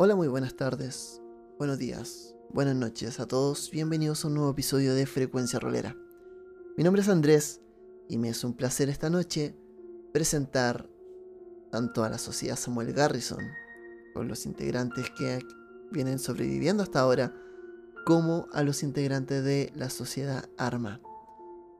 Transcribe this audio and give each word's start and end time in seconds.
Hola, 0.00 0.14
muy 0.14 0.28
buenas 0.28 0.54
tardes, 0.54 1.20
buenos 1.58 1.76
días, 1.76 2.32
buenas 2.50 2.76
noches 2.76 3.18
a 3.18 3.26
todos. 3.26 3.68
Bienvenidos 3.72 4.24
a 4.24 4.28
un 4.28 4.34
nuevo 4.34 4.52
episodio 4.52 4.94
de 4.94 5.06
Frecuencia 5.06 5.58
Rolera. 5.58 5.96
Mi 6.76 6.84
nombre 6.84 7.02
es 7.02 7.08
Andrés 7.08 7.60
y 8.08 8.16
me 8.16 8.28
es 8.28 8.44
un 8.44 8.54
placer 8.54 8.88
esta 8.90 9.10
noche 9.10 9.56
presentar 10.12 10.88
tanto 11.72 12.04
a 12.04 12.08
la 12.10 12.18
sociedad 12.18 12.54
Samuel 12.54 12.92
Garrison, 12.92 13.42
con 14.14 14.28
los 14.28 14.46
integrantes 14.46 15.10
que 15.18 15.40
vienen 15.90 16.20
sobreviviendo 16.20 16.84
hasta 16.84 17.00
ahora, 17.00 17.34
como 18.06 18.46
a 18.52 18.62
los 18.62 18.84
integrantes 18.84 19.42
de 19.42 19.72
la 19.74 19.90
sociedad 19.90 20.48
Arma. 20.58 21.00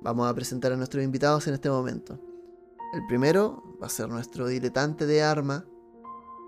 Vamos 0.01 0.29
a 0.29 0.35
presentar 0.35 0.73
a 0.73 0.77
nuestros 0.77 1.05
invitados 1.05 1.47
en 1.47 1.55
este 1.55 1.71
momento. 1.71 2.19
El 2.95 3.07
primero 3.07 3.63
va 3.81 3.87
a 3.87 3.91
ser 3.91 4.09
nuestro 4.09 4.49
diletante 4.49 5.07
de 5.07 5.23
Arma, 5.23 5.67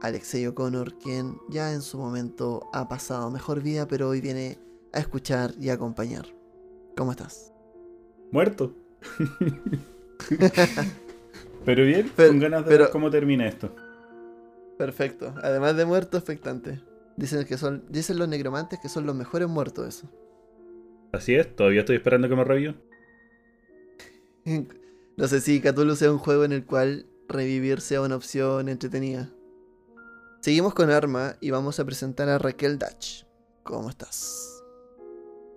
Alexei 0.01 0.47
O'Connor, 0.47 0.97
quien 0.99 1.39
ya 1.49 1.73
en 1.73 1.83
su 1.83 1.99
momento 1.99 2.69
ha 2.73 2.89
pasado 2.89 3.31
mejor 3.31 3.63
vida, 3.63 3.87
pero 3.87 4.09
hoy 4.09 4.21
viene 4.21 4.59
a 4.93 4.99
escuchar 4.99 5.53
y 5.61 5.69
acompañar. 5.69 6.27
¿Cómo 6.97 7.13
estás? 7.13 7.53
Muerto. 8.31 8.75
pero 11.65 11.85
bien, 11.85 12.11
con 12.17 12.39
ganas 12.39 12.67
de 12.67 12.79
ver 12.79 12.91
cómo 12.91 13.11
termina 13.11 13.47
esto. 13.47 13.75
Perfecto. 14.79 15.35
Además 15.43 15.77
de 15.77 15.85
muerto, 15.85 16.17
expectante. 16.17 16.81
Dicen, 17.17 17.45
que 17.45 17.59
son, 17.59 17.85
dicen 17.91 18.19
los 18.19 18.29
negromantes 18.29 18.79
que 18.81 18.89
son 18.89 19.07
los 19.07 19.15
mejores 19.15 19.49
muertos 19.49 19.89
eso. 19.89 20.11
Así 21.13 21.35
es, 21.35 21.55
todavía 21.55 21.81
estoy 21.81 21.97
esperando 21.97 22.29
que 22.29 22.37
me 22.37 22.45
revivan. 22.45 22.81
no 25.17 25.29
sé 25.29 25.41
si 25.41 25.61
Cthulhu 25.61 25.97
sea 25.97 26.11
un 26.11 26.19
juego 26.19 26.45
en 26.45 26.53
el 26.53 26.65
cual 26.65 27.07
revivir 27.29 27.81
sea 27.81 28.01
una 28.01 28.17
opción 28.17 28.69
entretenida. 28.69 29.31
Seguimos 30.41 30.73
con 30.73 30.91
Arma 30.91 31.37
y 31.41 31.51
vamos 31.51 31.79
a 31.81 31.85
presentar 31.85 32.31
a 32.31 32.39
Raquel 32.39 32.79
Dutch. 32.79 33.27
¿Cómo 33.63 33.91
estás? 33.91 34.65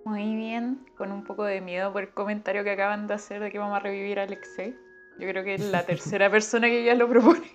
Muy 0.04 0.36
bien, 0.36 0.84
con 0.98 1.10
un 1.10 1.24
poco 1.24 1.44
de 1.44 1.62
miedo 1.62 1.90
por 1.90 2.02
el 2.02 2.10
comentario 2.10 2.62
que 2.64 2.72
acaban 2.72 3.06
de 3.06 3.14
hacer 3.14 3.40
de 3.40 3.50
que 3.50 3.58
vamos 3.58 3.76
a 3.76 3.80
revivir 3.80 4.18
a 4.18 4.24
Alexei. 4.24 4.76
Yo 5.18 5.26
creo 5.26 5.42
que 5.42 5.54
es 5.54 5.62
la 5.62 5.86
tercera 5.86 6.30
persona 6.30 6.66
que 6.66 6.84
ya 6.84 6.94
lo 6.94 7.08
propone. 7.08 7.50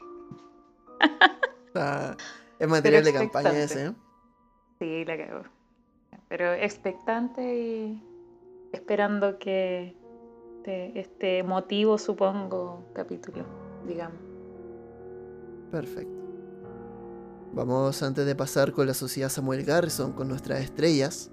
Ah, 1.75 2.17
es 2.57 2.67
material 2.67 3.03
de 3.03 3.13
campaña 3.13 3.51
ese, 3.51 3.85
¿eh? 3.85 3.91
Sí, 4.79 5.05
la 5.05 5.15
cago. 5.15 5.43
Pero 6.29 6.53
expectante 6.53 7.41
y 7.43 8.03
esperando 8.73 9.37
que 9.37 9.95
este, 10.57 10.99
este 10.99 11.43
motivo, 11.43 11.99
supongo, 11.99 12.83
capítulo, 12.95 13.45
digamos. 13.85 14.17
Perfecto. 15.71 16.18
Vamos 17.51 18.03
antes 18.03 18.25
de 18.27 18.35
pasar 18.35 18.73
con 18.73 18.85
la 18.85 18.93
sociedad 18.93 19.29
Samuel 19.29 19.63
Garrison, 19.63 20.13
con 20.13 20.27
nuestras 20.27 20.61
estrellas, 20.61 21.31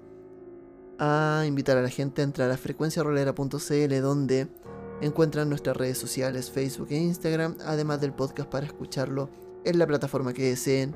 a 0.97 1.43
invitar 1.47 1.77
a 1.77 1.81
la 1.83 1.89
gente 1.89 2.21
a 2.21 2.25
entrar 2.25 2.49
a 2.49 2.57
frecuenciarolera.cl 2.57 4.01
donde 4.01 4.47
encuentran 5.01 5.47
nuestras 5.47 5.77
redes 5.77 5.99
sociales 5.99 6.49
Facebook 6.49 6.87
e 6.89 6.97
Instagram, 6.97 7.55
además 7.63 8.01
del 8.01 8.13
podcast 8.13 8.49
para 8.49 8.65
escucharlo 8.65 9.29
en 9.63 9.77
la 9.77 9.85
plataforma 9.85 10.33
que 10.33 10.49
deseen 10.49 10.95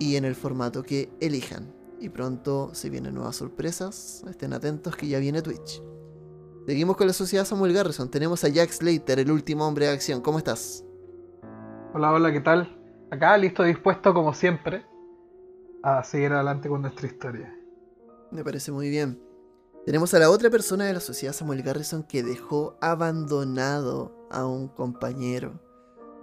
y 0.00 0.16
en 0.16 0.24
el 0.24 0.34
formato 0.34 0.82
que 0.82 1.12
elijan. 1.20 1.72
Y 2.00 2.08
pronto 2.08 2.70
se 2.74 2.90
vienen 2.90 3.14
nuevas 3.14 3.36
sorpresas, 3.36 4.24
estén 4.28 4.52
atentos 4.54 4.96
que 4.96 5.06
ya 5.06 5.20
viene 5.20 5.40
Twitch. 5.40 5.80
Seguimos 6.66 6.96
con 6.96 7.06
la 7.06 7.12
sociedad 7.12 7.44
Samuel 7.44 7.72
Garrison, 7.72 8.10
tenemos 8.10 8.42
a 8.42 8.48
Jack 8.48 8.70
Slater, 8.70 9.20
el 9.20 9.30
último 9.30 9.68
hombre 9.68 9.86
de 9.86 9.92
acción, 9.92 10.20
¿cómo 10.20 10.38
estás? 10.38 10.84
Hola, 11.94 12.12
hola, 12.12 12.32
¿qué 12.32 12.40
tal? 12.40 12.81
Acá 13.12 13.36
listo, 13.36 13.62
dispuesto 13.62 14.14
como 14.14 14.32
siempre 14.32 14.86
a 15.82 16.02
seguir 16.02 16.32
adelante 16.32 16.68
con 16.68 16.80
nuestra 16.80 17.06
historia. 17.06 17.54
Me 18.30 18.42
parece 18.42 18.72
muy 18.72 18.88
bien. 18.88 19.20
Tenemos 19.84 20.14
a 20.14 20.18
la 20.18 20.30
otra 20.30 20.48
persona 20.48 20.86
de 20.86 20.94
la 20.94 21.00
sociedad, 21.00 21.34
Samuel 21.34 21.62
Garrison, 21.62 22.04
que 22.04 22.22
dejó 22.22 22.78
abandonado 22.80 24.26
a 24.30 24.46
un 24.46 24.68
compañero. 24.68 25.60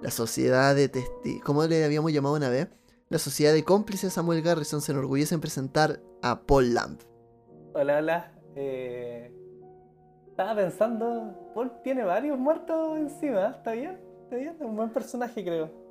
La 0.02 0.10
sociedad 0.10 0.74
de 0.74 0.90
testigos, 0.90 1.44
¿cómo 1.44 1.64
le 1.66 1.84
habíamos 1.84 2.12
llamado 2.12 2.36
una 2.36 2.50
vez? 2.50 2.70
La 3.10 3.20
sociedad 3.20 3.54
de 3.54 3.64
cómplices 3.64 4.14
Samuel 4.14 4.42
Garrison 4.42 4.82
se 4.82 4.92
enorgullece 4.92 5.36
en 5.36 5.42
presentar 5.42 6.00
a 6.24 6.42
Paul 6.42 6.74
Lamb. 6.74 7.00
Hola, 7.74 7.98
hola. 7.98 8.32
Eh, 8.56 9.32
estaba 10.28 10.56
pensando, 10.56 11.52
Paul 11.54 11.72
tiene 11.84 12.04
varios 12.04 12.40
muertos 12.40 12.98
encima, 12.98 13.50
¿está 13.50 13.74
bien? 13.74 14.00
¿Está 14.24 14.38
bien? 14.38 14.56
Es 14.56 14.62
un 14.62 14.76
buen 14.76 14.90
personaje, 14.90 15.44
creo. 15.44 15.89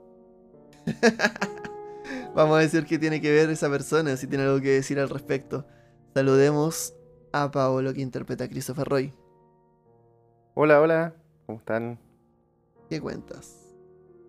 Vamos 2.35 2.59
a 2.59 2.61
decir 2.61 2.85
qué 2.85 2.99
tiene 2.99 3.21
que 3.21 3.31
ver 3.31 3.51
esa 3.51 3.69
persona, 3.69 4.17
si 4.17 4.27
tiene 4.27 4.45
algo 4.45 4.61
que 4.61 4.71
decir 4.71 4.99
al 4.99 5.09
respecto. 5.09 5.67
Saludemos 6.15 6.95
a 7.33 7.51
Paolo 7.51 7.93
que 7.93 8.01
interpreta 8.01 8.45
a 8.45 8.49
Christopher 8.49 8.87
Roy. 8.89 9.13
Hola, 10.55 10.81
hola, 10.81 11.15
¿cómo 11.47 11.59
están? 11.59 11.99
¿Qué 12.89 13.01
cuentas? 13.01 13.75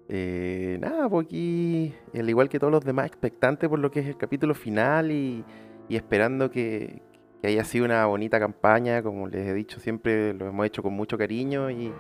Eh, 0.08 0.78
nada, 0.82 1.08
pues 1.08 1.28
aquí, 1.28 1.94
al 2.14 2.30
igual 2.30 2.50
que 2.50 2.60
todos 2.60 2.72
los 2.72 2.84
demás, 2.84 3.06
expectante 3.06 3.70
por 3.70 3.80
lo 3.80 3.92
que 3.92 4.00
es 4.00 4.08
el 4.08 4.18
capítulo 4.18 4.56
final 4.56 5.12
y, 5.12 5.46
esperando 5.90 6.50
que, 6.50 7.02
haya 7.44 7.64
sido 7.64 7.86
una 7.86 8.06
bonita 8.06 8.40
campaña, 8.40 9.02
como 9.02 9.28
les 9.28 9.48
he 9.48 9.54
dicho, 9.54 9.80
siempre 9.80 10.34
lo 10.34 10.48
hemos 10.48 10.66
hecho 10.66 10.84
con 10.84 10.94
mucho 10.94 11.18
cariño 11.18 11.70
y, 11.70 11.94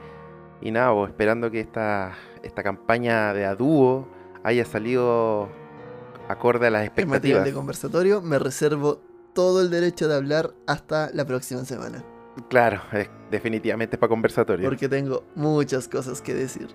nada, 0.63 0.93
pues 0.93 1.11
esperando 1.11 1.49
que 1.49 1.59
esta, 1.59 2.13
esta 2.43 2.61
campaña 2.63 3.33
de 3.33 3.45
a 3.45 3.55
dúo 3.55 4.07
haya 4.43 4.65
salido 4.65 5.49
acorde 6.27 6.67
a 6.67 6.69
las 6.69 6.85
expectativas. 6.85 7.43
de 7.43 7.53
conversatorio, 7.53 8.21
me 8.21 8.39
reservo 8.39 9.01
todo 9.33 9.61
el 9.61 9.69
derecho 9.69 10.07
de 10.07 10.15
hablar 10.15 10.53
hasta 10.67 11.09
la 11.13 11.25
próxima 11.25 11.65
semana. 11.65 12.03
Claro, 12.49 12.81
definitivamente 13.31 13.95
es 13.95 13.99
para 13.99 14.09
conversatorio. 14.09 14.69
Porque 14.69 14.87
tengo 14.87 15.23
muchas 15.35 15.87
cosas 15.87 16.21
que 16.21 16.33
decir. 16.33 16.69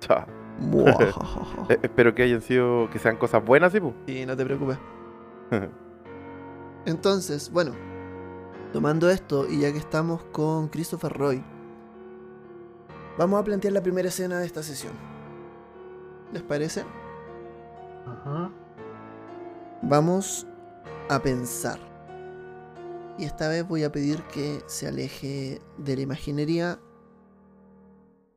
Chao. 0.00 0.26
Eh, 1.68 1.78
espero 1.82 2.14
que 2.14 2.22
hayan 2.22 2.42
sido, 2.42 2.88
que 2.90 2.98
sean 2.98 3.16
cosas 3.16 3.44
buenas, 3.44 3.72
¿sí? 3.72 3.80
Sí, 4.06 4.26
no 4.26 4.36
te 4.36 4.44
preocupes. 4.44 4.78
Entonces, 6.84 7.50
bueno, 7.50 7.72
tomando 8.72 9.08
esto 9.08 9.48
y 9.48 9.60
ya 9.60 9.72
que 9.72 9.78
estamos 9.78 10.22
con 10.24 10.68
Christopher 10.68 11.12
Roy, 11.12 11.42
vamos 13.16 13.40
a 13.40 13.44
plantear 13.44 13.72
la 13.72 13.82
primera 13.82 14.08
escena 14.08 14.38
de 14.38 14.46
esta 14.46 14.62
sesión. 14.62 14.92
¿Les 16.34 16.42
parece? 16.42 16.84
Ajá. 18.06 18.50
Vamos 19.82 20.48
a 21.08 21.22
pensar. 21.22 21.78
Y 23.16 23.24
esta 23.24 23.46
vez 23.46 23.66
voy 23.68 23.84
a 23.84 23.92
pedir 23.92 24.20
que 24.24 24.60
se 24.66 24.88
aleje 24.88 25.62
de 25.78 25.94
la 25.94 26.02
imaginería 26.02 26.80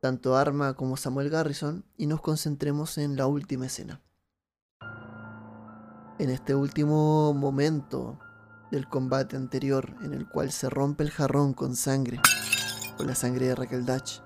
tanto 0.00 0.36
Arma 0.36 0.74
como 0.74 0.96
Samuel 0.96 1.28
Garrison 1.28 1.84
y 1.96 2.06
nos 2.06 2.20
concentremos 2.20 2.98
en 2.98 3.16
la 3.16 3.26
última 3.26 3.66
escena. 3.66 4.00
En 6.20 6.30
este 6.30 6.54
último 6.54 7.34
momento 7.34 8.20
del 8.70 8.88
combate 8.88 9.34
anterior 9.34 9.96
en 10.02 10.14
el 10.14 10.28
cual 10.28 10.52
se 10.52 10.70
rompe 10.70 11.02
el 11.02 11.10
jarrón 11.10 11.52
con 11.52 11.74
sangre, 11.74 12.20
con 12.96 13.08
la 13.08 13.16
sangre 13.16 13.48
de 13.48 13.56
Raquel 13.56 13.84
Dutch, 13.84 14.20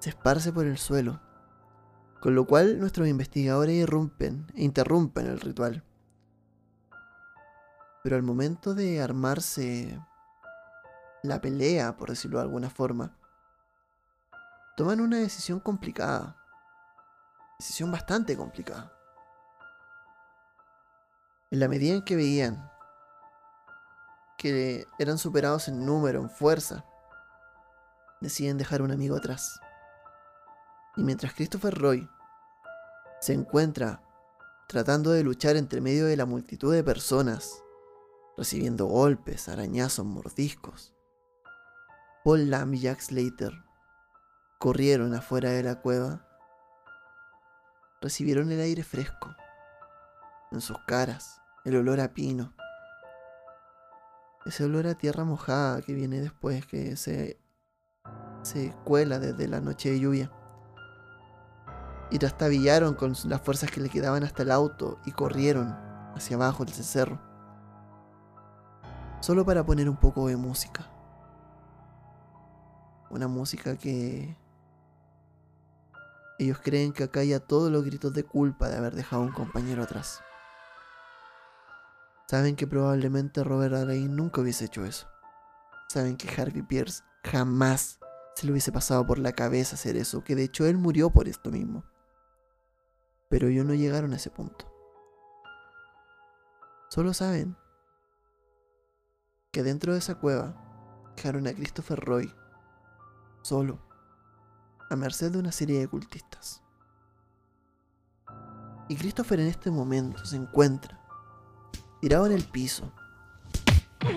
se 0.00 0.10
esparce 0.10 0.52
por 0.52 0.66
el 0.66 0.76
suelo 0.76 1.22
con 2.24 2.34
lo 2.34 2.46
cual 2.46 2.80
nuestros 2.80 3.06
investigadores 3.06 3.74
irrumpen 3.74 4.46
e 4.54 4.64
interrumpen 4.64 5.26
el 5.26 5.38
ritual. 5.38 5.84
Pero 8.02 8.16
al 8.16 8.22
momento 8.22 8.74
de 8.74 9.02
armarse 9.02 10.00
la 11.22 11.42
pelea, 11.42 11.98
por 11.98 12.08
decirlo 12.08 12.38
de 12.38 12.44
alguna 12.44 12.70
forma, 12.70 13.14
toman 14.74 15.02
una 15.02 15.18
decisión 15.18 15.60
complicada. 15.60 16.42
Decisión 17.58 17.92
bastante 17.92 18.38
complicada. 18.38 18.90
En 21.50 21.60
la 21.60 21.68
medida 21.68 21.92
en 21.92 22.04
que 22.06 22.16
veían 22.16 22.70
que 24.38 24.86
eran 24.98 25.18
superados 25.18 25.68
en 25.68 25.84
número, 25.84 26.22
en 26.22 26.30
fuerza, 26.30 26.86
deciden 28.22 28.56
dejar 28.56 28.80
un 28.80 28.92
amigo 28.92 29.14
atrás. 29.14 29.60
Y 30.96 31.02
mientras 31.02 31.34
Christopher 31.34 31.74
Roy 31.74 32.08
se 33.24 33.32
encuentra 33.32 34.02
tratando 34.68 35.10
de 35.10 35.24
luchar 35.24 35.56
entre 35.56 35.80
medio 35.80 36.04
de 36.04 36.14
la 36.14 36.26
multitud 36.26 36.74
de 36.74 36.84
personas, 36.84 37.64
recibiendo 38.36 38.84
golpes, 38.84 39.48
arañazos, 39.48 40.04
mordiscos. 40.04 40.92
Paul 42.22 42.50
Lamb 42.50 42.74
y 42.74 42.80
Jack 42.80 43.00
Slater 43.00 43.64
corrieron 44.58 45.14
afuera 45.14 45.48
de 45.52 45.62
la 45.62 45.80
cueva, 45.80 46.28
recibieron 48.02 48.52
el 48.52 48.60
aire 48.60 48.84
fresco, 48.84 49.34
en 50.52 50.60
sus 50.60 50.76
caras, 50.86 51.40
el 51.64 51.76
olor 51.76 52.00
a 52.00 52.12
pino, 52.12 52.52
ese 54.44 54.64
olor 54.64 54.86
a 54.86 54.96
tierra 54.96 55.24
mojada 55.24 55.80
que 55.80 55.94
viene 55.94 56.20
después, 56.20 56.66
que 56.66 56.94
se, 56.96 57.40
se 58.42 58.76
cuela 58.84 59.18
desde 59.18 59.48
la 59.48 59.62
noche 59.62 59.92
de 59.92 60.00
lluvia 60.00 60.30
y 62.10 62.18
trastabillaron 62.18 62.94
con 62.94 63.14
las 63.24 63.40
fuerzas 63.40 63.70
que 63.70 63.80
le 63.80 63.88
quedaban 63.88 64.24
hasta 64.24 64.42
el 64.42 64.50
auto 64.50 64.98
y 65.04 65.12
corrieron 65.12 65.74
hacia 66.14 66.36
abajo 66.36 66.64
del 66.64 66.74
cerro. 66.74 67.20
Solo 69.20 69.44
para 69.44 69.64
poner 69.64 69.88
un 69.88 69.96
poco 69.96 70.28
de 70.28 70.36
música. 70.36 70.90
Una 73.10 73.28
música 73.28 73.76
que 73.76 74.36
ellos 76.38 76.58
creen 76.62 76.92
que 76.92 77.04
acalla 77.04 77.40
todos 77.40 77.70
los 77.70 77.84
gritos 77.84 78.12
de 78.12 78.24
culpa 78.24 78.68
de 78.68 78.76
haber 78.76 78.94
dejado 78.94 79.22
a 79.22 79.26
un 79.26 79.32
compañero 79.32 79.82
atrás. 79.82 80.20
Saben 82.26 82.56
que 82.56 82.66
probablemente 82.66 83.44
Robert 83.44 83.74
Alain 83.74 84.16
nunca 84.16 84.40
hubiese 84.40 84.64
hecho 84.64 84.84
eso. 84.84 85.06
Saben 85.88 86.16
que 86.16 86.28
Harvey 86.28 86.62
Pierce 86.62 87.02
jamás 87.22 88.00
se 88.34 88.46
le 88.46 88.52
hubiese 88.52 88.72
pasado 88.72 89.06
por 89.06 89.18
la 89.18 89.32
cabeza 89.32 89.76
hacer 89.76 89.96
eso, 89.96 90.24
que 90.24 90.34
de 90.34 90.44
hecho 90.44 90.66
él 90.66 90.76
murió 90.76 91.10
por 91.10 91.28
esto 91.28 91.50
mismo. 91.50 91.84
Pero 93.28 93.48
ellos 93.48 93.64
no 93.64 93.74
llegaron 93.74 94.12
a 94.12 94.16
ese 94.16 94.30
punto. 94.30 94.70
Solo 96.88 97.12
saben 97.14 97.56
que 99.50 99.62
dentro 99.62 99.92
de 99.92 99.98
esa 99.98 100.16
cueva 100.16 100.54
dejaron 101.16 101.46
a 101.46 101.54
Christopher 101.54 101.98
Roy 101.98 102.32
solo, 103.42 103.78
a 104.90 104.96
merced 104.96 105.32
de 105.32 105.38
una 105.38 105.52
serie 105.52 105.78
de 105.80 105.88
cultistas. 105.88 106.62
Y 108.88 108.96
Christopher 108.96 109.40
en 109.40 109.48
este 109.48 109.70
momento 109.70 110.24
se 110.24 110.36
encuentra 110.36 111.00
tirado 112.00 112.26
en 112.26 112.32
el 112.32 112.44
piso, 112.44 112.92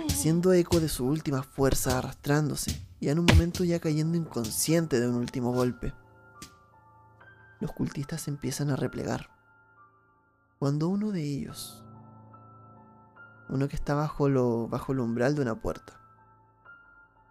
haciendo 0.09 0.51
eco 0.51 0.80
de 0.80 0.89
su 0.89 1.06
última 1.06 1.42
fuerza, 1.42 1.98
arrastrándose 1.98 2.86
y 3.00 3.09
en 3.09 3.19
un 3.19 3.25
momento 3.25 3.63
ya 3.63 3.80
cayendo 3.80 4.18
inconsciente 4.18 5.00
de 5.00 5.07
un 5.07 5.15
último 5.15 5.54
golpe. 5.54 5.94
Los 7.59 7.71
cultistas 7.71 8.27
empiezan 8.27 8.69
a 8.69 8.75
replegar. 8.75 9.30
Cuando 10.59 10.89
uno 10.89 11.12
de 11.12 11.21
ellos, 11.21 11.83
uno 13.50 13.68
que 13.68 13.75
está 13.75 13.95
bajo, 13.95 14.30
lo, 14.30 14.68
bajo 14.68 14.92
el 14.92 15.00
umbral 15.00 15.36
de 15.36 15.42
una 15.42 15.56
puerta, 15.56 16.00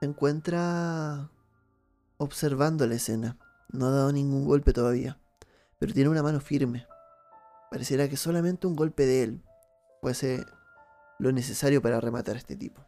se 0.00 0.06
encuentra 0.06 1.30
observando 2.18 2.86
la 2.86 2.94
escena. 2.94 3.38
No 3.68 3.86
ha 3.86 3.90
dado 3.90 4.12
ningún 4.12 4.44
golpe 4.44 4.72
todavía, 4.72 5.18
pero 5.78 5.92
tiene 5.92 6.10
una 6.10 6.22
mano 6.22 6.40
firme. 6.40 6.86
Pareciera 7.70 8.08
que 8.08 8.16
solamente 8.16 8.66
un 8.66 8.76
golpe 8.76 9.06
de 9.06 9.22
él 9.22 9.44
fuese 10.00 10.44
lo 11.18 11.32
necesario 11.32 11.82
para 11.82 12.00
rematar 12.00 12.36
a 12.36 12.38
este 12.38 12.56
tipo. 12.56 12.86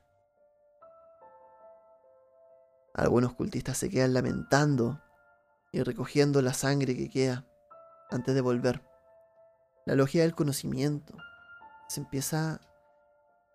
Algunos 2.95 3.35
cultistas 3.35 3.79
se 3.79 3.91
quedan 3.91 4.15
lamentando 4.15 5.01
y 5.73 5.83
recogiendo 5.83 6.43
la 6.43 6.55
sangre 6.55 6.97
que 6.97 7.11
queda 7.11 7.47
antes 8.11 8.35
de 8.35 8.41
volver. 8.41 8.83
La 9.87 9.95
logia 9.95 10.23
del 10.23 10.35
conocimiento 10.35 11.15
se 11.89 12.01
empieza 12.01 12.61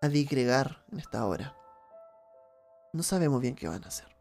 a 0.00 0.08
digregar 0.08 0.84
en 0.92 0.98
esta 0.98 1.26
hora. 1.26 1.56
No 2.92 3.02
sabemos 3.02 3.40
bien 3.40 3.54
qué 3.54 3.68
van 3.68 3.84
a 3.84 3.88
hacer. 3.88 4.14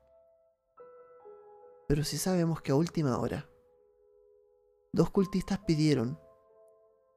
Pero 1.87 2.03
sí 2.03 2.17
sabemos 2.17 2.61
que 2.61 2.71
a 2.71 2.75
última 2.75 3.17
hora, 3.17 3.49
dos 4.91 5.09
cultistas 5.09 5.59
pidieron 5.59 6.19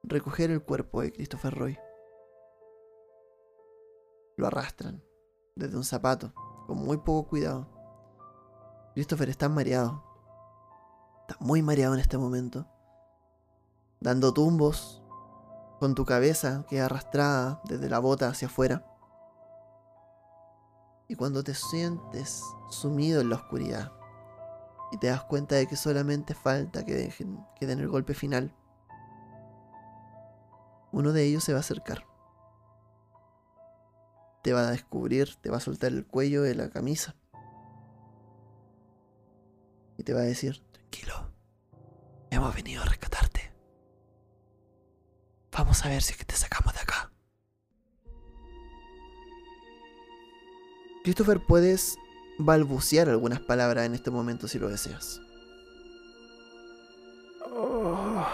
recoger 0.03 0.51
el 0.51 0.61
cuerpo 0.61 1.01
de 1.01 1.11
Christopher 1.11 1.53
Roy 1.53 1.79
lo 4.37 4.47
arrastran 4.47 5.03
desde 5.55 5.75
un 5.75 5.83
zapato, 5.83 6.31
con 6.67 6.77
muy 6.77 6.97
poco 6.97 7.27
cuidado. 7.27 7.67
Christopher 8.93 9.29
está 9.29 9.49
mareado. 9.49 10.03
Está 11.27 11.43
muy 11.43 11.61
mareado 11.61 11.93
en 11.93 11.99
este 11.99 12.17
momento. 12.17 12.67
Dando 13.99 14.33
tumbos, 14.33 15.03
con 15.79 15.93
tu 15.93 16.05
cabeza 16.05 16.65
que 16.69 16.81
arrastrada 16.81 17.61
desde 17.65 17.89
la 17.89 17.99
bota 17.99 18.29
hacia 18.29 18.47
afuera. 18.47 18.85
Y 21.07 21.15
cuando 21.15 21.43
te 21.43 21.53
sientes 21.53 22.43
sumido 22.69 23.21
en 23.21 23.29
la 23.29 23.35
oscuridad 23.35 23.91
y 24.91 24.97
te 24.97 25.07
das 25.07 25.23
cuenta 25.23 25.55
de 25.55 25.67
que 25.67 25.75
solamente 25.75 26.33
falta 26.33 26.85
que, 26.85 26.95
dejen, 26.95 27.45
que 27.55 27.65
den 27.65 27.79
el 27.79 27.87
golpe 27.87 28.13
final, 28.13 28.55
uno 30.91 31.13
de 31.13 31.25
ellos 31.25 31.43
se 31.43 31.53
va 31.53 31.59
a 31.59 31.61
acercar 31.61 32.05
te 34.47 34.53
va 34.53 34.65
a 34.65 34.71
descubrir, 34.71 35.35
te 35.41 35.49
va 35.49 35.57
a 35.57 35.59
soltar 35.59 35.91
el 35.91 36.05
cuello 36.05 36.41
de 36.41 36.55
la 36.55 36.69
camisa. 36.69 37.17
Y 39.97 40.03
te 40.03 40.13
va 40.13 40.21
a 40.21 40.23
decir, 40.23 40.63
tranquilo, 40.89 41.31
hemos 42.29 42.55
venido 42.55 42.81
a 42.81 42.85
rescatarte. 42.85 43.51
Vamos 45.51 45.83
a 45.85 45.89
ver 45.89 46.01
si 46.01 46.11
es 46.11 46.17
que 46.17 46.25
te 46.25 46.35
sacamos 46.35 46.73
de 46.73 46.79
acá. 46.79 47.11
Christopher, 51.03 51.39
puedes 51.45 51.97
balbucear 52.37 53.09
algunas 53.09 53.39
palabras 53.39 53.85
en 53.85 53.95
este 53.95 54.11
momento 54.11 54.47
si 54.47 54.59
lo 54.59 54.69
deseas. 54.69 55.21
Oh, 57.51 58.25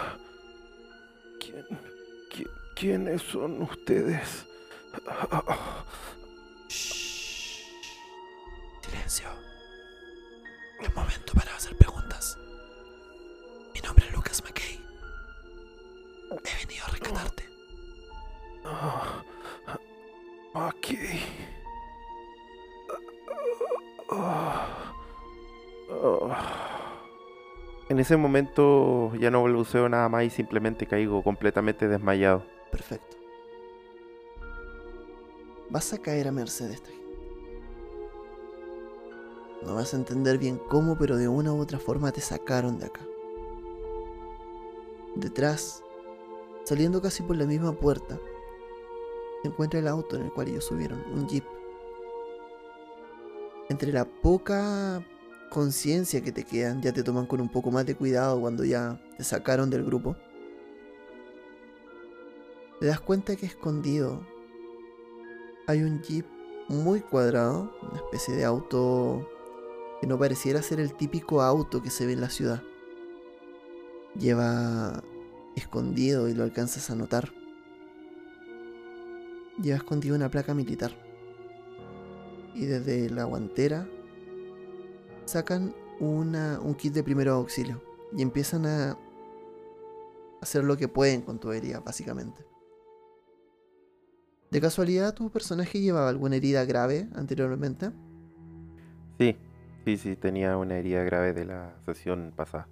¿Quiénes 2.76 3.22
son 3.22 3.62
ustedes? 3.62 4.46
Silencio. 8.82 9.30
Es 10.82 10.94
momento 10.96 11.34
para 11.34 11.56
hacer 11.56 11.78
preguntas. 11.78 12.38
He 16.44 16.66
venido 16.66 16.86
a 16.86 16.90
rescatarte. 16.90 17.44
McKay. 20.54 21.22
En 27.90 28.00
ese 28.00 28.18
momento 28.18 29.14
ya 29.16 29.30
no 29.30 29.44
balbuceo 29.44 29.90
nada 29.90 30.10
más 30.10 30.24
y 30.24 30.30
simplemente 30.30 30.86
caigo 30.86 31.24
completamente 31.24 31.88
desmayado. 31.88 32.46
Perfecto 32.72 33.24
vas 35.74 35.92
a 35.92 35.98
caer 35.98 36.28
a 36.28 36.32
merced 36.32 36.68
de 36.68 36.76
esta 36.76 36.90
gente. 36.90 37.04
No 39.64 39.74
vas 39.74 39.94
a 39.94 39.98
entender 39.98 40.38
bien 40.38 40.60
cómo, 40.70 40.98
pero 40.98 41.18
de 41.18 41.28
una 41.28 41.52
u 41.52 41.60
otra 41.60 41.80
forma 41.80 42.12
te 42.12 42.22
sacaron 42.22 42.78
de 42.78 42.86
acá. 42.86 43.02
Detrás, 45.16 45.83
saliendo 46.64 47.02
casi 47.02 47.24
por 47.24 47.36
la 47.36 47.46
misma 47.46 47.74
puerta, 47.74 48.20
se 49.42 49.50
encuentra 49.50 49.80
el 49.80 49.88
auto 49.88 50.16
en 50.16 50.24
el 50.24 50.34
cual 50.34 50.48
ellos 50.48 50.66
subieron, 50.66 51.04
un 51.14 51.28
jeep. 51.28 51.44
Entre 53.70 53.92
la 53.92 54.06
poca 54.06 55.06
conciencia 55.50 56.22
que 56.22 56.32
te 56.32 56.44
quedan, 56.44 56.82
ya 56.82 56.94
te 56.94 57.04
toman 57.04 57.26
con 57.26 57.42
un 57.42 57.50
poco 57.50 57.70
más 57.72 57.86
de 57.86 57.96
cuidado 57.96 58.40
cuando 58.40 58.64
ya 58.64 59.02
te 59.18 59.24
sacaron 59.24 59.70
del 59.70 59.84
grupo. 59.84 60.16
Te 62.80 62.88
das 62.88 63.00
cuenta 63.00 63.36
que 63.36 63.46
escondido 63.46 64.26
hay 65.68 65.84
un 65.84 66.02
jeep 66.02 66.26
muy 66.68 67.02
cuadrado, 67.02 67.72
una 67.82 67.98
especie 67.98 68.36
de 68.36 68.46
auto 68.46 69.28
que 70.02 70.08
no 70.08 70.18
pareciera 70.18 70.62
ser 70.62 70.80
el 70.80 70.94
típico 70.94 71.42
auto 71.42 71.82
que 71.82 71.90
se 71.90 72.06
ve 72.06 72.14
en 72.14 72.22
la 72.22 72.30
ciudad. 72.30 72.62
Lleva 74.16 75.04
escondido 75.56 76.28
y 76.30 76.34
lo 76.34 76.44
alcanzas 76.44 76.90
a 76.90 76.96
notar. 76.96 77.32
Lleva 79.62 79.78
escondido 79.78 80.16
una 80.16 80.30
placa 80.30 80.54
militar. 80.54 80.92
Y 82.56 82.66
desde 82.66 83.10
la 83.10 83.24
guantera 83.26 83.88
sacan 85.26 85.74
una, 86.00 86.60
un 86.60 86.76
kit 86.76 86.94
de 86.94 87.04
primero 87.04 87.34
auxilio 87.34 87.82
y 88.16 88.22
empiezan 88.22 88.66
a 88.66 88.98
hacer 90.42 90.64
lo 90.64 90.78
que 90.78 90.88
pueden 90.88 91.22
con 91.22 91.40
tu 91.40 91.52
herida, 91.52 91.80
básicamente. 91.80 92.46
¿De 94.52 94.62
casualidad 94.62 95.16
tu 95.16 95.32
personaje 95.32 95.80
llevaba 95.80 96.10
alguna 96.10 96.36
herida 96.36 96.64
grave 96.66 97.08
anteriormente? 97.16 97.90
Sí, 99.18 99.36
sí, 99.86 99.98
sí, 99.98 100.16
tenía 100.16 100.58
una 100.58 100.78
herida 100.78 101.04
grave 101.04 101.34
de 101.34 101.46
la 101.46 101.76
sesión 101.86 102.34
pasada. 102.36 102.68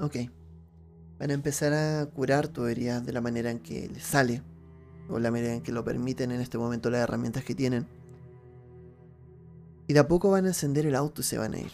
Ok. 0.00 0.16
Van 1.20 1.30
a 1.30 1.34
empezar 1.34 1.72
a 1.72 2.06
curar 2.06 2.48
tu 2.48 2.66
herida 2.66 3.00
de 3.00 3.12
la 3.12 3.20
manera 3.20 3.50
en 3.52 3.60
que 3.60 3.88
les 3.88 4.02
sale, 4.02 4.42
o 5.08 5.20
la 5.20 5.30
manera 5.30 5.54
en 5.54 5.62
que 5.62 5.70
lo 5.70 5.84
permiten 5.84 6.32
en 6.32 6.40
este 6.40 6.58
momento 6.58 6.90
las 6.90 7.02
herramientas 7.02 7.44
que 7.44 7.54
tienen. 7.54 7.86
Y 9.86 9.92
de 9.92 10.00
a 10.00 10.08
poco 10.08 10.30
van 10.30 10.46
a 10.46 10.48
encender 10.48 10.86
el 10.86 10.96
auto 10.96 11.20
y 11.20 11.24
se 11.24 11.38
van 11.38 11.54
a 11.54 11.58
ir. 11.58 11.72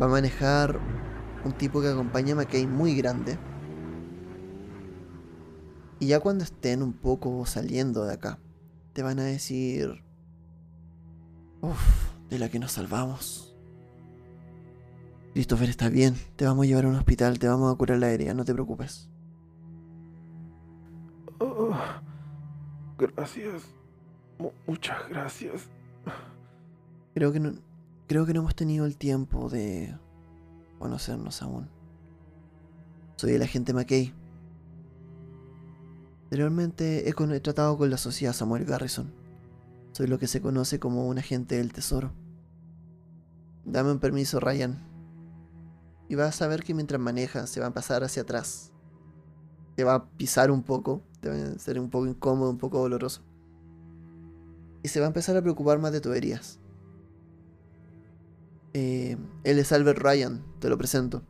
Va 0.00 0.06
a 0.06 0.08
manejar 0.08 0.80
un 1.44 1.52
tipo 1.52 1.80
que 1.80 1.88
acompaña 1.88 2.32
a 2.32 2.36
McKay 2.36 2.66
muy 2.66 2.96
grande 2.96 3.38
y 6.02 6.08
ya 6.08 6.18
cuando 6.18 6.42
estén 6.42 6.82
un 6.82 6.94
poco 6.94 7.46
saliendo 7.46 8.04
de 8.04 8.14
acá, 8.14 8.40
te 8.92 9.04
van 9.04 9.20
a 9.20 9.22
decir, 9.22 10.02
uff, 11.60 11.80
de 12.28 12.40
la 12.40 12.48
que 12.48 12.58
nos 12.58 12.72
salvamos. 12.72 13.51
Christopher 15.32 15.70
está 15.70 15.88
bien, 15.88 16.14
te 16.36 16.44
vamos 16.44 16.64
a 16.64 16.66
llevar 16.66 16.84
a 16.84 16.88
un 16.88 16.96
hospital, 16.96 17.38
te 17.38 17.48
vamos 17.48 17.72
a 17.72 17.76
curar 17.78 17.98
la 17.98 18.10
herida, 18.10 18.34
no 18.34 18.44
te 18.44 18.52
preocupes. 18.52 19.08
Oh, 21.38 21.74
gracias. 22.98 23.62
muchas 24.66 25.08
gracias. 25.08 25.70
Creo 27.14 27.32
que 27.32 27.40
no, 27.40 27.54
creo 28.06 28.26
que 28.26 28.34
no 28.34 28.40
hemos 28.40 28.54
tenido 28.54 28.84
el 28.84 28.98
tiempo 28.98 29.48
de 29.48 29.96
conocernos 30.78 31.40
aún. 31.40 31.70
Soy 33.16 33.32
el 33.32 33.42
agente 33.42 33.72
McKay. 33.72 34.12
Anteriormente 36.24 37.08
he, 37.08 37.10
he 37.10 37.40
tratado 37.40 37.78
con 37.78 37.88
la 37.88 37.96
sociedad 37.96 38.34
Samuel 38.34 38.66
Garrison. 38.66 39.14
Soy 39.92 40.08
lo 40.08 40.18
que 40.18 40.26
se 40.26 40.42
conoce 40.42 40.78
como 40.78 41.08
un 41.08 41.18
agente 41.18 41.56
del 41.56 41.72
tesoro. 41.72 42.12
Dame 43.64 43.92
un 43.92 43.98
permiso, 43.98 44.38
Ryan 44.38 44.91
y 46.12 46.14
vas 46.14 46.42
a 46.42 46.46
ver 46.46 46.62
que 46.62 46.74
mientras 46.74 47.00
maneja 47.00 47.46
se 47.46 47.58
va 47.58 47.68
a 47.68 47.72
pasar 47.72 48.04
hacia 48.04 48.20
atrás. 48.20 48.70
Te 49.76 49.82
va 49.82 49.94
a 49.94 50.04
pisar 50.10 50.50
un 50.50 50.62
poco, 50.62 51.00
te 51.22 51.30
va 51.30 51.34
a 51.34 51.58
ser 51.58 51.80
un 51.80 51.88
poco 51.88 52.06
incómodo, 52.06 52.50
un 52.50 52.58
poco 52.58 52.80
doloroso. 52.80 53.22
Y 54.82 54.88
se 54.88 55.00
va 55.00 55.06
a 55.06 55.08
empezar 55.08 55.38
a 55.38 55.40
preocupar 55.40 55.78
más 55.78 55.90
de 55.90 56.02
tuberías. 56.02 56.58
Eh, 58.74 59.16
él 59.42 59.58
es 59.58 59.72
Albert 59.72 60.00
Ryan, 60.00 60.44
te 60.58 60.68
lo 60.68 60.76
presento. 60.76 61.22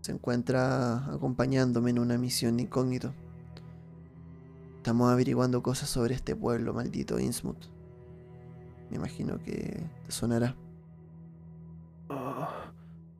Se 0.00 0.10
encuentra 0.10 1.06
acompañándome 1.14 1.90
en 1.90 2.00
una 2.00 2.18
misión 2.18 2.58
incógnito. 2.58 3.14
Estamos 4.78 5.12
averiguando 5.12 5.62
cosas 5.62 5.88
sobre 5.88 6.16
este 6.16 6.34
pueblo 6.34 6.74
maldito 6.74 7.20
Innsmouth. 7.20 7.68
Me 8.90 8.96
imagino 8.96 9.38
que 9.38 9.88
te 10.04 10.10
sonará. 10.10 10.56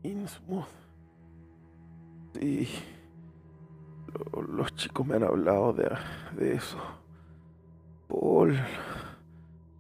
Innsmouth. 0.03 0.67
Sí. 2.35 2.69
los 4.49 4.75
chicos 4.77 5.07
me 5.07 5.17
han 5.17 5.25
hablado 5.25 5.73
de, 5.73 5.91
de 6.37 6.55
eso. 6.55 6.79
Paul. 8.09 8.57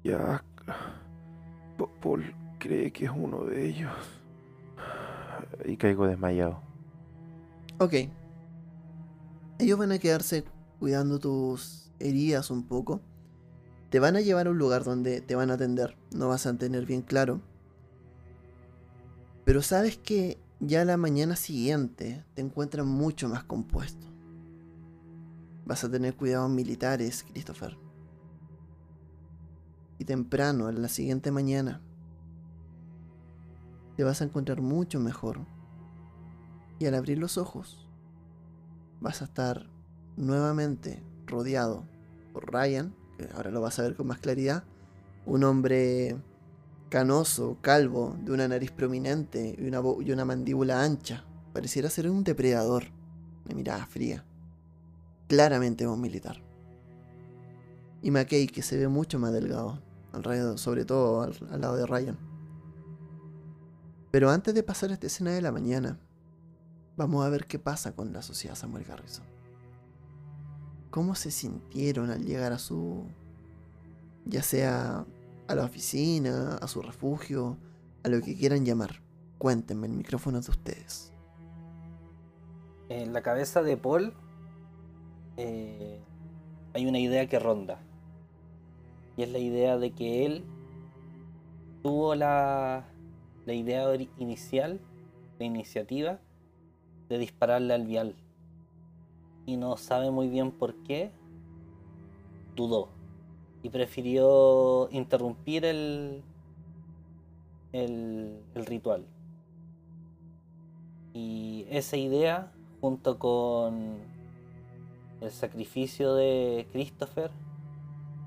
Jack. 0.02 0.44
Paul 2.00 2.34
cree 2.58 2.92
que 2.92 3.04
es 3.04 3.10
uno 3.14 3.44
de 3.44 3.68
ellos. 3.68 3.92
Y 5.64 5.76
caigo 5.76 6.06
desmayado. 6.06 6.60
Ok. 7.78 7.94
Ellos 9.58 9.78
van 9.78 9.92
a 9.92 9.98
quedarse 9.98 10.44
cuidando 10.78 11.18
tus 11.18 11.92
heridas 11.98 12.50
un 12.50 12.66
poco. 12.66 13.00
Te 13.90 14.00
van 14.00 14.16
a 14.16 14.20
llevar 14.20 14.46
a 14.46 14.50
un 14.50 14.58
lugar 14.58 14.84
donde 14.84 15.20
te 15.20 15.34
van 15.34 15.50
a 15.50 15.54
atender. 15.54 15.96
No 16.10 16.28
vas 16.28 16.46
a 16.46 16.56
tener 16.56 16.86
bien 16.86 17.02
claro 17.02 17.40
pero 19.46 19.62
sabes 19.62 19.96
que 19.96 20.40
ya 20.58 20.84
la 20.84 20.96
mañana 20.96 21.36
siguiente 21.36 22.24
te 22.34 22.42
encuentras 22.42 22.84
mucho 22.84 23.28
más 23.28 23.44
compuesto. 23.44 24.08
Vas 25.64 25.84
a 25.84 25.88
tener 25.88 26.16
cuidados 26.16 26.50
militares, 26.50 27.22
Christopher. 27.22 27.78
Y 30.00 30.04
temprano, 30.04 30.68
en 30.68 30.82
la 30.82 30.88
siguiente 30.88 31.30
mañana, 31.30 31.80
te 33.96 34.02
vas 34.02 34.20
a 34.20 34.24
encontrar 34.24 34.60
mucho 34.60 34.98
mejor. 34.98 35.46
Y 36.80 36.86
al 36.86 36.96
abrir 36.96 37.18
los 37.18 37.38
ojos, 37.38 37.86
vas 39.00 39.22
a 39.22 39.26
estar 39.26 39.70
nuevamente 40.16 41.04
rodeado 41.24 41.84
por 42.32 42.52
Ryan, 42.52 42.92
que 43.16 43.28
ahora 43.32 43.52
lo 43.52 43.60
vas 43.60 43.78
a 43.78 43.82
ver 43.82 43.94
con 43.94 44.08
más 44.08 44.18
claridad, 44.18 44.64
un 45.24 45.44
hombre 45.44 46.16
canoso, 46.88 47.58
calvo, 47.60 48.16
de 48.22 48.32
una 48.32 48.48
nariz 48.48 48.70
prominente 48.70 49.56
y 49.58 50.10
una, 50.12 50.24
mandíbula 50.24 50.82
ancha. 50.82 51.24
Pareciera 51.52 51.90
ser 51.90 52.08
un 52.10 52.24
depredador. 52.24 52.84
Una 53.44 53.54
mirada 53.54 53.86
fría. 53.86 54.24
Claramente 55.28 55.86
un 55.86 56.00
militar. 56.00 56.42
Y 58.02 58.10
McKay, 58.10 58.46
que 58.46 58.62
se 58.62 58.76
ve 58.76 58.88
mucho 58.88 59.18
más 59.18 59.32
delgado, 59.32 59.82
alrededor, 60.12 60.58
sobre 60.58 60.84
todo 60.84 61.22
al, 61.22 61.34
al 61.50 61.60
lado 61.60 61.76
de 61.76 61.86
Ryan. 61.86 62.18
Pero 64.10 64.30
antes 64.30 64.54
de 64.54 64.62
pasar 64.62 64.90
a 64.90 64.94
esta 64.94 65.08
escena 65.08 65.32
de 65.32 65.42
la 65.42 65.52
mañana, 65.52 65.98
vamos 66.96 67.24
a 67.24 67.28
ver 67.28 67.46
qué 67.46 67.58
pasa 67.58 67.94
con 67.94 68.12
la 68.12 68.22
sociedad 68.22 68.54
Samuel 68.54 68.84
Garrison. 68.84 69.24
¿Cómo 70.90 71.14
se 71.14 71.30
sintieron 71.30 72.10
al 72.10 72.24
llegar 72.24 72.52
a 72.52 72.58
su, 72.58 73.04
ya 74.24 74.42
sea 74.42 75.04
a 75.48 75.54
la 75.54 75.64
oficina, 75.64 76.56
a 76.56 76.66
su 76.66 76.82
refugio, 76.82 77.56
a 78.02 78.08
lo 78.08 78.20
que 78.20 78.36
quieran 78.36 78.64
llamar. 78.64 79.02
Cuéntenme, 79.38 79.86
el 79.86 79.92
micrófono 79.92 80.40
de 80.40 80.50
ustedes. 80.50 81.12
En 82.88 83.12
la 83.12 83.22
cabeza 83.22 83.62
de 83.62 83.76
Paul 83.76 84.14
eh, 85.36 86.00
hay 86.72 86.86
una 86.86 86.98
idea 86.98 87.28
que 87.28 87.38
ronda. 87.38 87.78
Y 89.16 89.22
es 89.22 89.30
la 89.30 89.38
idea 89.38 89.78
de 89.78 89.92
que 89.92 90.26
él 90.26 90.44
tuvo 91.82 92.14
la, 92.14 92.84
la 93.44 93.52
idea 93.52 93.86
inicial, 94.18 94.80
la 95.38 95.44
iniciativa, 95.44 96.18
de 97.08 97.18
dispararle 97.18 97.74
al 97.74 97.86
vial. 97.86 98.16
Y 99.46 99.56
no 99.56 99.76
sabe 99.76 100.10
muy 100.10 100.28
bien 100.28 100.50
por 100.50 100.74
qué. 100.82 101.12
Dudó 102.56 102.95
y 103.66 103.68
prefirió 103.68 104.88
interrumpir 104.92 105.64
el, 105.64 106.22
el, 107.72 108.38
ritual. 108.54 109.04
Y 111.12 111.66
esa 111.68 111.96
idea, 111.96 112.52
junto 112.80 113.18
con 113.18 113.98
el 115.20 115.30
sacrificio 115.32 116.14
de 116.14 116.68
Christopher, 116.70 117.32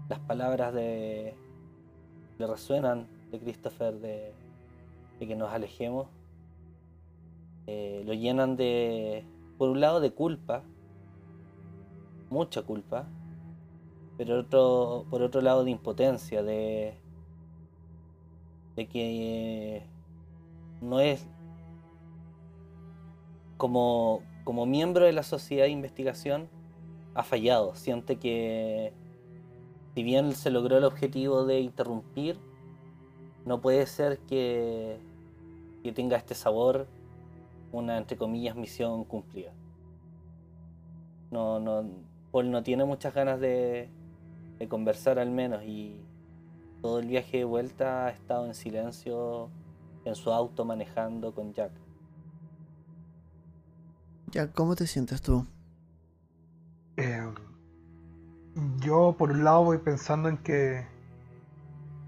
las 0.10 0.20
palabras 0.20 0.74
de 0.74 1.36
le 2.38 2.46
resuenan 2.46 3.08
de 3.32 3.40
Christopher 3.40 3.94
de, 3.94 4.34
que 5.20 5.36
nos 5.38 5.54
alejemos, 5.54 6.08
eh, 7.66 8.04
lo 8.06 8.14
llenan 8.14 8.58
de, 8.58 9.24
por 9.58 9.70
un 9.70 9.80
lado, 9.80 10.02
de 10.02 10.12
culpa, 10.12 10.64
mucha 12.30 12.62
culpa, 12.64 13.08
pero 14.20 14.46
por 15.10 15.22
otro 15.22 15.40
lado 15.40 15.64
de 15.64 15.72
impotencia, 15.72 16.44
de, 16.44 16.94
de 18.76 18.86
que 18.86 19.86
no 20.82 21.00
es 21.00 21.26
como, 23.56 24.22
como 24.44 24.66
miembro 24.66 25.06
de 25.06 25.14
la 25.14 25.24
sociedad 25.24 25.64
de 25.64 25.72
investigación 25.72 26.50
ha 27.16 27.24
fallado, 27.24 27.76
siente 27.76 28.18
que 28.18 28.92
si 29.96 30.04
bien 30.04 30.34
se 30.34 30.52
logró 30.52 30.78
el 30.78 30.84
objetivo 30.84 31.46
de 31.46 31.62
interrumpir, 31.62 32.38
no 33.46 33.62
puede 33.62 33.86
ser 33.86 34.20
que, 34.28 35.00
que 35.82 35.94
tenga 35.94 36.18
este 36.18 36.36
sabor 36.36 36.88
una 37.72 37.98
entre 37.98 38.18
comillas 38.18 38.58
misión 38.58 39.06
cumplida. 39.06 39.54
No, 41.32 41.62
no, 41.62 41.86
Paul 42.34 42.52
no 42.52 42.64
tiene 42.64 42.84
muchas 42.84 43.14
ganas 43.14 43.40
de, 43.40 43.90
de 44.60 44.68
conversar 44.68 45.18
al 45.18 45.32
menos 45.32 45.64
y 45.64 46.02
todo 46.82 47.00
el 47.00 47.08
viaje 47.08 47.38
de 47.38 47.44
vuelta 47.46 48.06
ha 48.06 48.10
estado 48.10 48.46
en 48.46 48.54
silencio 48.54 49.50
en 50.06 50.16
su 50.16 50.32
auto 50.32 50.66
manejando 50.66 51.34
con 51.34 51.54
Jack. 51.54 51.72
Jack, 54.28 54.54
¿cómo 54.54 54.76
te 54.76 54.86
sientes 54.86 55.22
tú? 55.22 55.46
Eh, 56.98 57.34
yo 58.82 59.16
por 59.18 59.32
un 59.32 59.44
lado 59.44 59.64
voy 59.64 59.78
pensando 59.78 60.30
en 60.30 60.38
que 60.38 60.86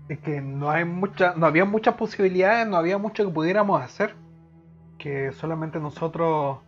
es 0.10 0.20
que 0.20 0.42
no 0.42 0.70
hay 0.70 0.84
mucha, 0.84 1.34
no 1.36 1.46
había 1.46 1.64
muchas 1.64 1.96
posibilidades, 1.96 2.68
no 2.68 2.76
había 2.76 2.98
mucho 2.98 3.26
que 3.26 3.32
pudiéramos 3.32 3.82
hacer, 3.82 4.14
que 4.98 5.32
solamente 5.32 5.80
nosotros 5.80 6.60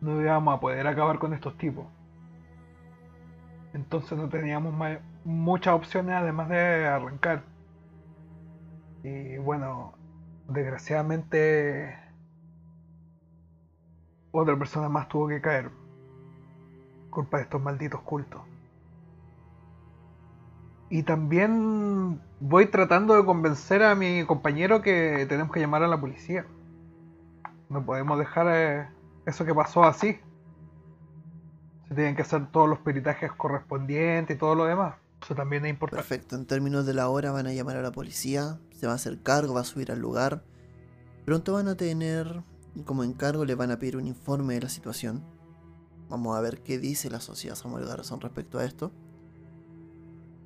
no 0.00 0.20
íbamos 0.20 0.56
a 0.56 0.60
poder 0.60 0.86
acabar 0.86 1.18
con 1.18 1.32
estos 1.32 1.56
tipos. 1.56 1.86
Entonces 3.72 4.18
no 4.18 4.28
teníamos 4.28 4.74
muchas 5.24 5.74
opciones 5.74 6.14
además 6.14 6.48
de 6.48 6.86
arrancar. 6.86 7.42
Y 9.02 9.38
bueno, 9.38 9.94
desgraciadamente 10.48 11.98
otra 14.30 14.56
persona 14.56 14.88
más 14.88 15.08
tuvo 15.08 15.28
que 15.28 15.40
caer. 15.40 15.70
Culpa 17.10 17.38
de 17.38 17.44
estos 17.44 17.60
malditos 17.60 18.00
cultos. 18.02 18.42
Y 20.88 21.04
también 21.04 22.20
voy 22.40 22.66
tratando 22.66 23.14
de 23.14 23.24
convencer 23.24 23.82
a 23.82 23.94
mi 23.94 24.24
compañero 24.26 24.82
que 24.82 25.24
tenemos 25.28 25.52
que 25.52 25.60
llamar 25.60 25.82
a 25.82 25.88
la 25.88 26.00
policía. 26.00 26.46
No 27.68 27.84
podemos 27.84 28.18
dejar 28.18 28.46
eh, 28.50 28.88
eso 29.24 29.44
que 29.44 29.54
pasó 29.54 29.84
así 29.84 30.20
tienen 31.94 32.14
que 32.14 32.22
hacer 32.22 32.46
todos 32.46 32.68
los 32.68 32.78
peritajes 32.78 33.32
correspondientes 33.32 34.36
y 34.36 34.38
todo 34.38 34.54
lo 34.54 34.64
demás. 34.64 34.94
Eso 35.22 35.34
también 35.34 35.64
es 35.64 35.70
importante. 35.70 36.02
Perfecto, 36.02 36.36
en 36.36 36.46
términos 36.46 36.86
de 36.86 36.94
la 36.94 37.08
hora 37.08 37.30
van 37.30 37.46
a 37.46 37.52
llamar 37.52 37.76
a 37.76 37.82
la 37.82 37.92
policía, 37.92 38.58
se 38.78 38.86
va 38.86 38.92
a 38.92 38.96
hacer 38.96 39.22
cargo, 39.22 39.54
va 39.54 39.60
a 39.60 39.64
subir 39.64 39.92
al 39.92 40.00
lugar. 40.00 40.44
Pronto 41.24 41.52
van 41.52 41.68
a 41.68 41.76
tener 41.76 42.42
como 42.84 43.04
encargo, 43.04 43.44
le 43.44 43.54
van 43.54 43.70
a 43.70 43.78
pedir 43.78 43.96
un 43.96 44.06
informe 44.06 44.54
de 44.54 44.62
la 44.62 44.68
situación. 44.68 45.22
Vamos 46.08 46.36
a 46.36 46.40
ver 46.40 46.62
qué 46.62 46.78
dice 46.78 47.10
la 47.10 47.20
sociedad 47.20 47.54
Samuel 47.54 47.86
Garzón 47.86 48.20
respecto 48.20 48.58
a 48.58 48.64
esto. 48.64 48.92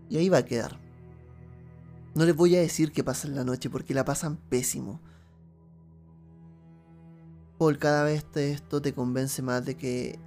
Y 0.09 0.19
ahí 0.19 0.28
va 0.28 0.38
a 0.38 0.45
quedar. 0.45 0.78
No 2.14 2.25
les 2.25 2.37
voy 2.37 2.54
a 2.57 2.61
decir 2.61 2.93
qué 2.93 3.02
pasa 3.02 3.26
en 3.28 3.35
la 3.35 3.45
noche 3.45 3.71
porque 3.71 3.95
la 3.95 4.04
pasan 4.04 4.37
pésimo. 4.37 5.00
Paul, 7.59 7.78
cada 7.78 8.04
vez 8.04 8.26
esto 8.35 8.83
te 8.83 8.93
convence 8.93 9.40
más 9.40 9.64
de 9.64 9.76
que 9.76 10.19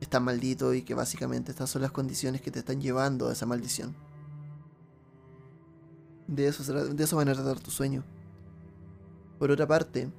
está 0.00 0.20
maldito 0.20 0.74
y 0.74 0.82
que 0.82 0.94
básicamente 0.94 1.50
estas 1.50 1.70
son 1.70 1.82
las 1.82 1.92
condiciones 1.92 2.40
que 2.40 2.50
te 2.50 2.60
están 2.60 2.80
llevando 2.80 3.28
a 3.28 3.32
esa 3.32 3.46
maldición. 3.46 3.94
De 6.26 6.46
eso, 6.46 6.72
de 6.72 7.04
eso 7.04 7.16
van 7.16 7.28
a 7.28 7.34
tratar 7.34 7.60
tu 7.60 7.70
sueño. 7.70 8.04
Por 9.38 9.50
otra 9.50 9.66
parte, 9.66 10.12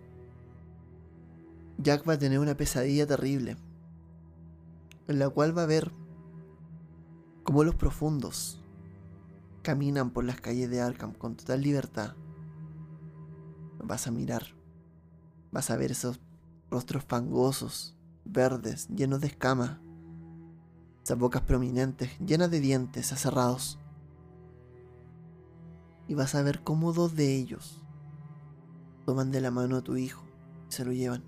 Jack 1.78 2.08
va 2.08 2.14
a 2.14 2.20
tener 2.20 2.40
una 2.40 2.56
pesadilla 2.56 3.08
terrible, 3.08 3.58
en 5.08 5.20
la 5.20 5.30
cual 5.30 5.58
va 5.58 5.64
a 5.64 5.68
ver 5.68 5.92
cómo 7.44 7.64
los 7.64 7.76
profundos 7.76 8.62
caminan 9.62 10.12
por 10.12 10.24
las 10.24 10.40
calles 10.42 10.70
de 10.70 10.82
Arkham 10.82 11.14
con 11.14 11.36
total 11.36 11.62
libertad. 11.62 12.16
Vas 13.84 14.08
a 14.08 14.12
mirar, 14.12 14.44
vas 15.52 15.70
a 15.72 15.78
ver 15.78 15.92
esos 15.92 16.20
rostros 16.70 17.04
fangosos, 17.04 17.96
verdes, 18.26 18.88
llenos 18.90 19.22
de 19.22 19.28
escamas, 19.28 19.80
esas 21.04 21.18
bocas 21.18 21.42
prominentes, 21.42 22.18
llenas 22.20 22.52
de 22.52 22.60
dientes 22.60 23.12
aserrados. 23.12 23.80
Y 26.08 26.14
vas 26.14 26.36
a 26.36 26.42
ver 26.42 26.64
cómo 26.64 26.94
dos 26.94 27.16
de 27.16 27.36
ellos 27.36 27.82
toman 29.06 29.32
de 29.32 29.42
la 29.42 29.52
mano 29.52 29.78
a 29.78 29.82
tu 29.82 29.98
hijo 29.98 30.24
y 30.70 30.74
se 30.74 30.86
lo 30.86 30.92
llevan. 30.92 31.24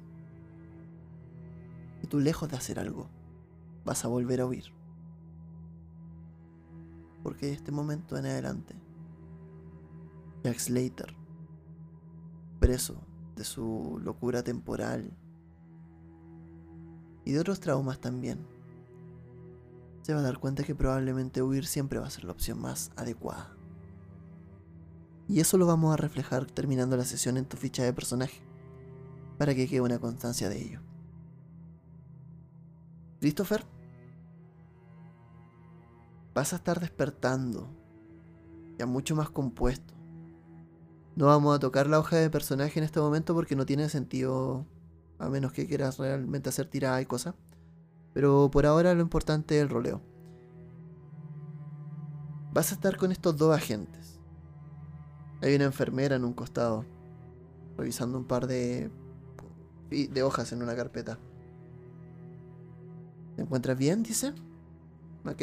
Y 2.01 2.07
tú 2.07 2.19
lejos 2.19 2.49
de 2.49 2.57
hacer 2.57 2.79
algo, 2.79 3.09
vas 3.85 4.05
a 4.05 4.09
volver 4.09 4.41
a 4.41 4.45
huir. 4.45 4.65
Porque 7.23 7.47
de 7.47 7.53
este 7.53 7.71
momento 7.71 8.17
en 8.17 8.25
adelante, 8.25 8.75
Jack 10.43 10.59
Slater, 10.59 11.15
preso 12.59 13.01
de 13.35 13.45
su 13.45 13.99
locura 14.03 14.43
temporal 14.43 15.17
y 17.25 17.31
de 17.31 17.39
otros 17.39 17.59
traumas 17.59 17.99
también, 17.99 18.45
se 20.01 20.13
va 20.13 20.19
a 20.19 20.23
dar 20.23 20.39
cuenta 20.39 20.63
que 20.63 20.75
probablemente 20.75 21.41
huir 21.41 21.65
siempre 21.65 21.99
va 21.99 22.07
a 22.07 22.11
ser 22.11 22.25
la 22.25 22.33
opción 22.33 22.59
más 22.59 22.91
adecuada. 22.95 23.55
Y 25.27 25.39
eso 25.39 25.57
lo 25.57 25.65
vamos 25.65 25.93
a 25.93 25.97
reflejar 25.97 26.45
terminando 26.45 26.97
la 26.97 27.05
sesión 27.05 27.37
en 27.37 27.45
tu 27.45 27.55
ficha 27.55 27.83
de 27.83 27.93
personaje, 27.93 28.41
para 29.37 29.55
que 29.55 29.67
quede 29.67 29.81
una 29.81 29.99
constancia 29.99 30.49
de 30.49 30.61
ello. 30.61 30.81
Christopher, 33.21 33.65
vas 36.33 36.51
a 36.51 36.57
estar 36.57 36.81
despertando, 36.81 37.69
ya 38.77 38.85
mucho 38.85 39.15
más 39.15 39.29
compuesto. 39.29 39.93
No 41.15 41.27
vamos 41.27 41.55
a 41.55 41.59
tocar 41.59 41.87
la 41.87 41.99
hoja 41.99 42.17
de 42.17 42.29
personaje 42.29 42.79
en 42.79 42.85
este 42.85 42.99
momento 42.99 43.33
porque 43.33 43.55
no 43.55 43.65
tiene 43.65 43.87
sentido, 43.87 44.65
a 45.23 45.29
menos 45.29 45.53
que 45.53 45.67
quieras 45.67 45.97
realmente 45.97 46.49
hacer 46.49 46.67
tirada 46.67 47.01
y 47.01 47.05
cosas. 47.05 47.35
Pero 48.13 48.49
por 48.51 48.65
ahora 48.65 48.93
lo 48.93 49.01
importante 49.01 49.57
es 49.57 49.63
el 49.63 49.69
roleo. 49.69 50.01
Vas 52.51 52.71
a 52.71 52.75
estar 52.75 52.97
con 52.97 53.11
estos 53.11 53.37
dos 53.37 53.55
agentes. 53.55 54.19
Hay 55.41 55.55
una 55.55 55.65
enfermera 55.65 56.15
en 56.15 56.23
un 56.23 56.33
costado, 56.33 56.85
revisando 57.77 58.17
un 58.17 58.25
par 58.25 58.47
de, 58.47 58.91
de 59.89 60.23
hojas 60.23 60.51
en 60.53 60.61
una 60.61 60.75
carpeta. 60.75 61.17
¿Te 63.35 63.41
encuentras 63.41 63.77
bien? 63.77 64.03
Dice. 64.03 64.33
¿Ok? 65.25 65.41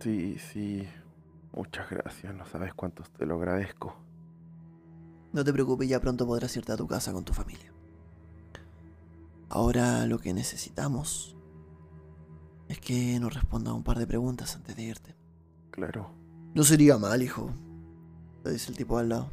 Sí, 0.00 0.36
sí. 0.38 0.86
Muchas 1.52 1.88
gracias. 1.90 2.34
No 2.34 2.44
sabes 2.46 2.74
cuánto 2.74 3.02
te 3.16 3.24
lo 3.24 3.36
agradezco. 3.36 3.96
No 5.32 5.44
te 5.44 5.52
preocupes, 5.52 5.88
ya 5.88 6.00
pronto 6.00 6.26
podrás 6.26 6.56
irte 6.56 6.72
a 6.72 6.76
tu 6.76 6.86
casa 6.86 7.12
con 7.12 7.24
tu 7.24 7.32
familia. 7.32 7.67
Ahora 9.50 10.06
lo 10.06 10.18
que 10.18 10.34
necesitamos 10.34 11.36
es 12.68 12.78
que 12.80 13.18
nos 13.18 13.32
responda 13.32 13.72
un 13.72 13.82
par 13.82 13.98
de 13.98 14.06
preguntas 14.06 14.54
antes 14.56 14.76
de 14.76 14.82
irte. 14.82 15.14
Claro. 15.70 16.10
No 16.54 16.64
sería 16.64 16.98
mal, 16.98 17.22
hijo. 17.22 17.50
Te 18.42 18.52
dice 18.52 18.70
el 18.70 18.76
tipo 18.76 18.98
al 18.98 19.08
lado. 19.08 19.30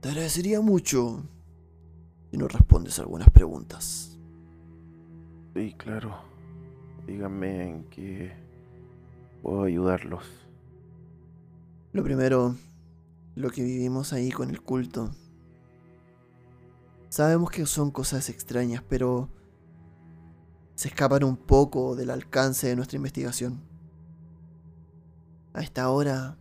Te 0.00 0.08
agradecería 0.08 0.60
mucho 0.60 1.22
si 2.30 2.36
nos 2.36 2.52
respondes 2.52 2.98
algunas 2.98 3.30
preguntas. 3.30 4.18
Sí, 5.54 5.74
claro. 5.76 6.16
Díganme 7.06 7.70
en 7.70 7.84
qué 7.84 8.32
puedo 9.42 9.64
ayudarlos. 9.64 10.24
Lo 11.92 12.02
primero, 12.02 12.56
lo 13.34 13.50
que 13.50 13.62
vivimos 13.62 14.12
ahí 14.12 14.30
con 14.30 14.50
el 14.50 14.60
culto. 14.62 15.10
Sabemos 17.14 17.52
que 17.52 17.64
son 17.64 17.92
cosas 17.92 18.28
extrañas, 18.28 18.82
pero 18.88 19.28
se 20.74 20.88
escapan 20.88 21.22
un 21.22 21.36
poco 21.36 21.94
del 21.94 22.10
alcance 22.10 22.66
de 22.66 22.74
nuestra 22.74 22.96
investigación. 22.96 23.62
A 25.52 25.62
esta 25.62 25.90
hora 25.90 26.36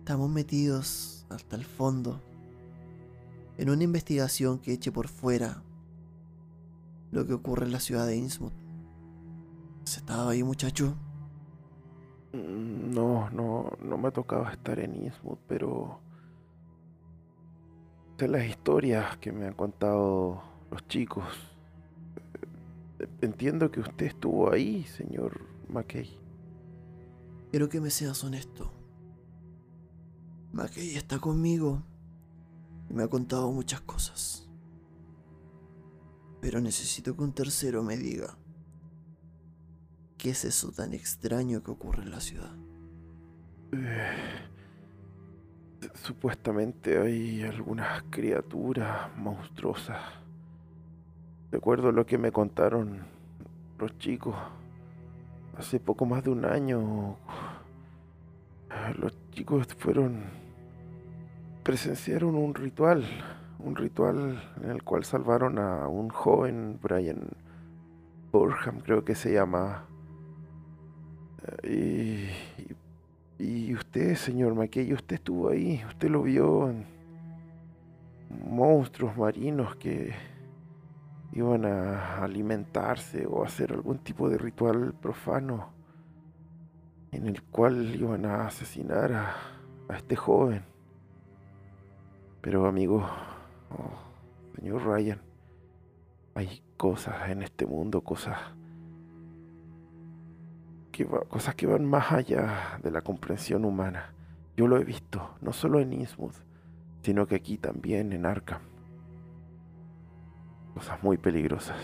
estamos 0.00 0.28
metidos 0.28 1.24
hasta 1.30 1.56
el 1.56 1.64
fondo 1.64 2.20
en 3.56 3.70
una 3.70 3.84
investigación 3.84 4.58
que 4.58 4.74
eche 4.74 4.92
por 4.92 5.08
fuera 5.08 5.62
lo 7.10 7.26
que 7.26 7.32
ocurre 7.32 7.64
en 7.64 7.72
la 7.72 7.80
ciudad 7.80 8.06
de 8.06 8.16
Innsmouth. 8.18 8.52
¿Has 9.84 9.96
estado 9.96 10.28
ahí, 10.28 10.42
muchacho? 10.42 10.94
Mm, 12.34 12.90
no, 12.92 13.30
no, 13.30 13.78
no 13.80 13.96
me 13.96 14.08
ha 14.08 14.10
tocado 14.10 14.46
estar 14.50 14.78
en 14.78 14.94
Innsmouth, 14.94 15.38
pero 15.48 16.04
de 18.18 18.28
las 18.28 18.46
historias 18.46 19.16
que 19.18 19.32
me 19.32 19.46
han 19.46 19.54
contado 19.54 20.42
los 20.70 20.86
chicos. 20.88 21.24
Eh, 22.98 23.08
entiendo 23.20 23.70
que 23.70 23.80
usted 23.80 24.06
estuvo 24.06 24.50
ahí, 24.50 24.84
señor 24.84 25.40
McKay. 25.68 26.18
Quiero 27.50 27.68
que 27.68 27.80
me 27.80 27.90
seas 27.90 28.22
honesto. 28.24 28.72
McKay 30.52 30.96
está 30.96 31.18
conmigo 31.18 31.82
y 32.88 32.94
me 32.94 33.02
ha 33.02 33.08
contado 33.08 33.52
muchas 33.52 33.82
cosas. 33.82 34.48
Pero 36.40 36.60
necesito 36.60 37.14
que 37.16 37.22
un 37.22 37.32
tercero 37.32 37.82
me 37.82 37.96
diga 37.96 38.38
qué 40.16 40.30
es 40.30 40.44
eso 40.44 40.72
tan 40.72 40.94
extraño 40.94 41.62
que 41.62 41.70
ocurre 41.70 42.02
en 42.02 42.10
la 42.10 42.20
ciudad. 42.20 42.54
Eh, 45.86 45.90
supuestamente 45.94 46.98
hay 46.98 47.42
algunas 47.42 48.02
criaturas 48.10 49.08
monstruosas. 49.16 50.00
Recuerdo 51.50 51.92
lo 51.92 52.06
que 52.06 52.18
me 52.18 52.32
contaron 52.32 53.00
los 53.78 53.96
chicos 53.98 54.34
hace 55.56 55.80
poco 55.80 56.06
más 56.06 56.24
de 56.24 56.30
un 56.30 56.44
año. 56.44 57.16
Los 58.98 59.14
chicos 59.30 59.66
fueron 59.78 60.24
presenciaron 61.62 62.36
un 62.36 62.54
ritual, 62.54 63.04
un 63.58 63.74
ritual 63.74 64.40
en 64.62 64.70
el 64.70 64.82
cual 64.84 65.04
salvaron 65.04 65.58
a 65.58 65.88
un 65.88 66.10
joven 66.10 66.78
Brian 66.80 67.28
Burham, 68.30 68.80
creo 68.80 69.04
que 69.04 69.14
se 69.14 69.32
llama. 69.32 69.84
Y, 71.62 72.28
y, 72.58 72.75
usted, 73.38 74.14
señor 74.16 74.54
McKay, 74.54 74.92
usted 74.92 75.16
estuvo 75.16 75.50
ahí, 75.50 75.82
usted 75.86 76.08
lo 76.08 76.22
vio 76.22 76.70
en 76.70 76.86
monstruos 78.30 79.16
marinos 79.16 79.76
que 79.76 80.14
iban 81.32 81.66
a 81.66 82.22
alimentarse 82.22 83.26
o 83.26 83.44
hacer 83.44 83.72
algún 83.72 83.98
tipo 83.98 84.28
de 84.28 84.38
ritual 84.38 84.94
profano 84.94 85.70
en 87.12 87.26
el 87.26 87.42
cual 87.42 87.94
iban 87.94 88.24
a 88.24 88.46
asesinar 88.46 89.12
a, 89.12 89.34
a 89.88 89.96
este 89.96 90.16
joven. 90.16 90.64
Pero 92.40 92.66
amigo, 92.66 93.06
oh, 93.70 94.56
señor 94.56 94.84
Ryan, 94.84 95.20
hay 96.34 96.62
cosas 96.76 97.28
en 97.28 97.42
este 97.42 97.66
mundo, 97.66 98.02
cosas 98.02 98.38
que, 100.96 101.06
cosas 101.28 101.54
que 101.54 101.66
van 101.66 101.84
más 101.84 102.10
allá 102.10 102.78
de 102.82 102.90
la 102.90 103.02
comprensión 103.02 103.64
humana. 103.64 104.14
Yo 104.56 104.66
lo 104.66 104.78
he 104.78 104.84
visto, 104.84 105.34
no 105.42 105.52
solo 105.52 105.80
en 105.80 105.92
Innsmouth, 105.92 106.36
sino 107.02 107.26
que 107.26 107.34
aquí 107.34 107.58
también 107.58 108.12
en 108.14 108.24
Arkham. 108.24 108.62
Cosas 110.74 111.02
muy 111.02 111.18
peligrosas. 111.18 111.76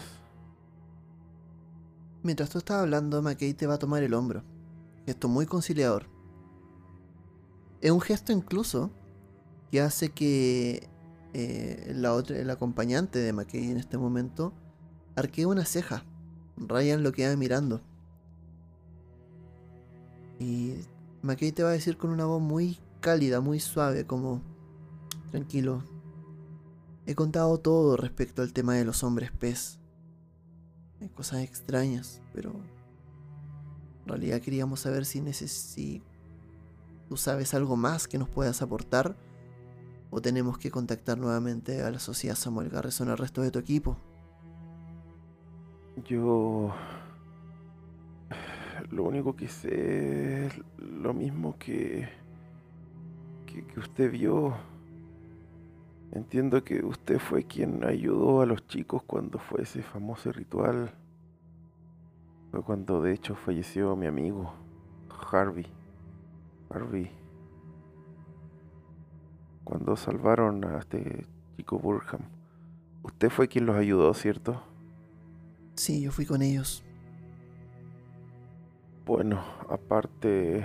Mientras 2.22 2.48
tú 2.48 2.58
estás 2.58 2.80
hablando, 2.80 3.20
McKay 3.20 3.52
te 3.52 3.66
va 3.66 3.74
a 3.74 3.78
tomar 3.78 4.02
el 4.02 4.14
hombro. 4.14 4.42
Gesto 5.04 5.28
muy 5.28 5.44
conciliador. 5.44 6.06
Es 7.82 7.90
un 7.90 8.00
gesto 8.00 8.32
incluso 8.32 8.90
que 9.70 9.80
hace 9.80 10.10
que 10.10 10.88
eh, 11.34 11.92
la 11.94 12.14
otra, 12.14 12.38
el 12.38 12.48
acompañante 12.48 13.18
de 13.18 13.32
McKay 13.32 13.70
en 13.70 13.76
este 13.76 13.98
momento 13.98 14.54
arquee 15.16 15.44
una 15.46 15.66
ceja. 15.66 16.04
Ryan 16.56 17.02
lo 17.02 17.12
queda 17.12 17.36
mirando. 17.36 17.82
Y 20.42 20.84
McKay 21.22 21.52
te 21.52 21.62
va 21.62 21.70
a 21.70 21.72
decir 21.72 21.96
con 21.96 22.10
una 22.10 22.24
voz 22.24 22.40
muy 22.40 22.78
cálida, 23.00 23.40
muy 23.40 23.60
suave, 23.60 24.06
como 24.06 24.42
tranquilo. 25.30 25.82
He 27.06 27.14
contado 27.14 27.58
todo 27.58 27.96
respecto 27.96 28.42
al 28.42 28.52
tema 28.52 28.74
de 28.74 28.84
los 28.84 29.02
hombres 29.02 29.30
pez. 29.32 29.78
Hay 31.00 31.08
cosas 31.08 31.40
extrañas, 31.40 32.20
pero 32.32 32.50
en 32.50 34.08
realidad 34.08 34.40
queríamos 34.40 34.80
saber 34.80 35.04
si, 35.04 35.20
si 35.32 36.02
tú 37.08 37.16
sabes 37.16 37.54
algo 37.54 37.76
más 37.76 38.08
que 38.08 38.18
nos 38.18 38.28
puedas 38.28 38.62
aportar 38.62 39.16
¿O 40.14 40.20
tenemos 40.20 40.58
que 40.58 40.70
contactar 40.70 41.16
nuevamente 41.16 41.82
a 41.82 41.90
la 41.90 41.98
sociedad 41.98 42.36
Samuel 42.36 42.68
Garrison 42.68 43.08
al 43.08 43.16
resto 43.16 43.40
de 43.40 43.50
tu 43.50 43.58
equipo? 43.58 43.96
Yo... 46.04 46.70
Lo 48.92 49.02
único 49.04 49.34
que 49.34 49.48
sé 49.48 50.46
es 50.46 50.60
lo 50.78 51.12
mismo 51.14 51.56
que, 51.58 52.08
que, 53.46 53.64
que 53.64 53.80
usted 53.80 54.12
vio. 54.12 54.54
Entiendo 56.12 56.62
que 56.62 56.84
usted 56.84 57.18
fue 57.18 57.44
quien 57.44 57.84
ayudó 57.84 58.42
a 58.42 58.46
los 58.46 58.66
chicos 58.68 59.02
cuando 59.02 59.38
fue 59.40 59.62
ese 59.62 59.82
famoso 59.82 60.30
ritual. 60.30 60.92
Fue 62.52 62.62
cuando 62.62 63.02
de 63.02 63.14
hecho 63.14 63.34
falleció 63.34 63.96
mi 63.96 64.06
amigo, 64.06 64.52
Harvey. 65.30 65.66
Harvey 66.70 67.10
cuando 69.64 69.96
salvaron 69.96 70.64
a 70.64 70.78
este 70.78 71.26
chico 71.56 71.78
Burham. 71.78 72.20
Usted 73.02 73.30
fue 73.30 73.48
quien 73.48 73.66
los 73.66 73.76
ayudó, 73.76 74.12
¿cierto? 74.14 74.62
Sí, 75.74 76.02
yo 76.02 76.12
fui 76.12 76.26
con 76.26 76.42
ellos. 76.42 76.84
Bueno, 79.04 79.42
aparte 79.68 80.64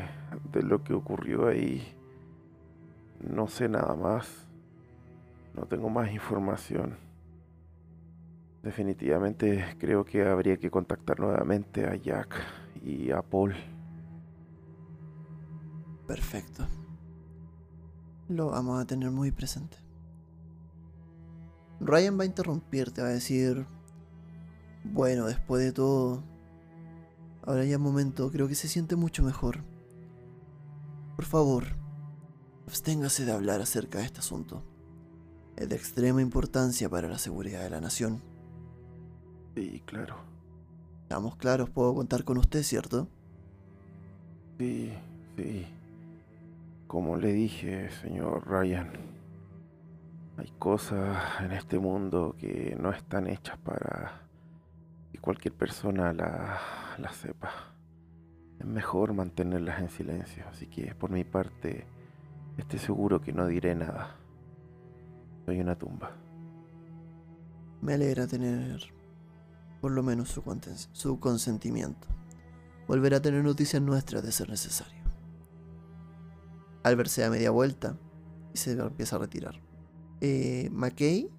de 0.52 0.63
lo 0.63 0.84
que 0.84 0.93
ocurrió 0.93 1.47
ahí, 1.47 1.95
no 3.19 3.47
sé 3.47 3.67
nada 3.67 3.95
más. 3.95 4.47
No 5.56 5.65
tengo 5.65 5.89
más 5.89 6.12
información. 6.12 6.97
Definitivamente 8.62 9.76
creo 9.80 10.06
que 10.06 10.23
habría 10.23 10.58
que 10.58 10.69
contactar 10.69 11.19
nuevamente 11.19 11.88
a 11.88 11.95
Jack 11.95 12.36
y 12.84 13.12
a 13.12 13.21
Paul. 13.21 13.56
Perfecto 16.06 16.67
lo 18.30 18.47
vamos 18.47 18.82
a 18.82 18.86
tener 18.86 19.12
muy 19.12 19.32
presente. 19.32 19.78
Ryan 21.80 22.19
va 22.19 22.23
a 22.23 22.26
interrumpirte, 22.26 23.02
va 23.02 23.10
a 23.10 23.12
decir, 23.12 23.65
bueno, 24.84 25.28
después 25.28 25.63
de 25.63 25.71
todo, 25.71 26.23
ahora 27.47 27.63
ya 27.63 27.77
un 27.77 27.83
momento, 27.83 28.29
creo 28.29 28.47
que 28.47 28.55
se 28.55 28.67
siente 28.67 28.95
mucho 28.95 29.23
mejor. 29.23 29.63
Por 31.15 31.25
favor, 31.25 31.63
absténgase 32.67 33.25
de 33.25 33.31
hablar 33.31 33.62
acerca 33.62 33.99
de 33.99 34.05
este 34.05 34.19
asunto. 34.19 34.63
Es 35.55 35.69
de 35.69 35.75
extrema 35.75 36.21
importancia 36.21 36.89
para 36.89 37.07
la 37.07 37.17
seguridad 37.17 37.63
de 37.63 37.69
la 37.69 37.81
nación. 37.81 38.21
Sí, 39.55 39.81
claro. 39.86 40.17
Estamos 41.03 41.38
claros, 41.38 41.69
puedo 41.69 41.95
contar 41.95 42.25
con 42.25 42.38
usted, 42.38 42.62
¿cierto? 42.63 43.07
Sí, 44.60 44.91
sí. 45.38 45.65
Como 46.86 47.15
le 47.15 47.31
dije, 47.31 47.89
señor 48.01 48.45
Ryan, 48.45 48.91
hay 50.36 50.51
cosas 50.60 51.17
en 51.39 51.53
este 51.53 51.79
mundo 51.79 52.36
que 52.38 52.75
no 52.79 52.91
están 52.91 53.27
hechas 53.27 53.57
para 53.60 54.26
cualquier 55.17 55.53
persona 55.53 56.13
las 56.13 56.60
la 56.99 57.12
sepa. 57.12 57.51
Es 58.60 58.65
mejor 58.65 59.13
mantenerlas 59.13 59.80
en 59.82 59.89
silencio, 59.89 60.43
así 60.49 60.67
que 60.67 60.95
por 60.95 61.12
mi 61.12 61.23
parte, 61.23 61.86
esté 62.58 62.80
seguro 62.80 63.21
que 63.21 63.34
no 63.34 63.45
diré 63.47 63.75
nada. 63.75 64.15
Soy 65.45 65.60
una 65.60 65.77
tumba. 65.77 66.12
Me 67.82 67.93
alegra 67.93 68.27
tener 68.27 68.82
por 69.80 69.91
lo 69.91 70.01
menos 70.01 70.30
su, 70.30 70.43
su 70.91 71.19
consentimiento. 71.19 72.08
Volverá 72.88 73.17
a 73.17 73.21
tener 73.21 73.43
noticias 73.43 73.82
nuestras 73.82 74.23
de 74.23 74.32
ser 74.32 74.49
necesario. 74.49 75.03
Albert 76.84 77.10
se 77.10 77.21
da 77.21 77.30
media 77.30 77.51
vuelta 77.51 77.97
y 78.53 78.58
se 78.58 78.71
empieza 78.71 79.17
a 79.17 79.19
retirar. 79.19 79.62
Eh, 80.21 80.69
McKay 80.71 81.30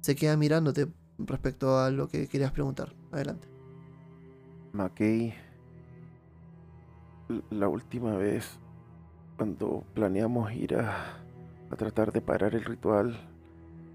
se 0.00 0.14
queda 0.14 0.36
mirándote 0.36 0.88
respecto 1.26 1.78
a 1.78 1.90
lo 1.90 2.08
que 2.08 2.28
querías 2.28 2.52
preguntar. 2.52 2.94
Adelante. 3.10 3.48
McKay, 4.72 5.34
la 7.50 7.68
última 7.68 8.16
vez 8.16 8.58
cuando 9.36 9.84
planeamos 9.94 10.52
ir 10.52 10.76
a, 10.76 11.16
a 11.70 11.76
tratar 11.76 12.12
de 12.12 12.20
parar 12.20 12.54
el 12.54 12.64
ritual, 12.64 13.18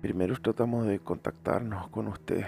primero 0.01 0.35
tratamos 0.41 0.85
de 0.85 0.99
contactarnos 0.99 1.89
con 1.89 2.07
usted. 2.07 2.45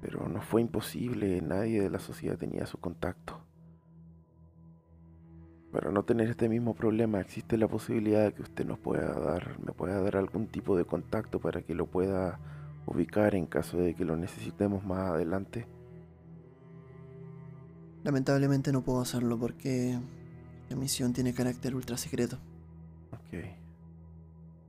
Pero 0.00 0.28
no 0.28 0.40
fue 0.40 0.60
imposible, 0.60 1.40
nadie 1.40 1.82
de 1.82 1.90
la 1.90 1.98
sociedad 1.98 2.38
tenía 2.38 2.66
su 2.66 2.78
contacto. 2.78 3.40
Para 5.72 5.90
no 5.90 6.04
tener 6.04 6.28
este 6.28 6.48
mismo 6.48 6.74
problema, 6.74 7.20
existe 7.20 7.58
la 7.58 7.68
posibilidad 7.68 8.24
de 8.24 8.32
que 8.32 8.42
usted 8.42 8.64
nos 8.64 8.78
pueda 8.78 9.12
dar, 9.18 9.58
me 9.58 9.72
pueda 9.72 10.00
dar 10.00 10.16
algún 10.16 10.46
tipo 10.46 10.76
de 10.76 10.84
contacto 10.84 11.40
para 11.40 11.62
que 11.62 11.74
lo 11.74 11.86
pueda 11.86 12.38
ubicar 12.86 13.34
en 13.34 13.46
caso 13.46 13.78
de 13.78 13.94
que 13.94 14.04
lo 14.04 14.16
necesitemos 14.16 14.84
más 14.84 15.10
adelante. 15.10 15.66
Lamentablemente 18.04 18.72
no 18.72 18.82
puedo 18.82 19.00
hacerlo 19.00 19.38
porque 19.38 19.98
la 20.68 20.76
misión 20.76 21.12
tiene 21.12 21.34
carácter 21.34 21.74
ultra 21.74 21.96
secreto. 21.96 22.38
Ok. 23.12 23.44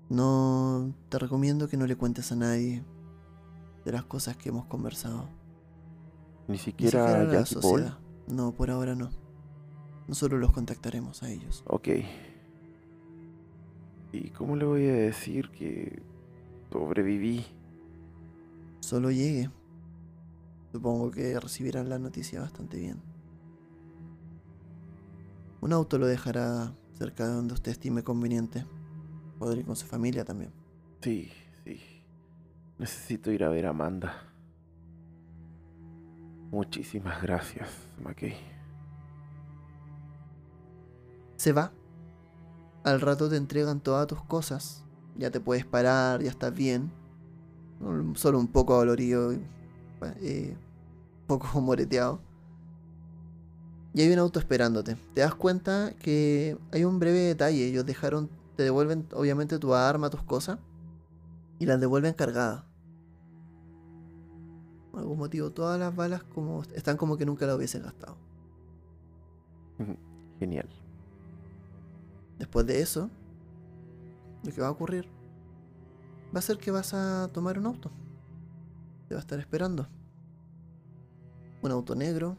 No 0.10 0.93
te 1.10 1.19
recomiendo 1.19 1.67
que 1.67 1.77
no 1.77 1.86
le 1.86 1.95
cuentes 1.95 2.32
a 2.32 2.36
nadie 2.36 2.84
de 3.86 3.91
las 3.91 4.03
cosas 4.03 4.38
que 4.38 4.49
hemos 4.49 4.65
conversado. 4.65 5.30
Ni 6.47 6.58
siquiera, 6.58 7.21
a 7.21 7.23
la 7.25 7.45
sociedad. 7.45 7.97
No, 8.27 8.53
por 8.53 8.71
ahora 8.71 8.95
no. 8.95 9.10
Nosotros 10.08 10.39
los 10.39 10.51
contactaremos 10.53 11.23
a 11.23 11.30
ellos. 11.30 11.63
Ok. 11.67 11.89
¿Y 14.13 14.30
cómo 14.30 14.56
le 14.56 14.65
voy 14.65 14.88
a 14.88 14.93
decir 14.93 15.49
que 15.49 16.01
sobreviví? 16.71 17.45
Solo 18.80 19.12
llegue. 19.12 19.50
Supongo 20.72 21.12
que 21.12 21.40
recibirán 21.40 21.90
la 21.90 22.00
noticia 22.00 22.42
bastante 22.42 22.78
bien. 22.78 23.02
Un 25.62 25.74
auto 25.74 25.98
lo 25.98 26.08
dejará 26.08 26.74
cerca 26.98 27.28
de 27.28 27.34
donde 27.34 27.54
usted 27.54 27.72
estime 27.72 28.04
conveniente. 28.04 28.66
Podrá 29.40 29.60
ir 29.60 29.66
con 29.66 29.76
su 29.76 29.86
familia 29.86 30.24
también. 30.24 30.52
Sí, 31.02 31.32
sí. 31.63 31.80
Necesito 32.78 33.32
ir 33.32 33.44
a 33.44 33.50
ver 33.50 33.66
a 33.66 33.70
Amanda. 33.70 34.13
Muchísimas 36.52 37.22
gracias, 37.22 37.70
McKay 38.02 38.58
se 41.38 41.54
va. 41.54 41.72
Al 42.84 43.00
rato 43.00 43.30
te 43.30 43.38
entregan 43.38 43.80
todas 43.80 44.08
tus 44.08 44.22
cosas. 44.24 44.84
Ya 45.16 45.32
te 45.32 45.40
puedes 45.40 45.66
parar, 45.66 46.22
ya 46.22 46.30
estás 46.30 46.54
bien. 46.54 46.92
Solo 48.16 48.40
un 48.40 48.48
poco 48.48 48.76
dolorido, 48.76 49.34
eh, 50.22 50.56
un 51.22 51.28
poco 51.28 51.62
moreteado. 51.62 52.20
Y 53.94 54.02
hay 54.02 54.12
un 54.12 54.20
auto 54.20 54.40
esperándote. 54.40 54.96
Te 55.13 55.22
das 55.22 55.36
cuenta 55.36 55.94
que 56.00 56.58
hay 56.72 56.84
un 56.84 57.00
breve 57.00 57.20
detalle. 57.20 57.68
Ellos 57.68 57.86
dejaron, 57.86 58.30
te 58.56 58.63
devuelven 58.63 59.08
obviamente 59.13 59.58
tu 59.60 59.74
arma, 59.74 60.10
tus 60.10 60.24
cosas. 60.24 60.60
Y 61.60 61.66
las 61.66 61.80
devuelven 61.80 62.13
cargadas. 62.13 62.63
Por 64.92 65.02
algún 65.02 65.18
motivo, 65.18 65.52
todas 65.52 65.80
las 65.80 65.96
balas 65.96 66.24
como 66.24 66.63
están 66.76 66.98
como 66.98 67.18
que 67.18 67.26
nunca 67.26 67.48
las 67.48 67.56
hubiesen 67.56 67.84
gastado. 67.84 68.18
Genial. 70.40 70.68
Después 72.38 72.66
de 72.68 72.82
eso, 72.82 73.10
lo 74.44 74.52
que 74.52 74.62
va 74.62 74.68
a 74.68 74.72
ocurrir 74.72 75.16
va 76.34 76.40
a 76.40 76.42
ser 76.42 76.58
que 76.58 76.72
vas 76.72 76.94
a 76.94 77.30
tomar 77.34 77.58
un 77.58 77.68
auto. 77.68 77.92
Te 79.08 79.16
va 79.16 79.20
a 79.20 79.22
estar 79.22 79.40
esperando. 79.40 79.88
Un 81.62 81.72
auto 81.72 81.96
negro 81.96 82.38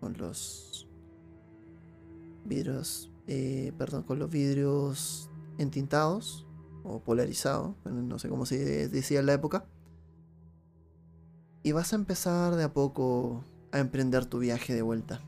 con 0.00 0.16
los 0.16 0.88
vidrios, 2.44 3.10
eh, 3.26 3.72
perdón, 3.78 4.02
con 4.02 4.18
los 4.18 4.30
vidrios 4.30 5.30
entintados 5.58 6.46
o 6.82 7.00
polarizados, 7.00 7.76
no 7.84 8.18
sé 8.18 8.28
cómo 8.28 8.46
se 8.46 8.88
decía 8.88 9.20
en 9.20 9.26
la 9.26 9.34
época. 9.34 9.66
Y 11.62 11.72
vas 11.72 11.92
a 11.92 11.96
empezar 11.96 12.56
de 12.56 12.64
a 12.64 12.72
poco 12.72 13.44
a 13.70 13.78
emprender 13.78 14.26
tu 14.26 14.38
viaje 14.38 14.74
de 14.74 14.82
vuelta 14.82 15.20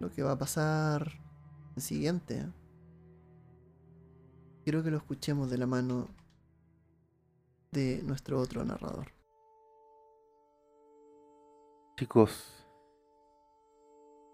lo 0.00 0.10
que 0.10 0.22
va 0.22 0.32
a 0.32 0.38
pasar 0.38 1.20
El 1.76 1.82
siguiente, 1.82 2.48
quiero 4.64 4.82
que 4.82 4.90
lo 4.90 4.98
escuchemos 4.98 5.50
de 5.50 5.58
la 5.58 5.66
mano 5.66 6.08
de 7.70 8.02
nuestro 8.02 8.40
otro 8.40 8.64
narrador. 8.64 9.08
Chicos, 11.96 12.66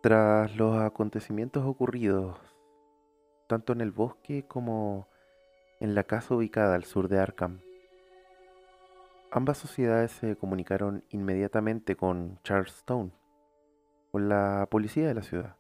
tras 0.03 0.55
los 0.57 0.77
acontecimientos 0.79 1.65
ocurridos, 1.67 2.39
tanto 3.49 3.73
en 3.73 3.81
el 3.81 3.91
bosque 3.91 4.47
como 4.47 5.09
en 5.81 5.95
la 5.95 6.05
casa 6.05 6.35
ubicada 6.35 6.75
al 6.75 6.85
sur 6.85 7.09
de 7.09 7.19
Arkham, 7.19 7.61
ambas 9.31 9.59
sociedades 9.59 10.13
se 10.13 10.37
comunicaron 10.37 11.05
inmediatamente 11.11 11.97
con 11.97 12.41
Charles 12.43 12.75
Stone, 12.77 13.11
con 14.13 14.29
la 14.29 14.69
policía 14.71 15.09
de 15.09 15.15
la 15.15 15.23
ciudad, 15.23 15.57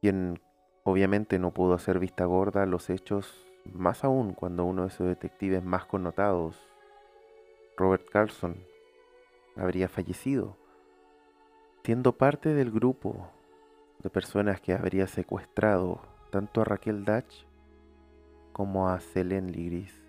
quien 0.00 0.40
obviamente 0.84 1.38
no 1.38 1.52
pudo 1.52 1.74
hacer 1.74 1.98
vista 1.98 2.24
gorda 2.26 2.62
a 2.62 2.66
los 2.66 2.90
hechos, 2.90 3.46
más 3.64 4.04
aún 4.04 4.34
cuando 4.34 4.64
uno 4.64 4.84
de 4.84 4.90
sus 4.90 5.06
detectives 5.06 5.64
más 5.64 5.86
connotados, 5.86 6.68
Robert 7.76 8.08
Carlson, 8.10 8.62
habría 9.56 9.88
fallecido, 9.88 10.56
siendo 11.82 12.16
parte 12.16 12.54
del 12.54 12.70
grupo 12.70 13.30
de 14.02 14.10
personas 14.10 14.60
que 14.60 14.74
habría 14.74 15.06
secuestrado 15.06 16.00
tanto 16.30 16.60
a 16.60 16.64
Raquel 16.64 17.04
Dutch 17.04 17.46
como 18.52 18.88
a 18.88 19.00
Selene 19.00 19.50
Ligris. 19.50 20.02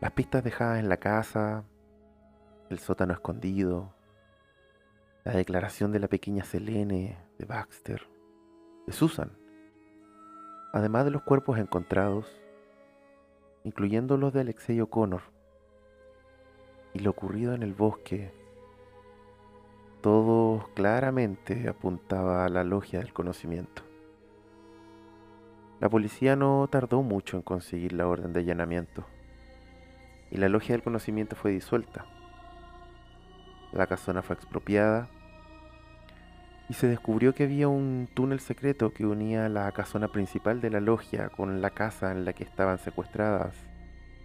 Las 0.00 0.12
pistas 0.12 0.44
dejadas 0.44 0.78
en 0.78 0.90
la 0.90 0.98
casa, 0.98 1.64
el 2.68 2.78
sótano 2.78 3.14
escondido, 3.14 3.94
la 5.24 5.32
declaración 5.32 5.90
de 5.90 6.00
la 6.00 6.08
pequeña 6.08 6.44
Selene, 6.44 7.16
de 7.38 7.44
Baxter, 7.46 8.15
de 8.86 8.92
Susan, 8.92 9.32
además 10.72 11.04
de 11.04 11.10
los 11.10 11.22
cuerpos 11.22 11.58
encontrados, 11.58 12.26
incluyendo 13.64 14.16
los 14.16 14.32
de 14.32 14.40
Alexei 14.40 14.80
O'Connor, 14.80 15.22
y 16.94 17.00
lo 17.00 17.10
ocurrido 17.10 17.52
en 17.54 17.62
el 17.62 17.74
bosque, 17.74 18.32
todo 20.00 20.70
claramente 20.74 21.68
apuntaba 21.68 22.44
a 22.44 22.48
la 22.48 22.62
logia 22.62 23.00
del 23.00 23.12
conocimiento. 23.12 23.82
La 25.80 25.88
policía 25.88 26.36
no 26.36 26.68
tardó 26.70 27.02
mucho 27.02 27.36
en 27.36 27.42
conseguir 27.42 27.92
la 27.92 28.06
orden 28.06 28.32
de 28.32 28.40
allanamiento, 28.40 29.04
y 30.30 30.36
la 30.36 30.48
logia 30.48 30.74
del 30.74 30.84
conocimiento 30.84 31.34
fue 31.34 31.50
disuelta. 31.50 32.06
La 33.72 33.86
casona 33.86 34.22
fue 34.22 34.36
expropiada 34.36 35.08
y 36.68 36.74
se 36.74 36.88
descubrió 36.88 37.34
que 37.34 37.44
había 37.44 37.68
un 37.68 38.08
túnel 38.12 38.40
secreto 38.40 38.92
que 38.92 39.06
unía 39.06 39.48
la 39.48 39.70
casona 39.72 40.08
principal 40.08 40.60
de 40.60 40.70
la 40.70 40.80
logia 40.80 41.28
con 41.28 41.62
la 41.62 41.70
casa 41.70 42.10
en 42.10 42.24
la 42.24 42.32
que 42.32 42.44
estaban 42.44 42.78
secuestradas 42.78 43.54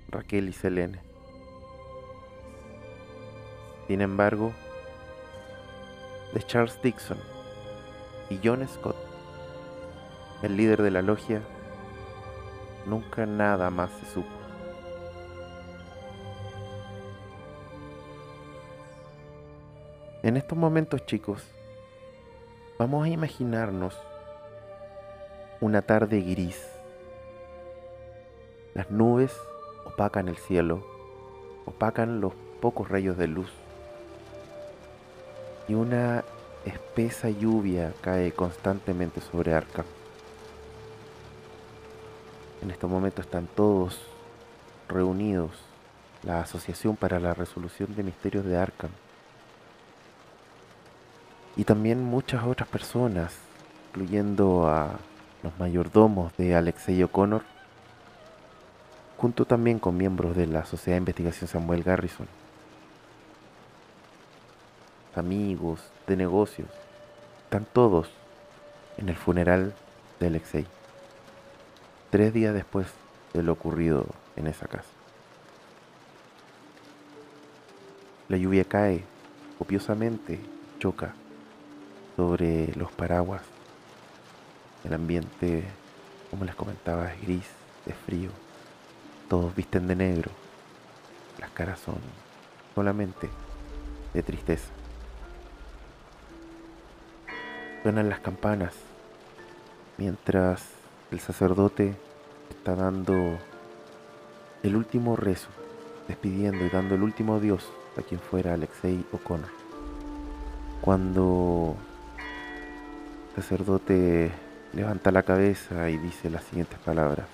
Raquel 0.09 0.49
y 0.49 0.53
Selene. 0.53 0.99
Sin 3.87 4.01
embargo, 4.01 4.53
de 6.33 6.41
Charles 6.43 6.79
Dixon 6.81 7.17
y 8.29 8.39
John 8.43 8.67
Scott, 8.67 8.95
el 10.41 10.57
líder 10.57 10.81
de 10.81 10.91
la 10.91 11.01
logia, 11.01 11.41
nunca 12.87 13.25
nada 13.25 13.69
más 13.69 13.91
se 13.91 14.05
supo. 14.05 14.29
En 20.23 20.37
estos 20.37 20.57
momentos, 20.57 21.05
chicos, 21.05 21.43
vamos 22.81 23.05
a 23.05 23.09
imaginarnos 23.09 23.95
una 25.59 25.83
tarde 25.83 26.19
gris. 26.21 26.59
Las 28.73 28.89
nubes 28.89 29.31
opacan 29.85 30.27
el 30.27 30.37
cielo, 30.37 30.83
opacan 31.67 32.21
los 32.21 32.33
pocos 32.59 32.89
rayos 32.89 33.17
de 33.17 33.27
luz 33.27 33.51
y 35.67 35.75
una 35.75 36.23
espesa 36.65 37.29
lluvia 37.29 37.93
cae 38.01 38.31
constantemente 38.31 39.21
sobre 39.21 39.53
Arkham. 39.53 39.85
En 42.63 42.71
este 42.71 42.87
momento 42.87 43.21
están 43.21 43.45
todos 43.45 44.01
reunidos, 44.89 45.51
la 46.23 46.39
Asociación 46.39 46.95
para 46.95 47.19
la 47.19 47.35
Resolución 47.35 47.95
de 47.95 48.01
Misterios 48.01 48.43
de 48.43 48.57
Arkham, 48.57 48.89
y 51.55 51.63
también 51.63 52.03
muchas 52.03 52.43
otras 52.45 52.69
personas, 52.69 53.33
incluyendo 53.89 54.67
a 54.67 54.99
los 55.43 55.57
mayordomos 55.59 56.35
de 56.37 56.55
Alexei 56.55 57.01
O'Connor, 57.03 57.43
junto 59.17 59.45
también 59.45 59.79
con 59.79 59.97
miembros 59.97 60.35
de 60.35 60.47
la 60.47 60.65
Sociedad 60.65 60.95
de 60.95 61.01
Investigación 61.01 61.47
Samuel 61.47 61.83
Garrison 61.83 62.27
amigos, 65.15 65.81
de 66.07 66.15
negocios, 66.15 66.69
están 67.43 67.65
todos 67.65 68.09
en 68.97 69.09
el 69.09 69.15
funeral 69.15 69.73
de 70.19 70.27
Alexei, 70.27 70.65
tres 72.09 72.33
días 72.33 72.53
después 72.53 72.87
de 73.33 73.43
lo 73.43 73.53
ocurrido 73.53 74.05
en 74.35 74.47
esa 74.47 74.67
casa. 74.67 74.89
La 78.29 78.37
lluvia 78.37 78.63
cae 78.63 79.03
copiosamente, 79.57 80.39
choca 80.79 81.13
sobre 82.15 82.73
los 82.75 82.91
paraguas. 82.91 83.41
El 84.83 84.93
ambiente, 84.93 85.63
como 86.29 86.45
les 86.45 86.55
comentaba, 86.55 87.11
es 87.11 87.21
gris, 87.21 87.47
es 87.85 87.95
frío. 88.05 88.29
Todos 89.29 89.55
visten 89.55 89.87
de 89.87 89.95
negro. 89.95 90.31
Las 91.39 91.51
caras 91.51 91.79
son 91.79 91.95
solamente 92.75 93.29
de 94.13 94.23
tristeza. 94.23 94.69
Suenan 97.83 98.09
las 98.09 98.19
campanas 98.19 98.73
mientras 99.97 100.63
el 101.11 101.19
sacerdote 101.19 101.95
está 102.49 102.75
dando 102.75 103.37
el 104.63 104.75
último 104.75 105.15
rezo, 105.15 105.47
despidiendo 106.07 106.65
y 106.65 106.69
dando 106.69 106.95
el 106.95 107.03
último 107.03 107.35
adiós 107.35 107.67
a 107.97 108.01
quien 108.01 108.19
fuera 108.19 108.53
Alexei 108.53 109.03
O'Connor. 109.11 109.49
Cuando 110.81 111.75
sacerdote 113.35 114.31
levanta 114.73 115.11
la 115.11 115.23
cabeza 115.23 115.89
y 115.89 115.97
dice 115.97 116.29
las 116.29 116.43
siguientes 116.43 116.79
palabras. 116.79 117.27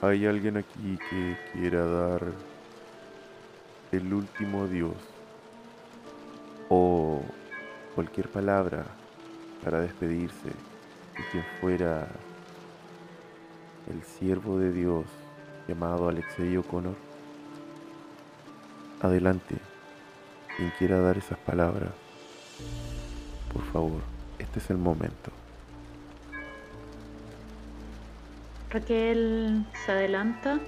¿Hay 0.00 0.26
alguien 0.26 0.58
aquí 0.58 0.98
que 1.10 1.36
quiera 1.52 1.84
dar 1.84 2.22
el 3.92 4.14
último 4.14 4.64
adiós? 4.64 4.94
O 6.68 7.22
cualquier 7.94 8.28
palabra 8.28 8.84
para 9.64 9.80
despedirse 9.80 10.48
de 10.48 11.24
quien 11.32 11.44
fuera 11.60 12.06
el 13.90 14.02
siervo 14.02 14.58
de 14.58 14.70
Dios 14.70 15.04
llamado 15.66 16.08
Alexei 16.08 16.56
O'Connor. 16.56 16.94
Adelante, 19.00 19.56
quien 20.56 20.70
quiera 20.78 21.00
dar 21.00 21.18
esas 21.18 21.38
palabras, 21.38 21.90
por 23.52 23.62
favor, 23.72 24.00
este 24.38 24.58
es 24.58 24.70
el 24.70 24.78
momento. 24.78 25.30
Raquel 28.70 29.66
se 29.84 29.92
adelanta, 29.92 30.58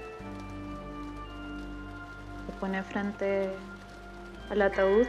se 2.45 2.51
pone 2.59 2.83
frente 2.83 3.49
al 4.49 4.61
ataúd 4.61 5.07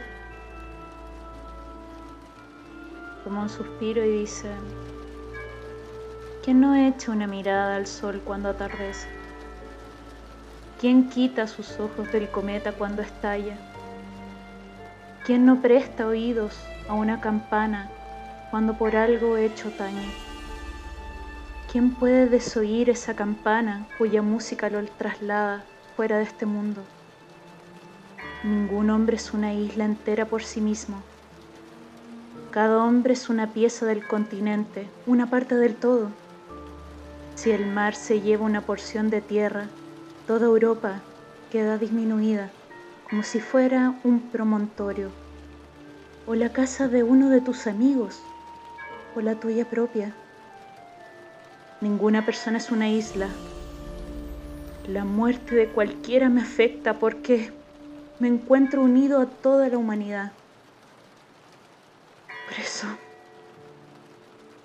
toma 3.23 3.43
un 3.43 3.49
suspiro 3.49 4.03
y 4.03 4.19
dice, 4.19 4.49
¿quién 6.43 6.59
no 6.59 6.75
echa 6.75 7.11
una 7.11 7.25
mirada 7.25 7.77
al 7.77 7.87
sol 7.87 8.21
cuando 8.23 8.49
atardece? 8.49 9.07
¿Quién 10.79 11.09
quita 11.09 11.47
sus 11.47 11.79
ojos 11.79 12.11
del 12.11 12.29
cometa 12.29 12.73
cuando 12.73 13.01
estalla? 13.01 13.55
¿Quién 15.25 15.45
no 15.45 15.61
presta 15.61 16.05
oídos 16.05 16.57
a 16.87 16.93
una 16.93 17.21
campana 17.21 17.89
cuando 18.51 18.73
por 18.73 18.95
algo 18.95 19.37
hecho 19.37 19.69
tañe? 19.71 20.11
¿Quién 21.71 21.91
puede 21.95 22.27
desoír 22.27 22.89
esa 22.89 23.15
campana 23.15 23.87
cuya 23.97 24.21
música 24.21 24.69
lo 24.69 24.83
traslada 24.85 25.63
fuera 25.95 26.17
de 26.17 26.23
este 26.23 26.45
mundo? 26.45 26.83
Ningún 28.43 28.89
hombre 28.89 29.15
es 29.15 29.33
una 29.33 29.53
isla 29.53 29.85
entera 29.85 30.25
por 30.25 30.43
sí 30.43 30.61
mismo 30.61 31.01
cada 32.53 32.83
hombre 32.83 33.13
es 33.13 33.29
una 33.29 33.51
pieza 33.51 33.87
del 33.87 34.05
continente, 34.05 34.87
una 35.07 35.27
parte 35.27 35.55
del 35.55 35.73
todo. 35.73 36.11
Si 37.33 37.49
el 37.49 37.65
mar 37.65 37.95
se 37.95 38.21
lleva 38.21 38.45
una 38.45 38.61
porción 38.61 39.09
de 39.09 39.21
tierra, 39.21 39.69
toda 40.27 40.45
Europa 40.45 41.01
queda 41.51 41.79
disminuida, 41.79 42.51
como 43.09 43.23
si 43.23 43.39
fuera 43.39 43.95
un 44.03 44.19
promontorio. 44.29 45.09
O 46.25 46.35
la 46.35 46.49
casa 46.49 46.87
de 46.87 47.03
uno 47.03 47.29
de 47.29 47.41
tus 47.41 47.67
amigos, 47.67 48.19
o 49.15 49.21
la 49.21 49.35
tuya 49.35 49.65
propia. 49.65 50.13
Ninguna 51.81 52.25
persona 52.25 52.57
es 52.57 52.71
una 52.71 52.89
isla. 52.89 53.27
La 54.87 55.03
muerte 55.03 55.55
de 55.55 55.67
cualquiera 55.67 56.29
me 56.29 56.41
afecta 56.41 56.93
porque 56.93 57.51
me 58.19 58.27
encuentro 58.27 58.81
unido 58.81 59.19
a 59.19 59.25
toda 59.25 59.67
la 59.67 59.77
humanidad. 59.77 60.31
Por 62.47 62.59
eso, 62.59 62.87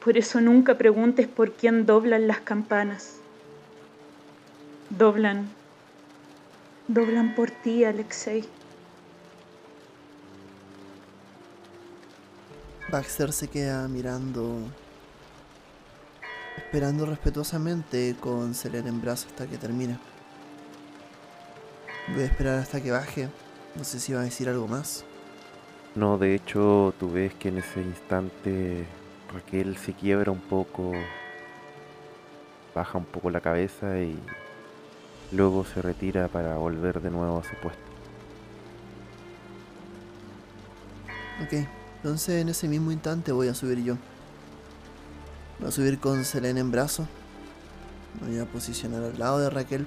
por 0.04 0.16
eso 0.16 0.40
nunca 0.40 0.78
preguntes 0.78 1.26
por 1.26 1.52
quién 1.52 1.86
doblan 1.86 2.28
las 2.28 2.40
campanas. 2.40 3.16
Doblan, 4.90 5.48
doblan 6.86 7.34
por 7.34 7.50
ti, 7.50 7.84
Alexei. 7.84 8.44
Baxter 12.90 13.32
se 13.32 13.48
queda 13.48 13.86
mirando, 13.86 14.60
esperando 16.56 17.04
respetuosamente 17.04 18.16
con 18.18 18.54
Selena 18.54 18.88
en 18.88 19.02
brazos 19.02 19.26
hasta 19.26 19.46
que 19.46 19.58
termine. 19.58 19.98
Voy 22.08 22.22
a 22.22 22.26
esperar 22.26 22.58
hasta 22.58 22.80
que 22.80 22.90
baje. 22.90 23.28
No 23.74 23.84
sé 23.84 24.00
si 24.00 24.14
va 24.14 24.20
a 24.20 24.24
decir 24.24 24.48
algo 24.48 24.66
más. 24.66 25.04
No, 25.94 26.16
de 26.16 26.34
hecho, 26.34 26.94
tú 26.98 27.10
ves 27.10 27.34
que 27.34 27.48
en 27.48 27.58
ese 27.58 27.82
instante 27.82 28.86
Raquel 29.34 29.76
se 29.76 29.92
quiebra 29.92 30.32
un 30.32 30.40
poco, 30.40 30.92
baja 32.74 32.96
un 32.96 33.04
poco 33.04 33.28
la 33.28 33.42
cabeza 33.42 34.00
y 34.00 34.18
luego 35.32 35.66
se 35.66 35.82
retira 35.82 36.28
para 36.28 36.56
volver 36.56 37.02
de 37.02 37.10
nuevo 37.10 37.38
a 37.38 37.44
su 37.44 37.54
puesto. 37.56 37.82
Ok. 41.42 41.68
Entonces 41.98 42.40
en 42.40 42.48
ese 42.48 42.68
mismo 42.68 42.92
instante 42.92 43.32
voy 43.32 43.48
a 43.48 43.54
subir 43.54 43.82
yo. 43.82 43.96
Voy 45.58 45.68
a 45.68 45.72
subir 45.72 45.98
con 45.98 46.24
Selene 46.24 46.60
en 46.60 46.70
brazo. 46.70 47.06
Voy 48.24 48.38
a 48.38 48.46
posicionar 48.46 49.02
al 49.02 49.18
lado 49.18 49.40
de 49.40 49.50
Raquel. 49.50 49.86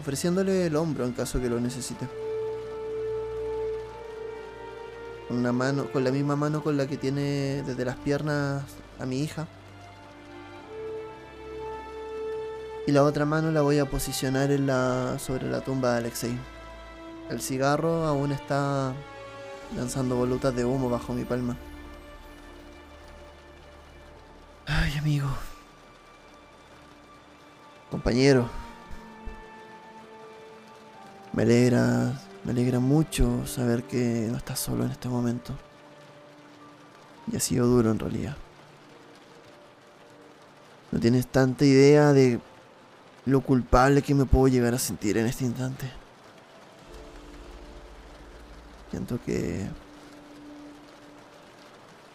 Ofreciéndole 0.00 0.66
el 0.66 0.76
hombro 0.76 1.04
en 1.04 1.12
caso 1.12 1.40
que 1.40 1.50
lo 1.50 1.60
necesite. 1.60 2.08
Con 5.28 5.38
una 5.38 5.52
mano, 5.52 5.90
con 5.92 6.04
la 6.04 6.10
misma 6.10 6.36
mano 6.36 6.62
con 6.62 6.76
la 6.76 6.86
que 6.86 6.96
tiene 6.96 7.62
desde 7.66 7.84
las 7.84 7.96
piernas 7.96 8.62
a 8.98 9.06
mi 9.06 9.20
hija. 9.20 9.46
Y 12.86 12.92
la 12.92 13.02
otra 13.02 13.24
mano 13.26 13.50
la 13.50 13.62
voy 13.62 13.78
a 13.78 13.86
posicionar 13.86 14.50
en 14.50 14.66
la, 14.66 15.18
sobre 15.18 15.50
la 15.50 15.60
tumba 15.60 15.92
de 15.92 15.98
Alexei. 15.98 16.38
El 17.30 17.40
cigarro 17.40 18.04
aún 18.04 18.32
está 18.32 18.94
lanzando 19.76 20.16
volutas 20.16 20.54
de 20.54 20.64
humo 20.64 20.88
bajo 20.90 21.12
mi 21.12 21.24
palma. 21.24 21.56
Ay, 24.66 24.96
amigo. 24.98 25.28
Compañero. 27.90 28.48
Me 31.32 31.42
alegra, 31.42 32.20
me 32.44 32.52
alegra 32.52 32.78
mucho 32.78 33.46
saber 33.46 33.84
que 33.84 34.28
no 34.30 34.36
estás 34.36 34.60
solo 34.60 34.84
en 34.84 34.90
este 34.90 35.08
momento. 35.08 35.54
Y 37.30 37.36
ha 37.36 37.40
sido 37.40 37.66
duro 37.66 37.90
en 37.90 37.98
realidad. 37.98 38.36
No 40.92 41.00
tienes 41.00 41.26
tanta 41.26 41.64
idea 41.64 42.12
de 42.12 42.38
lo 43.26 43.40
culpable 43.40 44.02
que 44.02 44.14
me 44.14 44.26
puedo 44.26 44.48
llegar 44.48 44.74
a 44.74 44.78
sentir 44.78 45.18
en 45.18 45.26
este 45.26 45.44
instante. 45.44 46.03
Siento 48.94 49.18
que 49.26 49.66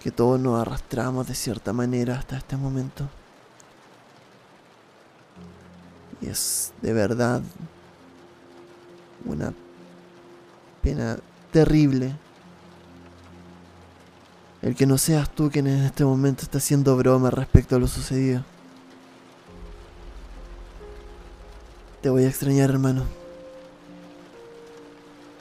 que 0.02 0.12
todos 0.12 0.39
nos 0.39 0.62
arrastramos 0.62 1.28
de 1.28 1.36
cierta 1.36 1.74
manera 1.74 2.18
hasta 2.18 2.38
este 2.38 2.56
momento. 2.56 3.10
Y 6.22 6.28
es 6.28 6.72
de 6.82 6.94
verdad 6.94 7.42
una 9.26 9.54
pena 10.82 11.18
terrible 11.52 12.15
el 14.62 14.74
que 14.74 14.86
no 14.86 14.98
seas 14.98 15.30
tú 15.30 15.52
quien 15.52 15.68
en 15.68 15.84
este 15.84 16.06
momento 16.06 16.44
está 16.44 16.60
haciendo 16.60 16.96
broma 16.96 17.30
respecto 17.30 17.76
a 17.76 17.80
lo 17.80 17.88
sucedido. 17.88 18.46
Te 22.02 22.10
voy 22.10 22.24
a 22.24 22.30
extrañar, 22.30 22.70
hermano. 22.70 23.18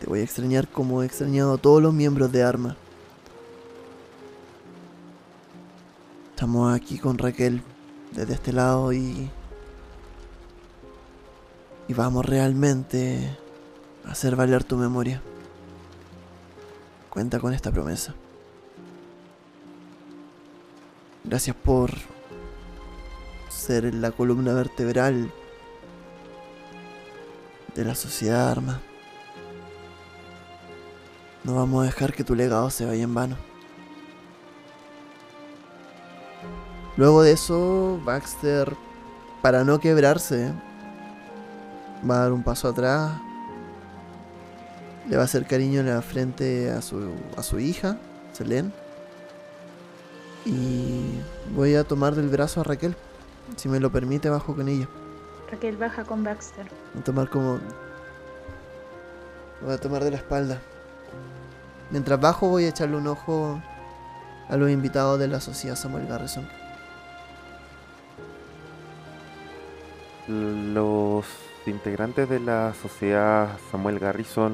Voy 0.09 0.21
a 0.21 0.25
extrañar 0.25 0.67
como 0.67 1.03
he 1.03 1.07
extrañado 1.07 1.53
a 1.53 1.59
todos 1.59 1.83
los 1.83 1.93
miembros 1.93 2.33
de 2.33 2.43
Arma. 2.43 2.77
Estamos 6.31 6.75
aquí 6.75 6.99
con 6.99 7.19
Raquel 7.19 7.63
desde 8.13 8.33
este 8.33 8.55
lado 8.55 8.91
y... 8.95 9.31
Y 11.89 11.93
vamos 11.93 12.25
realmente 12.25 13.37
a 14.07 14.13
hacer 14.13 14.35
valer 14.35 14.65
tu 14.65 14.79
memoria. 14.79 15.21
Cuenta 17.11 17.39
con 17.39 17.53
esta 17.53 17.71
promesa. 17.71 18.15
Gracias 21.23 21.55
por 21.55 21.93
ser 23.51 23.93
la 23.95 24.11
columna 24.11 24.55
vertebral 24.55 25.31
de 27.75 27.85
la 27.85 27.95
sociedad 27.95 28.51
Arma. 28.51 28.81
No 31.49 31.55
vamos 31.55 31.83
a 31.83 31.87
dejar 31.87 32.13
que 32.13 32.25
tu 32.25 32.35
legado 32.35 32.69
se 32.69 32.85
vaya 32.85 33.05
en 33.05 33.15
vano. 33.15 33.35
Luego 36.99 37.23
de 37.23 37.33
eso, 37.33 37.99
Baxter, 38.05 38.77
para 39.41 39.65
no 39.65 39.81
quebrarse, 39.81 40.53
va 42.09 42.17
a 42.17 42.19
dar 42.25 42.33
un 42.33 42.43
paso 42.43 42.69
atrás. 42.69 43.19
Le 45.09 45.17
va 45.17 45.23
a 45.23 45.25
hacer 45.25 45.47
cariño 45.47 45.81
en 45.81 45.87
la 45.87 46.03
frente 46.03 46.71
a 46.71 46.83
su, 46.83 47.15
a 47.35 47.43
su 47.43 47.59
hija, 47.59 47.97
Selene. 48.35 48.71
Y 50.45 51.19
voy 51.57 51.77
a 51.77 51.85
tomar 51.85 52.15
del 52.15 52.29
brazo 52.29 52.61
a 52.61 52.65
Raquel. 52.65 52.95
Si 53.57 53.71
me 53.71 53.81
lo 53.81 53.91
permite, 53.91 54.29
bajo 54.29 54.55
con 54.55 54.69
ella. 54.69 54.87
Raquel 55.51 55.79
baja 55.79 56.05
con 56.05 56.23
Baxter. 56.25 56.67
Voy 56.93 57.01
a 57.01 57.05
tomar 57.05 57.31
como. 57.31 57.59
Voy 59.63 59.73
a 59.73 59.79
tomar 59.79 60.05
de 60.05 60.11
la 60.11 60.19
espalda. 60.19 60.61
Mientras 61.91 62.21
bajo 62.21 62.49
voy 62.49 62.65
a 62.65 62.69
echarle 62.69 62.97
un 62.97 63.07
ojo 63.07 63.61
a 64.49 64.57
los 64.57 64.71
invitados 64.71 65.19
de 65.19 65.29
la 65.29 65.41
sociedad 65.41 65.77
Samuel 65.77 66.07
Garrison. 66.07 66.47
Los 70.29 71.25
integrantes 71.67 72.29
de 72.29 72.41
la 72.41 72.75
sociedad 72.75 73.49
Samuel 73.71 73.99
Garrison 73.99 74.53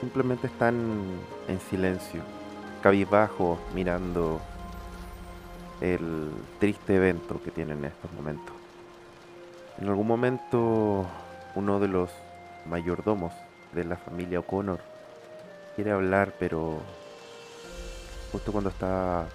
simplemente 0.00 0.46
están 0.46 0.76
en 1.48 1.60
silencio, 1.60 2.22
cabizbajos, 2.82 3.58
mirando 3.74 4.40
el 5.80 6.30
triste 6.60 6.96
evento 6.96 7.40
que 7.42 7.50
tienen 7.50 7.78
en 7.78 7.86
estos 7.86 8.12
momentos. 8.12 8.54
En 9.78 9.88
algún 9.88 10.06
momento 10.06 11.06
uno 11.56 11.80
de 11.80 11.88
los 11.88 12.10
mayordomos 12.66 13.32
de 13.72 13.84
la 13.84 13.96
familia 13.96 14.38
O'Connor 14.38 14.91
quiere 15.74 15.92
hablar, 15.92 16.34
pero 16.38 16.80
justo 18.30 18.52
cuando 18.52 18.70
está 18.70 19.26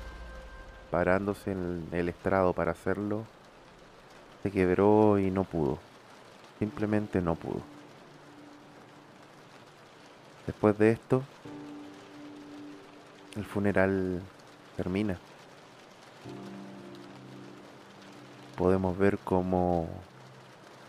parándose 0.92 1.52
en 1.52 1.88
el 1.92 2.10
estrado 2.10 2.54
para 2.54 2.72
hacerlo, 2.72 3.26
se 4.44 4.52
quebró 4.52 5.20
y 5.20 5.32
no 5.32 5.44
pudo. 5.44 5.80
Simplemente 6.60 7.22
no 7.22 7.36
pudo. 7.36 7.62
Después 10.46 10.78
de 10.78 10.92
esto, 10.92 11.24
el 13.36 13.46
funeral 13.46 14.22
termina. 14.76 15.18
Podemos 18.56 18.98
ver 18.98 19.20
cómo 19.20 19.88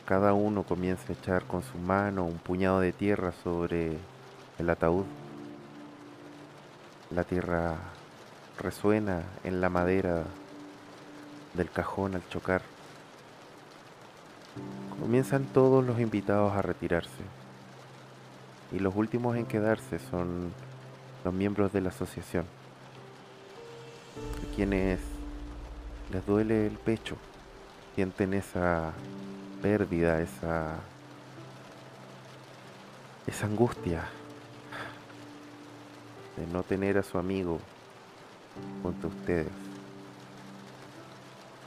cada 0.06 0.32
uno 0.32 0.62
comienza 0.62 1.12
a 1.12 1.16
echar 1.16 1.44
con 1.44 1.62
su 1.62 1.76
mano 1.76 2.24
un 2.24 2.38
puñado 2.38 2.80
de 2.80 2.92
tierra 2.92 3.32
sobre 3.44 3.98
el 4.58 4.70
ataúd. 4.70 5.04
La 7.10 7.24
tierra 7.24 7.76
resuena 8.58 9.22
en 9.42 9.62
la 9.62 9.70
madera 9.70 10.24
del 11.54 11.70
cajón 11.70 12.14
al 12.14 12.28
chocar. 12.28 12.60
Comienzan 15.00 15.44
todos 15.46 15.82
los 15.84 16.00
invitados 16.00 16.52
a 16.52 16.60
retirarse. 16.60 17.24
Y 18.72 18.78
los 18.80 18.94
últimos 18.94 19.36
en 19.36 19.46
quedarse 19.46 19.98
son 19.98 20.52
los 21.24 21.32
miembros 21.32 21.72
de 21.72 21.80
la 21.80 21.88
asociación, 21.88 22.44
quienes 24.54 25.00
les 26.12 26.26
duele 26.26 26.66
el 26.66 26.76
pecho, 26.76 27.16
sienten 27.94 28.34
esa 28.34 28.92
pérdida, 29.62 30.20
esa, 30.20 30.76
esa 33.26 33.46
angustia 33.46 34.04
de 36.38 36.46
no 36.46 36.62
tener 36.62 36.98
a 36.98 37.02
su 37.02 37.18
amigo 37.18 37.58
junto 38.82 39.08
a 39.08 39.10
ustedes. 39.10 39.48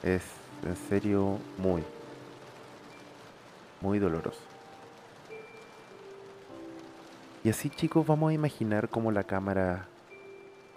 Es 0.03 0.23
en 0.65 0.75
serio 0.75 1.37
muy, 1.57 1.83
muy 3.81 3.99
doloroso. 3.99 4.41
Y 7.43 7.49
así 7.49 7.69
chicos 7.69 8.05
vamos 8.05 8.31
a 8.31 8.33
imaginar 8.33 8.89
cómo 8.89 9.11
la 9.11 9.23
cámara 9.23 9.87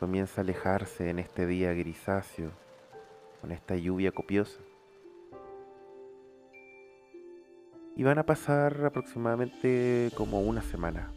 comienza 0.01 0.41
a 0.41 0.45
alejarse 0.45 1.11
en 1.11 1.19
este 1.19 1.47
día 1.47 1.73
grisáceo, 1.73 2.51
con 3.41 3.53
esta 3.53 3.77
lluvia 3.77 4.13
copiosa. 4.13 4.59
Y 7.97 8.03
van 8.03 8.19
a 8.19 8.25
pasar 8.25 8.85
aproximadamente 8.85 10.11
como 10.17 10.41
una 10.41 10.63
semana. 10.63 11.13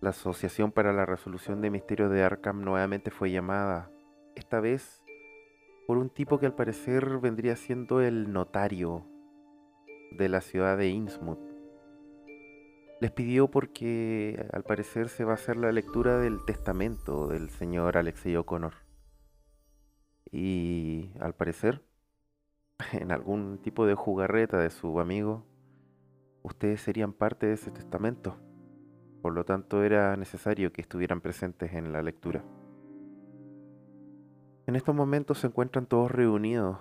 La 0.00 0.10
Asociación 0.10 0.70
para 0.70 0.92
la 0.92 1.06
Resolución 1.06 1.60
de 1.60 1.70
Misterios 1.70 2.12
de 2.12 2.22
Arkham 2.22 2.62
nuevamente 2.62 3.10
fue 3.10 3.32
llamada, 3.32 3.90
esta 4.36 4.60
vez 4.60 5.02
por 5.88 5.98
un 5.98 6.08
tipo 6.08 6.38
que 6.38 6.46
al 6.46 6.54
parecer 6.54 7.18
vendría 7.18 7.56
siendo 7.56 8.00
el 8.00 8.32
notario 8.32 9.04
de 10.12 10.28
la 10.28 10.40
ciudad 10.40 10.78
de 10.78 10.88
Innsmouth. 10.88 11.40
Les 13.00 13.10
pidió 13.10 13.50
porque 13.50 14.46
al 14.52 14.62
parecer 14.62 15.08
se 15.08 15.24
va 15.24 15.32
a 15.32 15.34
hacer 15.34 15.56
la 15.56 15.72
lectura 15.72 16.18
del 16.18 16.44
testamento 16.44 17.26
del 17.26 17.50
señor 17.50 17.96
Alexei 17.96 18.36
O'Connor. 18.36 18.74
Y 20.30 21.10
al 21.18 21.34
parecer, 21.34 21.82
en 22.92 23.10
algún 23.10 23.58
tipo 23.58 23.84
de 23.84 23.94
jugarreta 23.94 24.58
de 24.58 24.70
su 24.70 25.00
amigo, 25.00 25.44
ustedes 26.42 26.82
serían 26.82 27.12
parte 27.12 27.46
de 27.46 27.54
ese 27.54 27.72
testamento. 27.72 28.38
Por 29.28 29.34
lo 29.34 29.44
tanto, 29.44 29.82
era 29.82 30.16
necesario 30.16 30.72
que 30.72 30.80
estuvieran 30.80 31.20
presentes 31.20 31.74
en 31.74 31.92
la 31.92 32.00
lectura. 32.00 32.42
En 34.66 34.74
estos 34.74 34.94
momentos 34.94 35.40
se 35.40 35.48
encuentran 35.48 35.84
todos 35.84 36.10
reunidos 36.10 36.78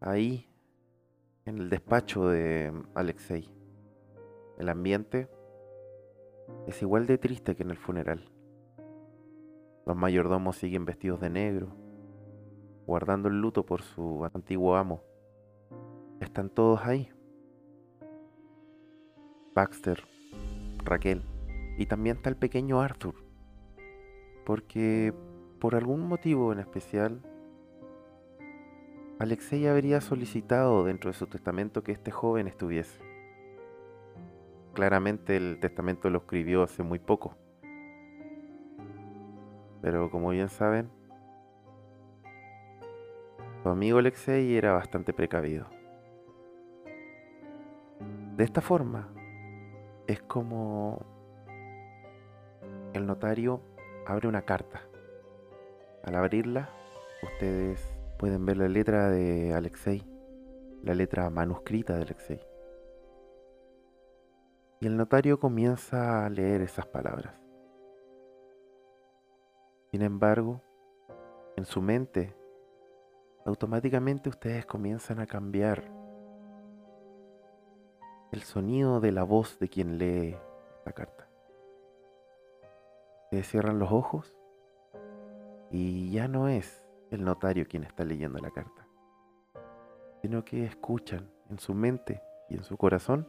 ahí, 0.00 0.48
en 1.44 1.58
el 1.58 1.68
despacho 1.68 2.30
de 2.30 2.72
Alexei. 2.94 3.52
El 4.56 4.70
ambiente 4.70 5.28
es 6.66 6.80
igual 6.80 7.06
de 7.06 7.18
triste 7.18 7.54
que 7.54 7.62
en 7.62 7.70
el 7.70 7.76
funeral. 7.76 8.24
Los 9.84 9.96
mayordomos 9.96 10.56
siguen 10.56 10.86
vestidos 10.86 11.20
de 11.20 11.28
negro, 11.28 11.76
guardando 12.86 13.28
el 13.28 13.38
luto 13.38 13.66
por 13.66 13.82
su 13.82 14.24
antiguo 14.32 14.76
amo. 14.76 15.04
Están 16.20 16.48
todos 16.48 16.80
ahí, 16.86 17.10
Baxter, 19.58 20.04
Raquel 20.84 21.20
y 21.78 21.86
también 21.86 22.18
está 22.18 22.30
el 22.30 22.36
pequeño 22.36 22.80
Arthur. 22.80 23.16
Porque 24.46 25.12
por 25.58 25.74
algún 25.74 26.06
motivo 26.06 26.52
en 26.52 26.60
especial, 26.60 27.20
Alexei 29.18 29.66
habría 29.66 30.00
solicitado 30.00 30.84
dentro 30.84 31.10
de 31.10 31.18
su 31.18 31.26
testamento 31.26 31.82
que 31.82 31.90
este 31.90 32.12
joven 32.12 32.46
estuviese. 32.46 33.00
Claramente 34.74 35.36
el 35.36 35.58
testamento 35.58 36.08
lo 36.08 36.18
escribió 36.18 36.62
hace 36.62 36.84
muy 36.84 37.00
poco. 37.00 37.34
Pero 39.82 40.08
como 40.08 40.30
bien 40.30 40.50
saben, 40.50 40.88
su 43.64 43.68
amigo 43.70 43.98
Alexei 43.98 44.54
era 44.54 44.70
bastante 44.70 45.12
precavido. 45.12 45.66
De 48.36 48.44
esta 48.44 48.60
forma, 48.60 49.08
es 50.08 50.22
como 50.22 51.04
el 52.94 53.06
notario 53.06 53.60
abre 54.06 54.26
una 54.26 54.42
carta. 54.42 54.80
Al 56.02 56.14
abrirla, 56.14 56.70
ustedes 57.22 57.94
pueden 58.18 58.46
ver 58.46 58.56
la 58.56 58.68
letra 58.68 59.10
de 59.10 59.52
Alexei, 59.52 60.02
la 60.82 60.94
letra 60.94 61.28
manuscrita 61.28 61.94
de 61.94 62.02
Alexei. 62.02 62.40
Y 64.80 64.86
el 64.86 64.96
notario 64.96 65.38
comienza 65.38 66.24
a 66.24 66.30
leer 66.30 66.62
esas 66.62 66.86
palabras. 66.86 67.34
Sin 69.90 70.00
embargo, 70.00 70.62
en 71.56 71.66
su 71.66 71.82
mente, 71.82 72.34
automáticamente 73.44 74.30
ustedes 74.30 74.64
comienzan 74.64 75.20
a 75.20 75.26
cambiar 75.26 75.97
el 78.32 78.42
sonido 78.42 79.00
de 79.00 79.12
la 79.12 79.22
voz 79.22 79.58
de 79.58 79.68
quien 79.68 79.98
lee 79.98 80.36
esta 80.78 80.92
carta. 80.92 81.28
Se 83.30 83.42
cierran 83.42 83.78
los 83.78 83.92
ojos 83.92 84.34
y 85.70 86.10
ya 86.10 86.28
no 86.28 86.48
es 86.48 86.82
el 87.10 87.24
notario 87.24 87.66
quien 87.66 87.84
está 87.84 88.04
leyendo 88.04 88.38
la 88.38 88.50
carta, 88.50 88.86
sino 90.22 90.44
que 90.44 90.64
escuchan 90.64 91.30
en 91.50 91.58
su 91.58 91.74
mente 91.74 92.22
y 92.48 92.54
en 92.54 92.64
su 92.64 92.76
corazón 92.76 93.26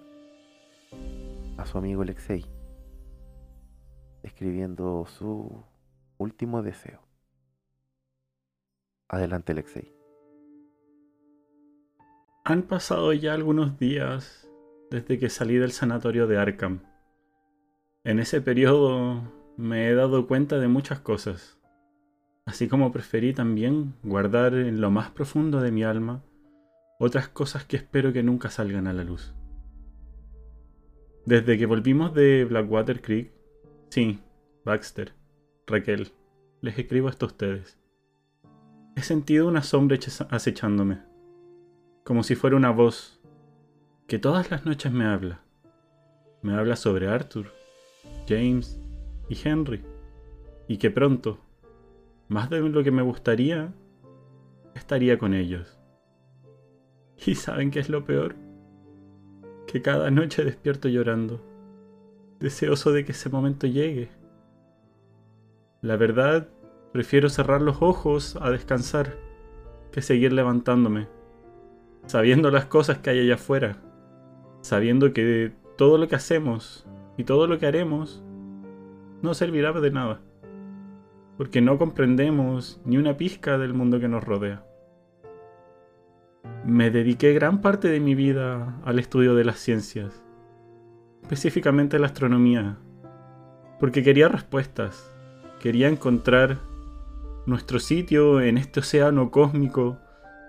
a 1.58 1.66
su 1.66 1.78
amigo 1.78 2.02
Alexei 2.02 2.46
escribiendo 4.24 5.06
su 5.06 5.64
último 6.18 6.62
deseo. 6.62 7.02
Adelante 9.08 9.54
Alexei. 9.54 9.96
Han 12.44 12.64
pasado 12.64 13.14
ya 13.14 13.34
algunos 13.34 13.78
días 13.78 14.49
desde 14.92 15.20
que 15.20 15.30
salí 15.30 15.56
del 15.56 15.72
sanatorio 15.72 16.28
de 16.28 16.38
Arkham. 16.38 16.82
En 18.04 18.20
ese 18.20 18.42
periodo 18.42 19.22
me 19.58 19.90
he 19.90 19.96
dado 19.96 20.28
cuenta 20.28 20.58
de 20.60 20.68
muchas 20.68 21.00
cosas, 21.00 21.60
así 22.46 22.68
como 22.68 22.92
preferí 22.92 23.34
también 23.34 23.94
guardar 24.04 24.54
en 24.54 24.82
lo 24.82 24.90
más 24.90 25.12
profundo 25.12 25.62
de 25.62 25.72
mi 25.72 25.84
alma 25.84 26.24
otras 27.00 27.30
cosas 27.30 27.64
que 27.64 27.78
espero 27.78 28.12
que 28.12 28.24
nunca 28.24 28.50
salgan 28.50 28.88
a 28.88 28.94
la 28.94 29.04
luz. 29.04 29.34
Desde 31.26 31.58
que 31.58 31.66
volvimos 31.66 32.14
de 32.14 32.46
Blackwater 32.46 33.02
Creek, 33.02 33.32
sí, 33.90 34.20
Baxter, 34.66 35.14
Raquel, 35.68 36.12
les 36.62 36.78
escribo 36.78 37.08
esto 37.08 37.26
a 37.26 37.30
ustedes. 37.30 37.78
He 38.96 39.02
sentido 39.02 39.48
una 39.48 39.62
sombra 39.62 39.98
acechándome, 40.30 41.00
como 42.04 42.24
si 42.24 42.36
fuera 42.36 42.56
una 42.56 42.72
voz 42.72 43.19
que 44.10 44.18
todas 44.18 44.50
las 44.50 44.66
noches 44.66 44.92
me 44.92 45.06
habla. 45.06 45.40
Me 46.42 46.56
habla 46.56 46.76
sobre 46.76 47.08
Arthur, 47.08 47.54
James 48.28 48.82
y 49.30 49.38
Henry. 49.48 49.84
Y 50.68 50.78
que 50.78 50.90
pronto, 50.90 51.38
más 52.28 52.50
de 52.50 52.60
lo 52.60 52.84
que 52.84 52.90
me 52.90 53.04
gustaría, 53.04 53.72
estaría 54.74 55.20
con 55.20 55.36
ellos. 55.36 55.80
¿Y 57.24 57.36
saben 57.36 57.70
qué 57.70 57.82
es 57.82 57.90
lo 57.90 58.04
peor? 58.04 58.36
Que 59.68 59.84
cada 59.84 60.10
noche 60.10 60.44
despierto 60.44 60.90
llorando, 60.90 61.46
deseoso 62.40 62.92
de 62.92 63.06
que 63.06 63.12
ese 63.12 63.30
momento 63.30 63.68
llegue. 63.68 64.10
La 65.84 65.98
verdad, 65.98 66.50
prefiero 66.94 67.30
cerrar 67.30 67.62
los 67.62 67.80
ojos 67.84 68.40
a 68.42 68.50
descansar 68.50 69.16
que 69.92 70.02
seguir 70.02 70.34
levantándome, 70.34 71.08
sabiendo 72.08 72.50
las 72.50 72.66
cosas 72.66 72.98
que 72.98 73.12
hay 73.12 73.20
allá 73.20 73.36
afuera 73.36 73.84
sabiendo 74.62 75.14
que 75.14 75.52
todo 75.78 75.98
lo 75.98 76.08
que 76.08 76.16
hacemos 76.16 76.86
y 77.18 77.24
todo 77.24 77.48
lo 77.48 77.60
que 77.60 77.68
haremos 77.68 78.24
no 79.22 79.34
servirá 79.34 79.72
de 79.74 79.92
nada, 79.92 80.22
porque 81.38 81.62
no 81.62 81.78
comprendemos 81.78 82.82
ni 82.86 82.98
una 82.98 83.18
pizca 83.18 83.58
del 83.58 83.74
mundo 83.74 84.00
que 84.00 84.08
nos 84.08 84.24
rodea. 84.24 84.66
Me 86.66 86.92
dediqué 86.92 87.34
gran 87.34 87.62
parte 87.62 87.90
de 87.90 88.00
mi 88.00 88.16
vida 88.16 88.80
al 88.86 89.00
estudio 89.00 89.36
de 89.36 89.46
las 89.46 89.60
ciencias, 89.60 90.24
específicamente 91.24 92.00
la 92.00 92.08
astronomía, 92.08 92.78
porque 93.80 94.04
quería 94.04 94.28
respuestas, 94.28 95.14
quería 95.60 95.88
encontrar 95.88 96.58
nuestro 97.46 97.80
sitio 97.80 98.42
en 98.42 98.58
este 98.58 98.82
océano 98.82 99.32
cósmico 99.32 99.98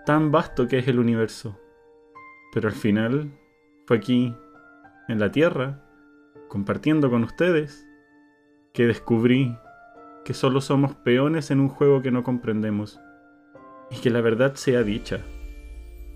tan 0.06 0.30
vasto 0.30 0.68
que 0.68 0.78
es 0.78 0.88
el 0.88 0.98
universo. 0.98 1.58
Pero 2.52 2.68
al 2.68 2.74
final 2.74 3.30
fue 3.90 3.96
aquí, 3.96 4.36
en 5.08 5.18
la 5.18 5.32
Tierra, 5.32 5.82
compartiendo 6.46 7.10
con 7.10 7.24
ustedes, 7.24 7.88
que 8.72 8.86
descubrí 8.86 9.58
que 10.24 10.32
solo 10.32 10.60
somos 10.60 10.94
peones 10.94 11.50
en 11.50 11.58
un 11.58 11.68
juego 11.68 12.00
que 12.00 12.12
no 12.12 12.22
comprendemos. 12.22 13.00
Y 13.90 13.96
que 13.96 14.10
la 14.10 14.20
verdad 14.20 14.54
sea 14.54 14.84
dicha, 14.84 15.18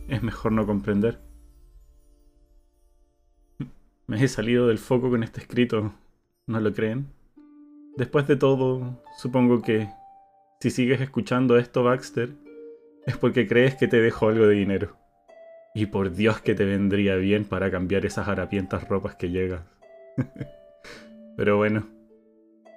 es 0.07 0.23
mejor 0.23 0.53
no 0.53 0.67
comprender. 0.67 1.19
Me 4.07 4.23
he 4.23 4.29
salido 4.29 4.69
del 4.69 4.79
foco 4.79 5.11
con 5.11 5.25
este 5.25 5.41
escrito, 5.41 5.95
¿no 6.47 6.61
lo 6.61 6.73
creen? 6.73 7.09
Después 7.97 8.29
de 8.29 8.37
todo, 8.37 9.03
supongo 9.19 9.63
que 9.63 9.89
si 10.61 10.71
sigues 10.71 11.01
escuchando 11.01 11.57
esto, 11.59 11.83
Baxter, 11.83 12.37
es 13.05 13.17
porque 13.17 13.49
crees 13.49 13.75
que 13.75 13.89
te 13.89 14.01
dejo 14.01 14.29
algo 14.29 14.47
de 14.47 14.55
dinero. 14.55 15.04
Y 15.75 15.87
por 15.87 16.13
Dios 16.13 16.41
que 16.41 16.55
te 16.55 16.65
vendría 16.65 17.17
bien 17.17 17.45
para 17.45 17.71
cambiar 17.71 18.07
esas 18.07 18.29
harapientas 18.29 18.89
ropas 18.89 19.17
que 19.17 19.31
llegas. 19.31 19.63
Pero 21.37 21.57
bueno, 21.57 21.89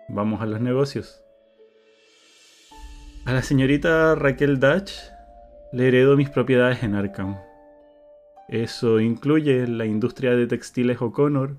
vamos 0.09 0.41
a 0.41 0.47
los 0.47 0.59
negocios. 0.59 1.21
A 3.25 3.33
la 3.33 3.43
señorita 3.43 4.15
Raquel 4.15 4.59
Dutch 4.59 4.93
le 5.71 5.89
heredo 5.89 6.17
mis 6.17 6.29
propiedades 6.29 6.81
en 6.81 6.95
Arkham. 6.95 7.37
Eso 8.47 8.99
incluye 8.99 9.67
la 9.67 9.85
industria 9.85 10.35
de 10.35 10.47
textiles 10.47 11.01
O'Connor 11.01 11.57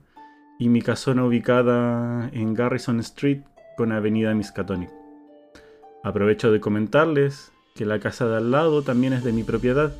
y 0.58 0.70
mi 0.70 0.82
casona 0.82 1.24
ubicada 1.24 2.30
en 2.32 2.54
Garrison 2.54 2.98
Street 3.00 3.42
con 3.76 3.92
Avenida 3.92 4.34
Miskatonic. 4.34 4.90
Aprovecho 6.02 6.50
de 6.50 6.58
comentarles 6.58 7.52
que 7.76 7.84
la 7.84 8.00
casa 8.00 8.26
de 8.26 8.38
al 8.38 8.50
lado 8.50 8.82
también 8.82 9.12
es 9.12 9.22
de 9.22 9.32
mi 9.32 9.44
propiedad 9.44 9.92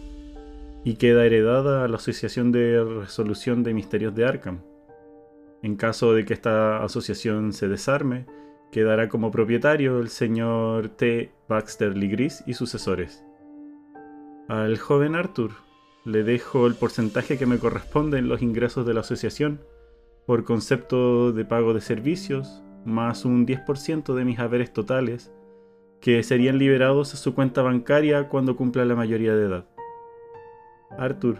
y 0.88 0.94
queda 0.94 1.26
heredada 1.26 1.84
a 1.84 1.88
la 1.88 1.96
Asociación 1.96 2.50
de 2.50 2.82
Resolución 2.82 3.62
de 3.62 3.74
Misterios 3.74 4.14
de 4.14 4.24
Arkham. 4.24 4.62
En 5.62 5.76
caso 5.76 6.14
de 6.14 6.24
que 6.24 6.32
esta 6.32 6.82
asociación 6.82 7.52
se 7.52 7.68
desarme, 7.68 8.24
quedará 8.72 9.10
como 9.10 9.30
propietario 9.30 9.98
el 9.98 10.08
señor 10.08 10.88
T. 10.88 11.30
Baxter 11.46 11.94
Ligris 11.94 12.42
y 12.46 12.54
sucesores. 12.54 13.22
Al 14.48 14.78
joven 14.78 15.14
Arthur 15.14 15.50
le 16.06 16.22
dejo 16.22 16.66
el 16.66 16.74
porcentaje 16.74 17.36
que 17.36 17.44
me 17.44 17.58
corresponde 17.58 18.18
en 18.18 18.30
los 18.30 18.40
ingresos 18.40 18.86
de 18.86 18.94
la 18.94 19.00
asociación 19.00 19.60
por 20.24 20.44
concepto 20.44 21.32
de 21.32 21.44
pago 21.44 21.74
de 21.74 21.82
servicios, 21.82 22.62
más 22.86 23.26
un 23.26 23.46
10% 23.46 24.14
de 24.14 24.24
mis 24.24 24.38
haberes 24.38 24.72
totales, 24.72 25.34
que 26.00 26.22
serían 26.22 26.56
liberados 26.56 27.12
a 27.12 27.18
su 27.18 27.34
cuenta 27.34 27.60
bancaria 27.60 28.30
cuando 28.30 28.56
cumpla 28.56 28.86
la 28.86 28.94
mayoría 28.94 29.36
de 29.36 29.44
edad. 29.44 29.77
Arthur, 30.98 31.38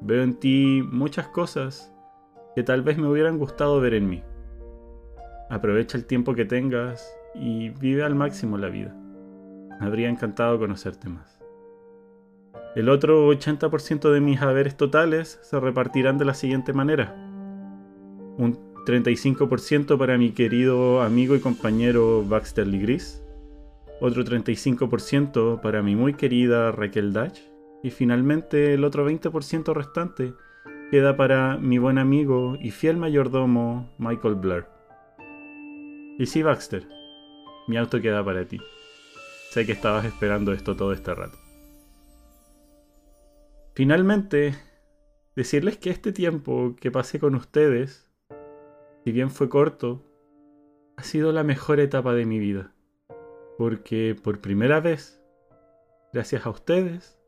veo 0.00 0.22
en 0.22 0.34
ti 0.34 0.82
muchas 0.90 1.28
cosas 1.28 1.92
que 2.54 2.62
tal 2.62 2.82
vez 2.82 2.98
me 2.98 3.08
hubieran 3.08 3.38
gustado 3.38 3.80
ver 3.80 3.94
en 3.94 4.08
mí. 4.08 4.22
Aprovecha 5.50 5.98
el 5.98 6.06
tiempo 6.06 6.34
que 6.34 6.44
tengas 6.44 7.14
y 7.34 7.70
vive 7.70 8.02
al 8.02 8.14
máximo 8.14 8.58
la 8.58 8.68
vida. 8.68 8.94
Me 9.80 9.86
habría 9.86 10.08
encantado 10.08 10.58
conocerte 10.58 11.08
más. 11.08 11.38
El 12.74 12.88
otro 12.88 13.30
80% 13.30 14.12
de 14.12 14.20
mis 14.20 14.40
haberes 14.40 14.76
totales 14.76 15.38
se 15.42 15.60
repartirán 15.60 16.16
de 16.16 16.24
la 16.24 16.34
siguiente 16.34 16.72
manera. 16.72 17.14
Un 18.38 18.58
35% 18.86 19.98
para 19.98 20.16
mi 20.16 20.30
querido 20.32 21.02
amigo 21.02 21.36
y 21.36 21.40
compañero 21.40 22.24
Baxter 22.26 22.66
Ligris, 22.66 23.22
otro 24.00 24.24
35% 24.24 25.60
para 25.60 25.82
mi 25.82 25.94
muy 25.96 26.14
querida 26.14 26.72
Raquel 26.72 27.12
Dutch 27.12 27.51
y 27.82 27.90
finalmente 27.90 28.74
el 28.74 28.84
otro 28.84 29.08
20% 29.08 29.74
restante 29.74 30.34
queda 30.90 31.16
para 31.16 31.56
mi 31.56 31.78
buen 31.78 31.98
amigo 31.98 32.56
y 32.60 32.70
fiel 32.70 32.96
mayordomo 32.96 33.90
Michael 33.98 34.36
Blair. 34.36 34.66
Y 36.18 36.26
sí, 36.26 36.42
Baxter, 36.42 36.86
mi 37.66 37.76
auto 37.76 38.00
queda 38.00 38.24
para 38.24 38.46
ti. 38.46 38.60
Sé 39.50 39.66
que 39.66 39.72
estabas 39.72 40.04
esperando 40.04 40.52
esto 40.52 40.76
todo 40.76 40.92
este 40.92 41.14
rato. 41.14 41.38
Finalmente, 43.74 44.54
decirles 45.34 45.78
que 45.78 45.90
este 45.90 46.12
tiempo 46.12 46.76
que 46.78 46.90
pasé 46.90 47.18
con 47.18 47.34
ustedes, 47.34 48.08
si 49.04 49.12
bien 49.12 49.30
fue 49.30 49.48
corto, 49.48 50.04
ha 50.96 51.02
sido 51.02 51.32
la 51.32 51.42
mejor 51.42 51.80
etapa 51.80 52.14
de 52.14 52.26
mi 52.26 52.38
vida. 52.38 52.74
Porque 53.56 54.14
por 54.22 54.40
primera 54.40 54.80
vez, 54.80 55.22
gracias 56.12 56.44
a 56.44 56.50
ustedes, 56.50 57.18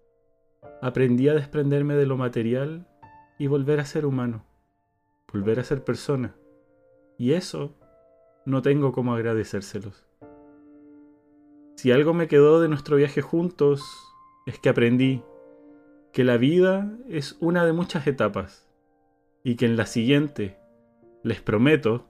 aprendí 0.83 1.29
a 1.29 1.35
desprenderme 1.35 1.95
de 1.95 2.07
lo 2.07 2.17
material 2.17 2.87
y 3.39 3.47
volver 3.47 3.81
a 3.81 3.85
ser 3.85 4.07
humano, 4.07 4.45
volver 5.33 5.61
a 5.61 5.65
ser 5.65 5.85
persona. 5.85 6.35
Y 7.19 7.33
eso 7.33 7.75
no 8.45 8.63
tengo 8.63 8.93
cómo 8.93 9.15
agradecérselos. 9.15 10.07
Si 11.77 11.93
algo 11.93 12.15
me 12.15 12.29
quedó 12.29 12.61
de 12.61 12.69
nuestro 12.69 12.97
viaje 12.97 13.23
juntos, 13.23 13.83
es 14.47 14.59
que 14.59 14.69
aprendí 14.69 15.23
que 16.13 16.25
la 16.25 16.37
vida 16.37 16.91
es 17.09 17.37
una 17.41 17.65
de 17.65 17.73
muchas 17.73 18.07
etapas 18.07 18.69
y 19.43 19.57
que 19.57 19.67
en 19.67 19.77
la 19.77 19.87
siguiente, 19.87 20.57
les 21.23 21.41
prometo, 21.41 22.07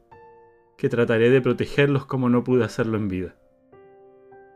que 0.77 0.89
trataré 0.89 1.31
de 1.31 1.41
protegerlos 1.41 2.05
como 2.05 2.29
no 2.29 2.45
pude 2.45 2.65
hacerlo 2.65 2.97
en 2.97 3.09
vida. 3.09 3.37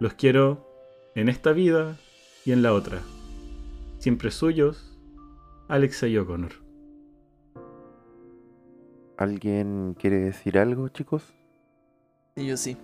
Los 0.00 0.14
quiero 0.14 0.68
en 1.14 1.28
esta 1.28 1.52
vida 1.52 1.96
y 2.44 2.52
en 2.52 2.62
la 2.62 2.72
otra. 2.72 3.00
Siempre 4.08 4.30
suyos, 4.30 4.98
Alexei 5.68 6.16
O'Connor. 6.16 6.52
¿Alguien 9.18 9.94
quiere 9.98 10.16
decir 10.20 10.56
algo, 10.56 10.88
chicos? 10.88 11.34
Y 12.34 12.46
yo 12.46 12.56
sí. 12.56 12.78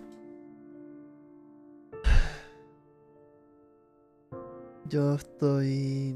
Yo 4.90 5.14
estoy 5.14 6.14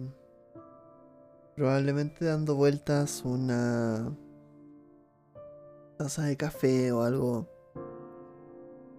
probablemente 1.57 2.27
dando 2.27 2.55
vueltas 2.55 3.23
una 3.25 4.15
taza 5.97 6.25
de 6.25 6.37
café 6.37 6.93
o 6.93 7.03
algo 7.03 7.49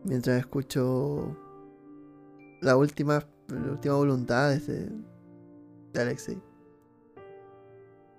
mientras 0.06 0.40
escucho 0.40 1.38
la 2.62 2.78
última 2.78 3.24
la 3.50 3.72
última 3.72 3.96
voluntad 3.96 4.52
de, 4.52 4.90
de 5.94 6.02
Alexei. 6.02 6.42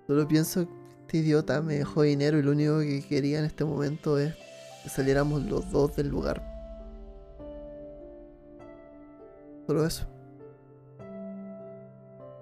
Solo 0.07 0.27
pienso 0.27 0.67
que 0.67 0.73
este 1.01 1.17
idiota 1.17 1.61
me 1.61 1.75
dejó 1.75 2.03
dinero 2.03 2.39
y 2.39 2.43
lo 2.43 2.51
único 2.51 2.79
que 2.79 3.03
quería 3.07 3.39
en 3.39 3.45
este 3.45 3.65
momento 3.65 4.17
es 4.17 4.35
que 4.83 4.89
saliéramos 4.89 5.43
los 5.43 5.69
dos 5.71 5.95
del 5.95 6.09
lugar. 6.09 6.41
Solo 9.67 9.85
eso. 9.85 10.07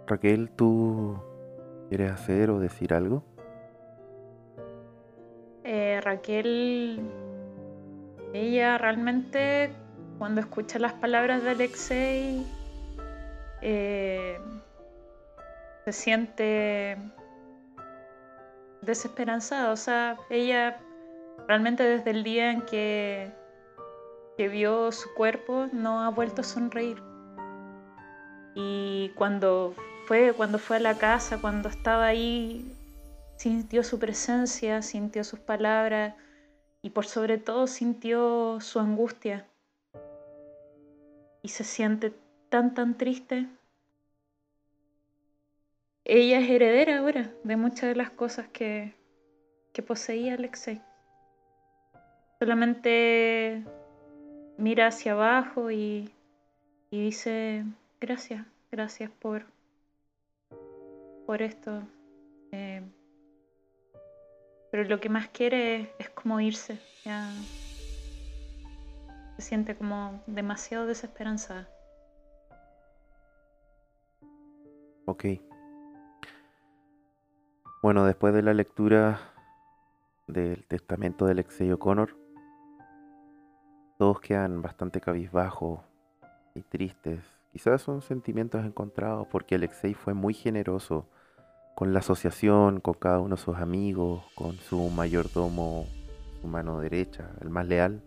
Raquel, 0.08 0.50
¿tú 0.52 1.20
quieres 1.90 2.12
hacer 2.12 2.50
o 2.50 2.60
decir 2.60 2.94
algo? 2.94 3.24
Eh, 5.64 6.00
Raquel, 6.04 7.02
ella 8.34 8.78
realmente 8.78 9.72
cuando 10.18 10.42
escucha 10.42 10.80
las 10.80 10.94
palabras 10.94 11.44
de 11.44 11.50
Alexei 11.52 12.46
eh, 13.62 14.38
se 15.92 16.02
siente 16.02 16.98
desesperanzada. 18.82 19.72
O 19.72 19.76
sea, 19.76 20.18
ella 20.30 20.80
realmente 21.48 21.84
desde 21.84 22.12
el 22.12 22.24
día 22.24 22.52
en 22.52 22.62
que, 22.62 23.32
que 24.38 24.48
vio 24.50 24.92
su 24.92 25.14
cuerpo 25.16 25.68
no 25.72 26.02
ha 26.02 26.10
vuelto 26.10 26.42
a 26.42 26.44
sonreír. 26.44 27.02
Y 28.56 29.10
cuando 29.16 29.74
fue, 30.06 30.34
cuando 30.34 30.60
fue 30.60 30.78
a 30.78 30.80
la 30.80 30.98
casa, 30.98 31.40
cuando 31.40 31.70
estaba 31.70 32.06
ahí, 32.06 32.72
sintió 33.38 33.84
su 33.84 34.00
presencia, 34.00 34.82
sintió 34.82 35.24
sus 35.24 35.40
palabras 35.40 36.16
y 36.82 36.92
por 36.92 37.06
sobre 37.06 37.38
todo 37.38 37.68
sintió 37.68 38.60
su 38.60 38.80
angustia. 38.80 39.48
Y 41.42 41.50
se 41.50 41.64
siente 41.64 42.14
tan, 42.50 42.74
tan 42.74 42.98
triste. 42.98 43.48
Ella 46.06 46.40
es 46.40 46.50
heredera 46.50 47.00
ahora 47.00 47.32
de 47.44 47.56
muchas 47.56 47.90
de 47.90 47.96
las 47.96 48.10
cosas 48.10 48.48
que, 48.48 48.94
que 49.74 49.84
poseía 49.84 50.34
Alexei. 50.34 50.82
Solamente 52.40 53.64
mira 54.58 54.88
hacia 54.88 55.12
abajo 55.12 55.72
y, 55.72 56.14
y 56.90 57.02
dice, 57.02 57.66
gracias, 58.00 58.46
gracias 58.72 59.12
por, 59.12 59.46
por 61.26 61.42
esto. 61.42 61.84
Eh, 62.52 62.82
pero 64.72 64.84
lo 64.86 65.00
que 65.00 65.10
más 65.10 65.28
quiere 65.28 65.82
es, 65.82 65.90
es 66.00 66.10
como 66.10 66.40
irse. 66.40 66.80
Ya 67.04 67.32
se 69.36 69.42
siente 69.42 69.76
como 69.76 70.22
demasiado 70.28 70.86
desesperanzada. 70.86 71.70
Ok. 75.06 75.26
Bueno, 77.82 78.04
después 78.04 78.34
de 78.34 78.42
la 78.42 78.54
lectura 78.54 79.22
del 80.28 80.66
testamento 80.68 81.26
del 81.26 81.38
Alexei 81.38 81.72
O'Connor, 81.72 82.14
todos 83.98 84.20
quedan 84.20 84.62
bastante 84.62 85.00
cabizbajos 85.00 85.80
y 86.56 86.62
tristes. 86.64 87.22
Quizás 87.54 87.82
son 87.82 88.02
sentimientos 88.02 88.66
encontrados 88.66 89.28
porque 89.32 89.56
Alexei 89.56 89.94
fue 89.94 90.14
muy 90.14 90.34
generoso 90.34 91.08
con 91.74 91.94
la 91.94 92.00
asociación, 92.00 92.82
con 92.82 92.96
cada 92.96 93.20
uno 93.20 93.38
de 93.38 93.42
sus 93.42 93.56
amigos, 93.56 94.26
con 94.36 94.58
su 94.58 94.90
mayordomo, 94.90 95.86
su 96.42 96.48
mano 96.48 96.82
derecha, 96.82 97.32
el 97.40 97.50
más 97.50 97.66
leal. 97.66 98.04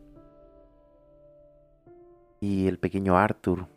Y 2.40 2.68
el 2.68 2.78
pequeño 2.78 3.16
Arthur 3.16 3.68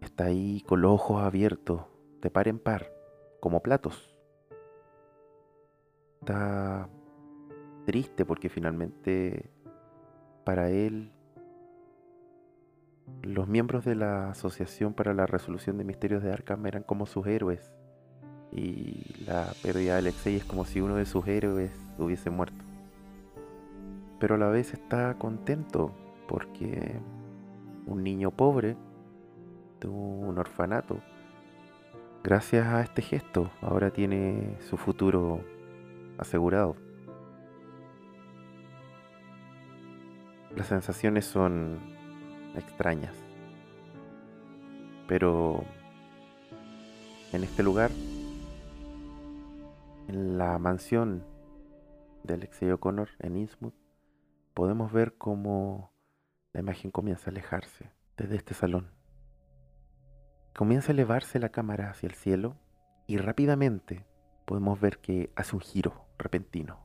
está 0.00 0.26
ahí 0.26 0.62
con 0.68 0.80
los 0.80 0.92
ojos 0.92 1.24
abiertos, 1.24 1.82
de 2.22 2.30
par 2.30 2.46
en 2.46 2.60
par, 2.60 2.92
como 3.40 3.64
platos. 3.64 4.09
Está 6.20 6.86
triste 7.86 8.26
porque 8.26 8.50
finalmente 8.50 9.50
para 10.44 10.68
él, 10.68 11.12
los 13.22 13.48
miembros 13.48 13.86
de 13.86 13.94
la 13.94 14.30
Asociación 14.30 14.92
para 14.92 15.14
la 15.14 15.24
Resolución 15.26 15.78
de 15.78 15.84
Misterios 15.84 16.22
de 16.22 16.30
Arkham 16.30 16.66
eran 16.66 16.82
como 16.82 17.06
sus 17.06 17.26
héroes. 17.26 17.72
Y 18.52 19.24
la 19.26 19.46
pérdida 19.62 19.94
de 19.94 19.98
Alexei 20.00 20.36
es 20.36 20.44
como 20.44 20.66
si 20.66 20.80
uno 20.80 20.96
de 20.96 21.06
sus 21.06 21.26
héroes 21.26 21.72
hubiese 21.98 22.28
muerto. 22.28 22.64
Pero 24.18 24.34
a 24.34 24.38
la 24.38 24.48
vez 24.48 24.74
está 24.74 25.14
contento 25.14 25.94
porque 26.28 27.00
un 27.86 28.02
niño 28.02 28.30
pobre 28.30 28.76
de 29.80 29.88
un 29.88 30.36
orfanato, 30.36 30.98
gracias 32.22 32.66
a 32.66 32.82
este 32.82 33.00
gesto, 33.00 33.50
ahora 33.62 33.90
tiene 33.90 34.56
su 34.60 34.76
futuro 34.76 35.40
asegurado. 36.20 36.76
Las 40.54 40.66
sensaciones 40.66 41.24
son 41.24 41.78
extrañas. 42.54 43.14
Pero 45.08 45.64
en 47.32 47.42
este 47.42 47.62
lugar, 47.62 47.90
en 50.08 50.38
la 50.38 50.58
mansión 50.58 51.24
de 52.24 52.34
Alexei 52.34 52.70
O'Connor 52.70 53.08
en 53.20 53.36
Innsmouth, 53.36 53.74
podemos 54.54 54.92
ver 54.92 55.14
cómo 55.16 55.92
la 56.52 56.60
imagen 56.60 56.90
comienza 56.90 57.30
a 57.30 57.32
alejarse 57.32 57.92
desde 58.16 58.36
este 58.36 58.54
salón. 58.54 58.90
Comienza 60.54 60.92
a 60.92 60.94
elevarse 60.94 61.38
la 61.38 61.48
cámara 61.48 61.90
hacia 61.90 62.08
el 62.08 62.14
cielo 62.14 62.56
y 63.06 63.16
rápidamente 63.16 64.04
podemos 64.44 64.80
ver 64.80 64.98
que 64.98 65.32
hace 65.36 65.56
un 65.56 65.62
giro 65.62 66.09
repentino. 66.20 66.78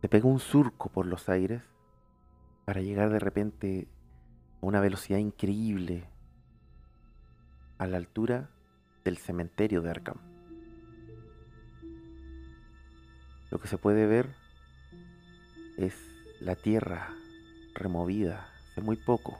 Se 0.00 0.08
pega 0.08 0.28
un 0.28 0.38
surco 0.38 0.90
por 0.90 1.06
los 1.06 1.28
aires 1.28 1.62
para 2.64 2.82
llegar 2.82 3.10
de 3.10 3.18
repente 3.18 3.88
a 4.60 4.66
una 4.66 4.80
velocidad 4.80 5.18
increíble 5.18 6.08
a 7.78 7.86
la 7.86 7.96
altura 7.96 8.50
del 9.04 9.16
cementerio 9.16 9.80
de 9.80 9.90
Arkham. 9.90 10.18
Lo 13.50 13.58
que 13.58 13.68
se 13.68 13.78
puede 13.78 14.06
ver 14.06 14.34
es 15.78 15.94
la 16.40 16.54
tierra 16.54 17.14
removida 17.74 18.48
hace 18.70 18.82
muy 18.82 18.96
poco, 18.96 19.38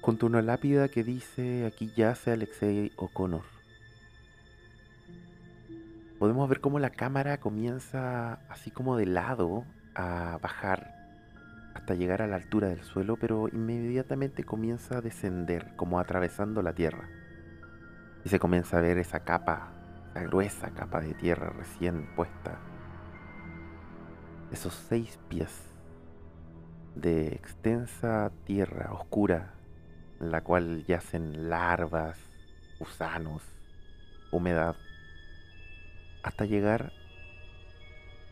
junto 0.00 0.26
a 0.26 0.28
una 0.28 0.42
lápida 0.42 0.88
que 0.88 1.02
dice 1.02 1.64
aquí 1.64 1.92
yace 1.96 2.32
Alexei 2.32 2.92
O'Connor. 2.96 3.61
Podemos 6.22 6.48
ver 6.48 6.60
cómo 6.60 6.78
la 6.78 6.90
cámara 6.90 7.40
comienza 7.40 8.34
así 8.48 8.70
como 8.70 8.96
de 8.96 9.06
lado 9.06 9.64
a 9.96 10.38
bajar 10.40 10.94
hasta 11.74 11.94
llegar 11.94 12.22
a 12.22 12.28
la 12.28 12.36
altura 12.36 12.68
del 12.68 12.84
suelo, 12.84 13.16
pero 13.16 13.48
inmediatamente 13.48 14.44
comienza 14.44 14.98
a 14.98 15.00
descender, 15.00 15.74
como 15.74 15.98
atravesando 15.98 16.62
la 16.62 16.74
tierra. 16.74 17.08
Y 18.24 18.28
se 18.28 18.38
comienza 18.38 18.78
a 18.78 18.82
ver 18.82 18.98
esa 18.98 19.24
capa, 19.24 19.72
esa 20.10 20.22
gruesa 20.22 20.70
capa 20.70 21.00
de 21.00 21.14
tierra 21.14 21.50
recién 21.58 22.14
puesta. 22.14 22.56
Esos 24.52 24.74
seis 24.74 25.18
pies 25.28 25.74
de 26.94 27.34
extensa 27.34 28.30
tierra 28.44 28.92
oscura, 28.92 29.54
en 30.20 30.30
la 30.30 30.44
cual 30.44 30.84
yacen 30.86 31.50
larvas, 31.50 32.16
gusanos, 32.78 33.42
humedad, 34.30 34.76
llegar 36.44 36.92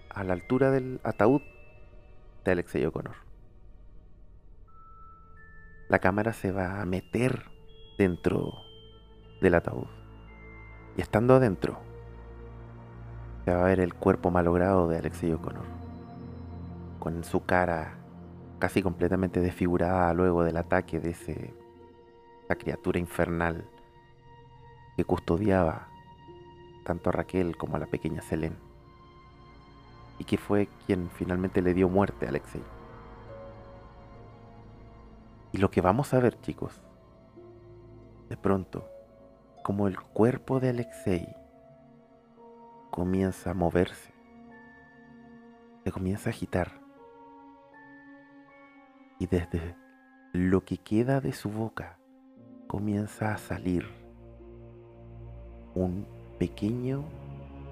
a 0.08 0.24
la 0.24 0.32
altura 0.32 0.70
del 0.70 1.00
ataúd 1.04 1.42
de 2.44 2.52
Alexei 2.52 2.84
O'Connor 2.84 3.30
la 5.90 5.98
cámara 5.98 6.32
se 6.32 6.52
va 6.52 6.80
a 6.80 6.86
meter 6.86 7.50
dentro 7.98 8.52
del 9.40 9.56
ataúd. 9.56 9.88
Y 10.96 11.00
estando 11.00 11.34
adentro, 11.34 11.80
se 13.44 13.52
va 13.52 13.62
a 13.62 13.64
ver 13.64 13.80
el 13.80 13.92
cuerpo 13.94 14.30
malogrado 14.30 14.88
de 14.88 14.98
Alexei 14.98 15.32
O'Connor, 15.32 15.66
con 17.00 17.24
su 17.24 17.44
cara 17.44 17.98
casi 18.60 18.84
completamente 18.84 19.40
desfigurada 19.40 20.14
luego 20.14 20.44
del 20.44 20.58
ataque 20.58 21.00
de 21.00 21.10
ese, 21.10 21.52
esa 22.44 22.54
criatura 22.54 23.00
infernal 23.00 23.64
que 24.96 25.04
custodiaba 25.04 25.88
tanto 26.84 27.10
a 27.10 27.12
Raquel 27.12 27.56
como 27.56 27.76
a 27.76 27.78
la 27.78 27.86
pequeña 27.86 28.22
Selene, 28.22 28.56
y 30.18 30.24
que 30.24 30.38
fue 30.38 30.68
quien 30.86 31.10
finalmente 31.10 31.62
le 31.62 31.74
dio 31.74 31.88
muerte 31.88 32.26
a 32.26 32.28
Alexei. 32.28 32.62
Y 35.52 35.58
lo 35.58 35.70
que 35.70 35.80
vamos 35.80 36.14
a 36.14 36.20
ver, 36.20 36.40
chicos, 36.40 36.80
de 38.28 38.36
pronto, 38.36 38.88
como 39.64 39.88
el 39.88 40.00
cuerpo 40.00 40.60
de 40.60 40.70
Alexei 40.70 41.28
comienza 42.90 43.50
a 43.50 43.54
moverse, 43.54 44.12
se 45.84 45.92
comienza 45.92 46.30
a 46.30 46.32
agitar, 46.32 46.80
y 49.18 49.26
desde 49.26 49.76
lo 50.32 50.64
que 50.64 50.78
queda 50.78 51.20
de 51.20 51.32
su 51.32 51.50
boca 51.50 51.98
comienza 52.68 53.34
a 53.34 53.38
salir 53.38 53.86
un 55.74 56.06
pequeño 56.40 57.04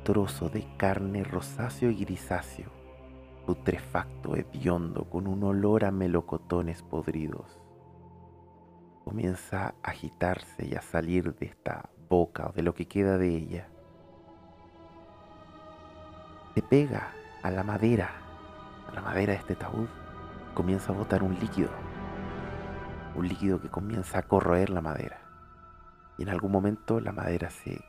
trozo 0.04 0.48
de 0.48 0.64
carne 0.76 1.24
rosáceo 1.24 1.90
y 1.90 2.04
grisáceo, 2.04 2.70
putrefacto, 3.46 4.36
hediondo, 4.36 5.10
con 5.10 5.26
un 5.26 5.42
olor 5.42 5.84
a 5.84 5.90
melocotones 5.90 6.82
podridos 6.82 7.58
comienza 9.08 9.68
a 9.68 9.74
agitarse 9.84 10.66
y 10.66 10.74
a 10.74 10.82
salir 10.82 11.34
de 11.36 11.46
esta 11.46 11.88
boca 12.10 12.48
o 12.48 12.52
de 12.52 12.60
lo 12.60 12.74
que 12.74 12.86
queda 12.86 13.16
de 13.16 13.34
ella. 13.34 13.66
Se 16.54 16.60
pega 16.60 17.14
a 17.42 17.50
la 17.50 17.64
madera, 17.64 18.10
a 18.86 18.94
la 18.94 19.00
madera 19.00 19.32
de 19.32 19.38
este 19.38 19.54
taúd, 19.54 19.88
comienza 20.52 20.92
a 20.92 20.96
botar 20.96 21.22
un 21.22 21.38
líquido, 21.40 21.70
un 23.14 23.26
líquido 23.26 23.62
que 23.62 23.70
comienza 23.70 24.18
a 24.18 24.22
corroer 24.24 24.68
la 24.68 24.82
madera. 24.82 25.22
Y 26.18 26.24
en 26.24 26.28
algún 26.28 26.52
momento 26.52 27.00
la 27.00 27.12
madera 27.12 27.48
se 27.48 27.80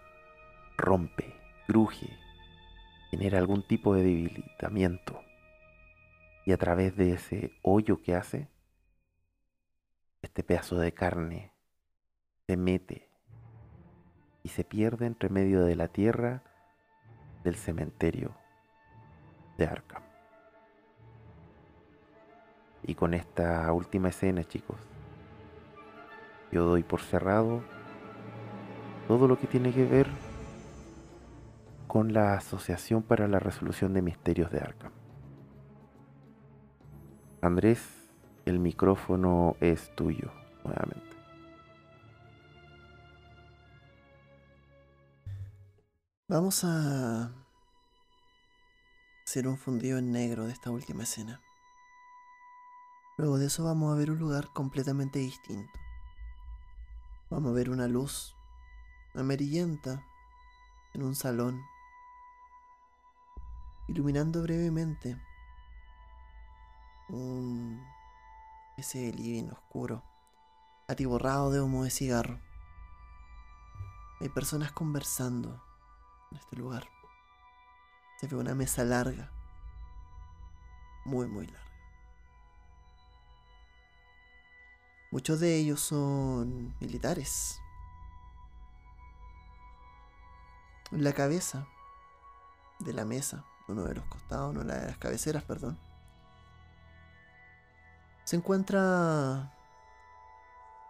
rompe, 0.80 1.36
cruje, 1.68 2.10
genera 3.12 3.38
algún 3.38 3.62
tipo 3.68 3.94
de 3.94 4.04
debilitamiento. 4.04 5.22
Y 6.46 6.52
a 6.54 6.58
través 6.58 6.96
de 6.96 7.14
ese 7.14 7.52
hoyo 7.62 8.02
que 8.02 8.16
hace, 8.16 8.48
este 10.22 10.44
pedazo 10.44 10.78
de 10.80 10.94
carne 10.94 11.54
se 12.48 12.58
mete 12.58 13.10
y 14.44 14.50
se 14.50 14.64
pierde 14.64 15.06
entre 15.06 15.30
medio 15.30 15.64
de 15.64 15.76
la 15.76 15.90
tierra 15.90 16.44
del 17.44 17.56
cementerio 17.56 18.36
de 19.58 19.66
Arkham. 19.66 20.04
Y 22.84 22.96
con 22.96 23.14
esta 23.14 23.72
última 23.74 24.10
escena, 24.10 24.44
chicos, 24.44 24.78
yo 26.52 26.66
doy 26.66 26.84
por 26.84 27.02
cerrado 27.02 27.62
todo 29.08 29.28
lo 29.28 29.38
que 29.38 29.48
tiene 29.48 29.72
que 29.72 29.86
ver 29.86 30.08
con 31.90 32.14
la 32.14 32.36
Asociación 32.36 33.02
para 33.02 33.28
la 33.28 33.40
Resolución 33.40 33.96
de 33.96 34.04
Misterios 34.04 34.52
de 34.52 34.60
Arkham. 34.60 34.92
Andrés 37.42 37.82
el 38.46 38.60
micrófono 38.60 39.56
es 39.60 39.90
tuyo 39.96 40.32
nuevamente. 40.64 41.18
Vamos 46.28 46.64
a 46.64 47.32
hacer 49.26 49.48
un 49.48 49.58
fundido 49.58 49.98
en 49.98 50.12
negro 50.12 50.46
de 50.46 50.54
esta 50.54 50.70
última 50.70 51.02
escena. 51.02 51.42
Luego 53.18 53.40
de 53.40 53.48
eso 53.48 53.64
vamos 53.64 53.92
a 53.92 53.98
ver 53.98 54.12
un 54.12 54.20
lugar 54.20 54.50
completamente 54.54 55.18
distinto. 55.18 55.74
Vamos 57.32 57.50
a 57.50 57.56
ver 57.56 57.72
una 57.72 57.88
luz 57.88 58.36
amarillenta 59.16 60.04
en 60.94 61.02
un 61.02 61.16
salón, 61.16 61.64
iluminando 63.90 64.44
brevemente 64.44 65.20
un 67.10 67.84
ese 68.78 69.12
living 69.12 69.50
oscuro, 69.50 70.04
atiborrado 70.88 71.52
de 71.52 71.60
humo 71.60 71.84
de 71.84 71.90
cigarro. 71.90 72.40
Hay 74.22 74.30
personas 74.30 74.72
conversando 74.72 75.62
en 76.32 76.38
este 76.38 76.56
lugar. 76.56 76.88
Se 78.20 78.28
ve 78.28 78.36
una 78.36 78.56
mesa 78.56 78.84
larga, 78.84 79.32
muy, 81.04 81.28
muy 81.28 81.48
larga. 81.48 81.70
Muchos 85.12 85.40
de 85.40 85.58
ellos 85.58 85.82
son 85.82 86.76
militares. 86.80 87.60
La 90.92 91.14
cabeza 91.14 91.68
de 92.80 92.94
la 92.94 93.06
mesa, 93.06 93.44
uno 93.70 93.84
de 93.86 93.96
los 93.96 94.06
costados, 94.06 94.54
no 94.54 94.64
la 94.64 94.76
de 94.76 94.88
las 94.88 94.98
cabeceras, 94.98 95.44
perdón, 95.44 95.78
se 98.24 98.36
encuentra 98.36 99.52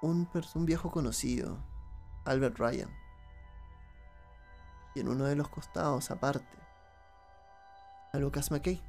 un, 0.02 0.28
un 0.56 0.66
viejo 0.66 0.92
conocido, 0.92 1.58
Albert 2.26 2.58
Ryan. 2.58 2.90
Y 4.96 5.02
en 5.02 5.08
uno 5.08 5.26
de 5.26 5.36
los 5.36 5.48
costados, 5.48 6.12
aparte, 6.12 6.58
a 8.12 8.18
Lucas 8.18 8.52
McKay. 8.52 8.82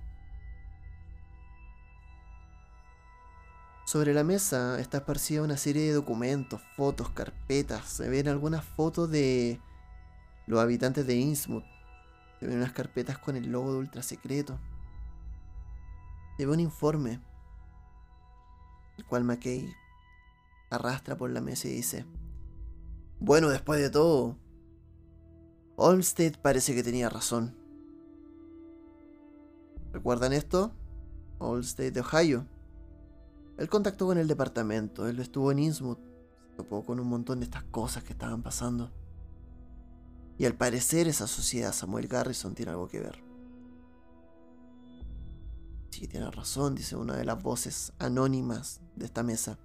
Sobre 3.85 4.15
la 4.15 4.25
mesa 4.25 4.81
está 4.81 4.99
esparcida 4.99 5.43
una 5.43 5.57
serie 5.57 5.83
de 5.83 5.93
documentos, 5.93 6.63
fotos, 6.77 7.11
carpetas. 7.11 7.87
Se 7.87 8.09
ven 8.09 8.29
algunas 8.29 8.65
fotos 8.65 9.11
de 9.11 9.61
los 10.47 10.61
habitantes 10.61 11.07
de 11.07 11.17
Innsmouth. 11.17 11.70
Se 12.41 12.47
ven 12.47 12.57
unas 12.57 12.73
carpetas 12.73 13.19
con 13.19 13.37
el 13.37 13.53
logo 13.53 13.73
de 13.73 13.79
Ultra 13.79 14.03
Secreto. 14.03 14.59
Se 16.39 16.47
ve 16.47 16.53
un 16.53 16.61
informe, 16.61 17.21
el 18.97 19.05
cual 19.05 19.25
McKay 19.25 19.71
arrastra 20.71 21.19
por 21.19 21.29
la 21.31 21.43
mesa 21.43 21.69
y 21.69 21.73
dice: 21.73 22.07
Bueno, 23.19 23.51
después 23.51 23.79
de 23.79 23.91
todo, 23.91 24.39
Olmsted 25.77 26.37
parece 26.41 26.75
que 26.75 26.83
tenía 26.83 27.11
razón. 27.11 27.55
¿Recuerdan 29.93 30.33
esto? 30.33 30.73
Olmsted 31.39 31.93
de 31.93 32.01
Ohio. 32.01 32.47
Él 33.59 33.69
contactó 33.69 34.07
con 34.07 34.17
el 34.17 34.29
departamento, 34.29 35.07
él 35.07 35.21
estuvo 35.21 35.53
en 35.53 35.59
Innsmouth, 35.59 35.99
se 36.49 36.57
topó 36.57 36.87
con 36.87 37.01
un 37.01 37.07
montón 37.07 37.41
de 37.41 37.45
estas 37.45 37.65
cosas 37.65 38.03
que 38.03 38.15
estaban 38.15 38.43
pasando. 38.43 38.91
Y 40.41 40.47
al 40.47 40.55
parecer 40.55 41.07
esa 41.07 41.27
sociedad 41.27 41.75
Samuel 41.75 42.09
Garrison 42.09 42.55
tiene 42.55 42.71
algo 42.71 42.89
que 42.89 42.99
ver. 42.99 43.23
Sí, 45.91 46.09
tiene 46.09 46.31
razón, 46.31 46.75
dice 46.75 46.97
una 46.97 47.15
de 47.15 47.27
las 47.27 47.43
voces 47.43 47.93
anónimas 47.99 48.81
de 48.97 49.05
esta 49.05 49.23
mesa. 49.23 49.59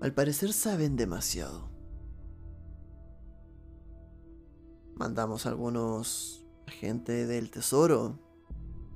Al 0.00 0.12
parecer 0.12 0.52
saben 0.52 0.96
demasiado. 0.96 1.70
Mandamos 4.96 5.46
algunos 5.46 6.44
agentes 6.66 7.28
del 7.28 7.52
tesoro 7.52 8.18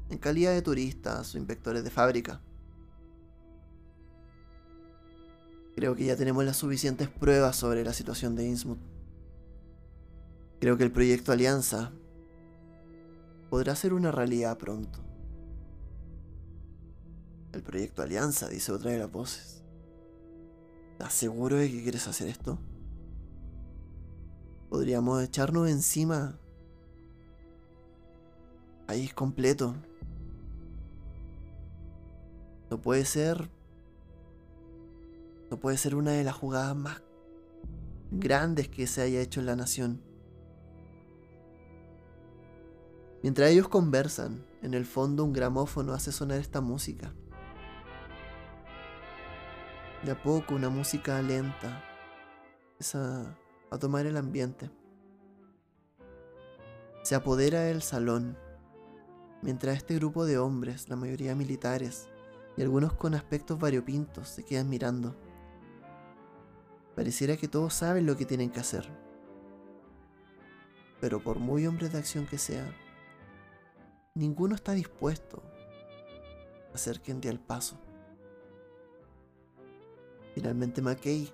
en 0.08 0.18
calidad 0.18 0.52
de 0.52 0.62
turistas 0.62 1.32
o 1.32 1.38
inspectores 1.38 1.84
de 1.84 1.90
fábrica. 1.90 2.42
Creo 5.76 5.94
que 5.94 6.06
ya 6.06 6.16
tenemos 6.16 6.44
las 6.44 6.56
suficientes 6.56 7.08
pruebas 7.08 7.54
sobre 7.54 7.84
la 7.84 7.92
situación 7.92 8.34
de 8.34 8.48
Innsmouth. 8.48 8.99
Creo 10.60 10.76
que 10.76 10.84
el 10.84 10.92
proyecto 10.92 11.32
Alianza 11.32 11.90
podrá 13.48 13.74
ser 13.74 13.94
una 13.94 14.12
realidad 14.12 14.58
pronto. 14.58 15.00
El 17.54 17.62
proyecto 17.62 18.02
Alianza, 18.02 18.48
dice 18.48 18.70
otra 18.70 18.90
de 18.90 18.98
las 18.98 19.10
voces. 19.10 19.64
¿Estás 20.92 21.14
seguro 21.14 21.56
de 21.56 21.70
que 21.70 21.82
quieres 21.82 22.06
hacer 22.06 22.28
esto? 22.28 22.58
Podríamos 24.68 25.22
echarnos 25.22 25.66
encima. 25.68 26.38
País 28.86 29.14
completo. 29.14 29.74
No 32.70 32.82
puede 32.82 33.06
ser. 33.06 33.48
No 35.50 35.58
puede 35.58 35.78
ser 35.78 35.94
una 35.94 36.12
de 36.12 36.22
las 36.22 36.36
jugadas 36.36 36.76
más 36.76 37.02
grandes 38.10 38.68
que 38.68 38.86
se 38.86 39.00
haya 39.00 39.22
hecho 39.22 39.40
en 39.40 39.46
la 39.46 39.56
nación. 39.56 40.09
Mientras 43.22 43.50
ellos 43.50 43.68
conversan, 43.68 44.46
en 44.62 44.72
el 44.72 44.86
fondo 44.86 45.24
un 45.24 45.32
gramófono 45.32 45.92
hace 45.92 46.10
sonar 46.10 46.38
esta 46.38 46.60
música. 46.60 47.12
De 50.04 50.12
a 50.12 50.22
poco 50.22 50.54
una 50.54 50.70
música 50.70 51.20
lenta 51.20 51.84
empieza 52.72 53.36
a 53.70 53.78
tomar 53.78 54.06
el 54.06 54.16
ambiente. 54.16 54.70
Se 57.02 57.14
apodera 57.14 57.60
del 57.60 57.82
salón, 57.82 58.38
mientras 59.42 59.76
este 59.76 59.96
grupo 59.96 60.24
de 60.24 60.38
hombres, 60.38 60.88
la 60.88 60.96
mayoría 60.96 61.34
militares 61.34 62.08
y 62.56 62.62
algunos 62.62 62.94
con 62.94 63.14
aspectos 63.14 63.58
variopintos, 63.58 64.28
se 64.28 64.44
quedan 64.44 64.70
mirando. 64.70 65.14
Pareciera 66.96 67.36
que 67.36 67.48
todos 67.48 67.74
saben 67.74 68.06
lo 68.06 68.16
que 68.16 68.24
tienen 68.24 68.50
que 68.50 68.60
hacer. 68.60 68.88
Pero 71.00 71.22
por 71.22 71.38
muy 71.38 71.66
hombres 71.66 71.92
de 71.92 71.98
acción 71.98 72.26
que 72.26 72.38
sean, 72.38 72.74
ninguno 74.14 74.54
está 74.54 74.72
dispuesto 74.72 75.42
a 76.70 76.74
hacer 76.74 77.00
quien 77.00 77.20
dé 77.20 77.28
el 77.28 77.40
paso. 77.40 77.76
Finalmente 80.34 80.82
McKay 80.82 81.32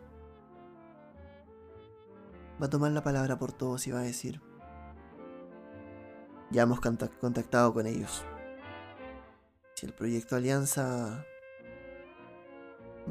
va 2.61 2.67
a 2.67 2.71
tomar 2.71 2.93
la 2.93 3.03
palabra 3.03 3.39
por 3.39 3.53
todos 3.53 3.87
y 3.87 3.93
va 3.93 4.01
a 4.01 4.05
decir, 4.05 4.41
ya 6.51 6.63
hemos 6.63 6.81
contac- 6.81 7.19
contactado 7.19 7.73
con 7.75 7.87
ellos. 7.87 8.25
Si 9.75 9.85
el 9.85 9.93
proyecto 9.93 10.37
Alianza 10.37 11.25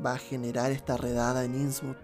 va 0.03 0.13
a 0.13 0.17
generar 0.17 0.71
esta 0.71 0.97
redada 0.97 1.45
en 1.45 1.55
Innsmouth, 1.55 1.97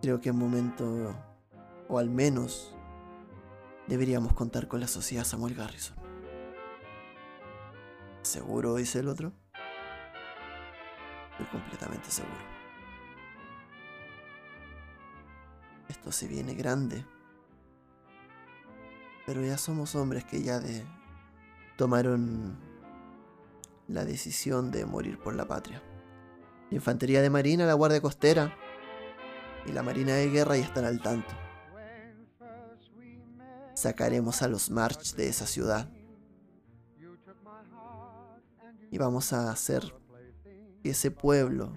creo 0.00 0.20
que 0.20 0.28
es 0.28 0.34
momento, 0.34 1.14
o 1.88 1.98
al 1.98 2.08
menos, 2.08 2.73
deberíamos 3.86 4.32
contar 4.32 4.68
con 4.68 4.80
la 4.80 4.88
sociedad 4.88 5.24
Samuel 5.24 5.54
Garrison. 5.54 5.96
¿Seguro? 8.22 8.76
dice 8.76 9.00
el 9.00 9.08
otro. 9.08 9.32
Estoy 11.32 11.46
completamente 11.46 12.10
seguro. 12.10 12.54
Esto 15.88 16.12
se 16.12 16.26
viene 16.26 16.54
grande. 16.54 17.04
Pero 19.26 19.42
ya 19.42 19.58
somos 19.58 19.94
hombres 19.94 20.24
que 20.24 20.42
ya 20.42 20.60
de 20.60 20.84
tomaron 21.76 22.58
la 23.88 24.04
decisión 24.04 24.70
de 24.70 24.86
morir 24.86 25.18
por 25.18 25.34
la 25.34 25.46
patria. 25.46 25.82
La 26.70 26.76
infantería 26.76 27.20
de 27.20 27.30
marina, 27.30 27.66
la 27.66 27.74
guardia 27.74 28.00
costera 28.00 28.56
y 29.66 29.72
la 29.72 29.82
marina 29.82 30.14
de 30.14 30.30
guerra 30.30 30.56
ya 30.56 30.64
están 30.64 30.84
al 30.84 31.00
tanto. 31.00 31.43
Sacaremos 33.84 34.40
a 34.40 34.48
los 34.48 34.70
March 34.70 35.14
de 35.14 35.28
esa 35.28 35.46
ciudad 35.46 35.90
y 38.90 38.96
vamos 38.96 39.34
a 39.34 39.50
hacer 39.50 39.94
que 40.82 40.88
ese 40.88 41.10
pueblo 41.10 41.76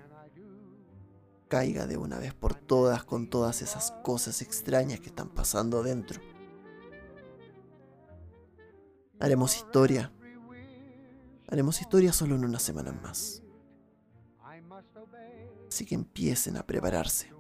caiga 1.50 1.86
de 1.86 1.98
una 1.98 2.18
vez 2.18 2.34
por 2.34 2.56
todas 2.56 3.04
con 3.04 3.30
todas 3.30 3.62
esas 3.62 3.92
cosas 4.06 4.42
extrañas 4.42 5.02
que 5.02 5.08
están 5.08 5.28
pasando 5.28 5.84
dentro. 5.84 6.22
Haremos 9.20 9.58
historia. 9.58 10.14
Haremos 11.50 11.82
historia 11.82 12.14
solo 12.14 12.36
en 12.36 12.46
unas 12.46 12.64
semanas 12.64 12.96
más. 13.02 13.44
Así 15.68 15.86
que 15.86 15.96
empiecen 15.96 16.56
a 16.56 16.66
prepararse. 16.66 17.34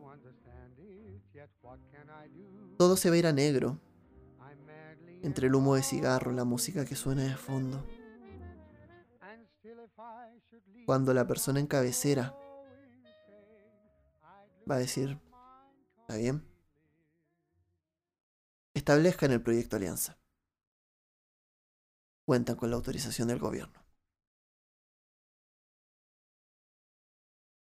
Todo 2.78 2.97
se 2.97 3.09
va 3.09 3.15
a 3.15 3.20
ir 3.20 3.28
a 3.28 3.32
negro. 3.32 3.80
Entre 5.24 5.47
el 5.47 5.55
humo 5.55 5.76
de 5.76 5.84
cigarro, 5.84 6.32
la 6.32 6.43
música 6.43 6.86
que 6.86 6.95
suena 6.95 7.24
de 7.24 7.36
fondo. 7.36 7.86
Cuando 10.86 11.13
la 11.13 11.28
persona 11.28 11.59
en 11.59 11.68
cabecera 11.68 12.36
va 14.70 14.76
a 14.76 14.80
decir, 14.80 15.20
¿está 16.01 16.15
bien? 16.15 16.45
Establezcan 18.74 19.32
el 19.32 19.41
proyecto 19.41 19.76
Alianza. 19.76 20.18
Cuentan 22.26 22.55
con 22.55 22.70
la 22.70 22.76
autorización 22.76 23.28
del 23.28 23.39
gobierno. 23.39 23.84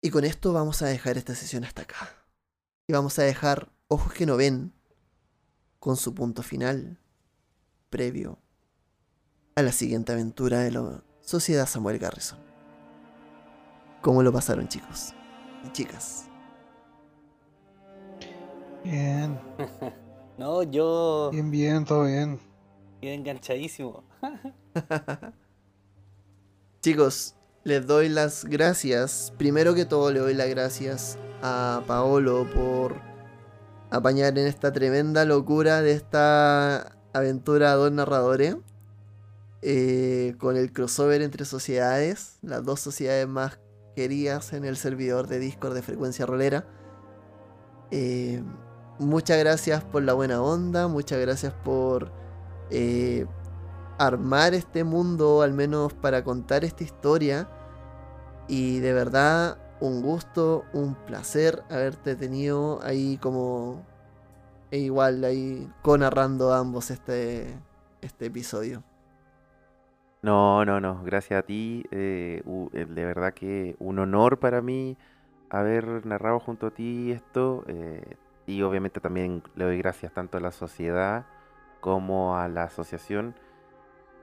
Y 0.02 0.10
con 0.10 0.24
esto 0.24 0.52
vamos 0.52 0.82
a 0.82 0.86
dejar 0.86 1.16
esta 1.16 1.34
sesión 1.34 1.64
hasta 1.64 1.82
acá. 1.82 2.26
Y 2.86 2.92
vamos 2.92 3.18
a 3.18 3.22
dejar 3.22 3.72
Ojos 3.88 4.12
que 4.12 4.26
no 4.26 4.36
ven 4.36 4.72
con 5.78 5.96
su 5.96 6.12
punto 6.12 6.42
final 6.42 6.98
previo 7.90 8.38
a 9.54 9.62
la 9.62 9.72
siguiente 9.72 10.12
aventura 10.12 10.60
de 10.60 10.70
la 10.70 11.02
Sociedad 11.22 11.66
Samuel 11.66 11.98
Garrison. 11.98 12.38
¿Cómo 14.02 14.22
lo 14.22 14.32
pasaron 14.32 14.68
chicos 14.68 15.14
y 15.64 15.70
chicas? 15.72 16.28
Bien, 18.84 19.38
No, 20.38 20.62
yo 20.62 21.30
bien, 21.32 21.50
bien, 21.50 21.84
todo 21.84 22.04
bien. 22.04 22.38
quedé 23.00 23.14
enganchadísimo. 23.14 24.04
Chicos, 26.82 27.34
les 27.64 27.86
doy 27.86 28.08
las 28.10 28.44
gracias. 28.44 29.32
Primero 29.38 29.74
que 29.74 29.86
todo, 29.86 30.12
le 30.12 30.20
doy 30.20 30.34
las 30.34 30.48
gracias 30.48 31.18
a 31.42 31.82
Paolo 31.86 32.46
por 32.54 32.96
apañar 33.90 34.38
en 34.38 34.46
esta 34.46 34.72
tremenda 34.72 35.24
locura 35.24 35.80
de 35.80 35.92
esta 35.92 36.95
aventura 37.18 37.74
dos 37.74 37.92
narradores. 37.92 38.56
eh, 39.62 40.36
con 40.38 40.56
el 40.56 40.72
crossover 40.72 41.22
entre 41.22 41.44
sociedades, 41.44 42.38
las 42.42 42.64
dos 42.64 42.80
sociedades 42.80 43.26
más 43.26 43.58
queridas 43.96 44.52
en 44.52 44.64
el 44.64 44.76
servidor 44.76 45.26
de 45.26 45.38
Discord 45.40 45.74
de 45.74 45.82
Frecuencia 45.82 46.26
Rolera. 46.26 46.66
Eh, 47.90 48.42
muchas 48.98 49.38
gracias 49.38 49.84
por 49.84 50.02
la 50.02 50.12
buena 50.12 50.42
onda, 50.42 50.88
muchas 50.88 51.20
gracias 51.20 51.52
por 51.64 52.12
eh, 52.70 53.26
armar 53.98 54.54
este 54.54 54.84
mundo, 54.84 55.42
al 55.42 55.52
menos 55.52 55.92
para 55.94 56.22
contar 56.24 56.64
esta 56.64 56.84
historia. 56.84 57.48
Y 58.48 58.80
de 58.80 58.92
verdad, 58.92 59.58
un 59.80 60.02
gusto, 60.02 60.64
un 60.72 60.94
placer 61.06 61.64
haberte 61.70 62.16
tenido 62.16 62.80
ahí 62.82 63.18
como 63.18 63.84
e 64.70 64.78
igual 64.78 65.24
ahí 65.24 65.70
co-narrando 65.82 66.52
ambos 66.52 66.90
este, 66.90 67.58
este 68.02 68.26
episodio. 68.26 68.82
No, 70.22 70.64
no, 70.64 70.80
no, 70.80 71.02
gracias 71.04 71.38
a 71.40 71.42
ti. 71.46 71.84
eh, 71.90 72.42
eh, 72.72 72.84
de 72.86 73.04
verdad 73.04 73.34
que 73.34 73.76
un 73.78 73.98
honor 73.98 74.38
para 74.40 74.60
mí 74.62 74.96
haber 75.50 76.04
narrado 76.06 76.40
junto 76.40 76.68
a 76.68 76.70
ti 76.72 77.12
esto. 77.12 77.64
eh, 77.68 78.16
y 78.46 78.62
obviamente 78.62 79.00
también 79.00 79.42
le 79.56 79.64
doy 79.64 79.78
gracias 79.78 80.12
tanto 80.14 80.38
a 80.38 80.40
la 80.40 80.52
sociedad 80.52 81.26
como 81.80 82.36
a 82.38 82.48
la 82.48 82.64
asociación. 82.64 83.34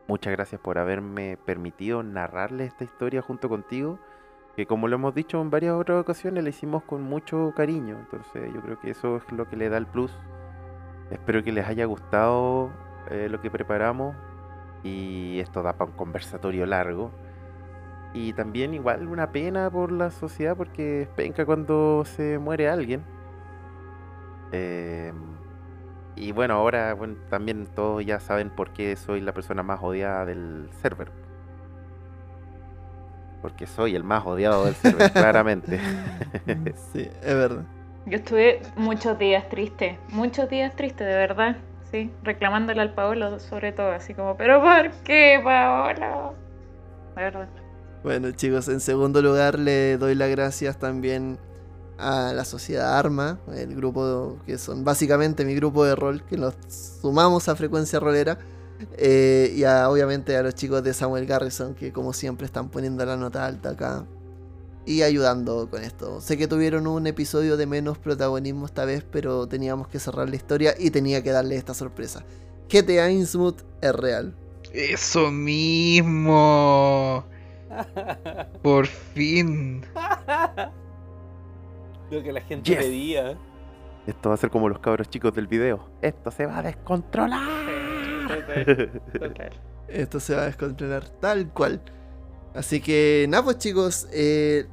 Muchas 0.07 0.33
gracias 0.33 0.61
por 0.61 0.77
haberme 0.79 1.37
permitido 1.45 2.03
narrarle 2.03 2.65
esta 2.65 2.83
historia 2.85 3.21
junto 3.21 3.49
contigo. 3.49 3.99
Que 4.55 4.67
como 4.67 4.87
lo 4.87 4.95
hemos 4.95 5.15
dicho 5.15 5.41
en 5.41 5.49
varias 5.49 5.73
otras 5.73 5.99
ocasiones, 5.99 6.43
la 6.43 6.49
hicimos 6.49 6.83
con 6.83 7.01
mucho 7.01 7.53
cariño. 7.55 7.97
Entonces 7.99 8.53
yo 8.53 8.61
creo 8.61 8.79
que 8.79 8.91
eso 8.91 9.17
es 9.17 9.31
lo 9.31 9.49
que 9.49 9.57
le 9.57 9.69
da 9.69 9.77
el 9.77 9.87
plus. 9.87 10.11
Espero 11.09 11.43
que 11.43 11.51
les 11.51 11.67
haya 11.67 11.85
gustado 11.85 12.71
eh, 13.09 13.27
lo 13.29 13.41
que 13.41 13.49
preparamos 13.51 14.15
y 14.83 15.39
esto 15.39 15.63
da 15.63 15.73
para 15.73 15.91
un 15.91 15.97
conversatorio 15.97 16.65
largo. 16.65 17.11
Y 18.13 18.33
también 18.33 18.73
igual 18.73 19.07
una 19.07 19.31
pena 19.31 19.71
por 19.71 19.91
la 19.91 20.11
sociedad 20.11 20.55
porque 20.55 21.03
es 21.03 21.07
penca 21.09 21.45
cuando 21.45 22.03
se 22.05 22.37
muere 22.37 22.69
alguien. 22.69 23.03
Eh, 24.51 25.11
y 26.15 26.31
bueno, 26.31 26.53
ahora 26.53 26.95
también 27.29 27.67
todos 27.73 28.05
ya 28.05 28.19
saben 28.19 28.51
por 28.51 28.71
qué 28.71 28.95
soy 28.95 29.19
la 29.21 29.33
persona 29.33 29.63
más 29.63 29.79
odiada 29.81 30.25
del 30.25 30.69
server. 30.81 31.11
Porque 33.43 33.67
soy 33.67 33.93
el 33.95 34.03
más 34.05 34.25
odiado 34.25 34.65
del 34.65 34.73
server, 34.73 35.11
claramente. 35.11 35.79
Sí, 36.93 37.07
es 37.21 37.35
verdad. 37.35 37.63
Yo 38.05 38.17
estuve 38.17 38.61
muchos 38.75 39.19
días 39.19 39.47
triste, 39.49 39.99
muchos 40.09 40.49
días 40.49 40.75
triste, 40.75 41.03
de 41.03 41.13
verdad. 41.13 41.57
Sí, 41.91 42.09
reclamándole 42.23 42.81
al 42.81 42.93
Paolo 42.93 43.39
sobre 43.39 43.71
todo, 43.71 43.91
así 43.91 44.13
como, 44.13 44.35
pero 44.35 44.61
¿por 44.61 44.89
qué, 45.03 45.39
Paolo? 45.43 46.33
De 47.15 47.21
verdad. 47.21 47.47
Bueno 48.01 48.31
chicos, 48.31 48.67
en 48.69 48.79
segundo 48.79 49.21
lugar 49.21 49.59
le 49.59 49.97
doy 49.97 50.15
las 50.15 50.29
gracias 50.29 50.79
también 50.79 51.37
a 51.97 52.33
la 52.33 52.45
sociedad 52.45 52.97
Arma, 52.97 53.39
el 53.55 53.75
grupo 53.75 54.37
que 54.45 54.57
son 54.57 54.83
básicamente 54.83 55.45
mi 55.45 55.53
grupo 55.53 55.85
de 55.85 55.95
rol, 55.95 56.23
que 56.23 56.37
nos 56.37 56.55
sumamos 57.01 57.49
a 57.49 57.55
frecuencia 57.55 57.99
rolera. 57.99 58.37
Eh, 58.97 59.53
y 59.55 59.63
a, 59.63 59.89
obviamente 59.89 60.35
a 60.37 60.43
los 60.43 60.55
chicos 60.55 60.83
de 60.83 60.93
Samuel 60.93 61.25
Garrison, 61.25 61.73
que 61.75 61.91
como 61.93 62.13
siempre 62.13 62.45
están 62.45 62.69
poniendo 62.69 63.05
la 63.05 63.15
nota 63.17 63.45
alta 63.45 63.69
acá 63.71 64.05
y 64.85 65.01
ayudando 65.01 65.69
con 65.69 65.81
esto. 65.83 66.19
Sé 66.21 66.37
que 66.37 66.47
tuvieron 66.47 66.87
un 66.87 67.07
episodio 67.07 67.55
de 67.57 67.65
menos 67.65 67.97
protagonismo 67.97 68.65
esta 68.65 68.83
vez, 68.85 69.05
pero 69.09 69.47
teníamos 69.47 69.87
que 69.87 69.99
cerrar 69.99 70.29
la 70.29 70.35
historia 70.35 70.73
y 70.77 70.91
tenía 70.91 71.23
que 71.23 71.31
darle 71.31 71.55
esta 71.55 71.73
sorpresa. 71.73 72.25
GTA 72.69 73.09
Innsmouth 73.11 73.61
es 73.81 73.93
real. 73.95 74.33
Eso 74.73 75.31
mismo. 75.31 77.23
Por 78.61 78.87
fin. 78.87 79.85
Lo 82.11 82.21
que 82.21 82.31
la 82.33 82.41
gente 82.41 82.69
Yes. 82.71 82.77
pedía. 82.83 83.37
Esto 84.05 84.29
va 84.29 84.35
a 84.35 84.37
ser 84.37 84.49
como 84.49 84.67
los 84.67 84.79
cabros 84.79 85.09
chicos 85.09 85.33
del 85.33 85.47
video. 85.47 85.87
Esto 86.01 86.29
se 86.31 86.45
va 86.45 86.57
a 86.57 86.61
descontrolar. 86.61 87.39
Total, 88.27 89.01
total. 89.19 89.51
Esto 89.87 90.19
se 90.19 90.35
va 90.35 90.43
a 90.43 90.45
descontrolar 90.45 91.07
tal 91.19 91.51
cual. 91.53 91.81
Así 92.53 92.81
que 92.81 93.25
nada 93.29 93.43
pues 93.43 93.57
chicos, 93.57 94.07
eh, 94.11 94.65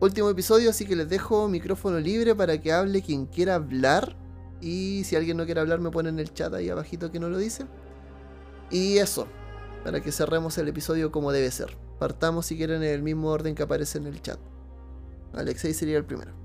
último 0.00 0.28
episodio, 0.28 0.70
así 0.70 0.86
que 0.86 0.96
les 0.96 1.08
dejo 1.08 1.48
micrófono 1.48 1.98
libre 1.98 2.34
para 2.34 2.60
que 2.60 2.72
hable 2.72 3.02
quien 3.02 3.26
quiera 3.26 3.56
hablar. 3.56 4.16
Y 4.60 5.04
si 5.04 5.16
alguien 5.16 5.36
no 5.36 5.46
quiere 5.46 5.60
hablar 5.60 5.80
me 5.80 5.90
pone 5.90 6.10
en 6.10 6.18
el 6.18 6.34
chat 6.34 6.52
ahí 6.52 6.68
abajito 6.68 7.10
que 7.10 7.20
no 7.20 7.28
lo 7.28 7.38
dice. 7.38 7.66
Y 8.70 8.98
eso, 8.98 9.26
para 9.84 10.00
que 10.00 10.12
cerremos 10.12 10.58
el 10.58 10.68
episodio 10.68 11.10
como 11.10 11.32
debe 11.32 11.50
ser. 11.50 11.76
Partamos 11.98 12.46
si 12.46 12.56
quieren 12.56 12.82
en 12.82 12.90
el 12.90 13.02
mismo 13.02 13.28
orden 13.28 13.54
que 13.54 13.62
aparece 13.62 13.98
en 13.98 14.06
el 14.06 14.20
chat. 14.20 14.38
Alexei 15.32 15.74
sería 15.74 15.96
el 15.96 16.04
primero. 16.04 16.39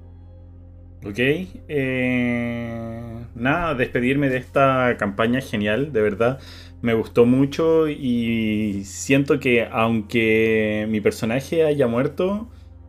Ok, 1.08 1.20
eh, 1.20 3.26
nada, 3.36 3.76
despedirme 3.76 4.28
de 4.30 4.38
esta 4.38 4.98
campaña 4.98 5.40
genial, 5.40 5.94
de 5.94 6.02
verdad. 6.02 6.40
Me 6.82 6.96
gustó 6.96 7.28
mucho 7.28 7.88
y 7.88 8.84
siento 8.86 9.40
que 9.40 9.68
aunque 9.72 10.88
mi 10.90 11.02
personaje 11.02 11.64
haya 11.64 11.86
muerto, 11.86 12.48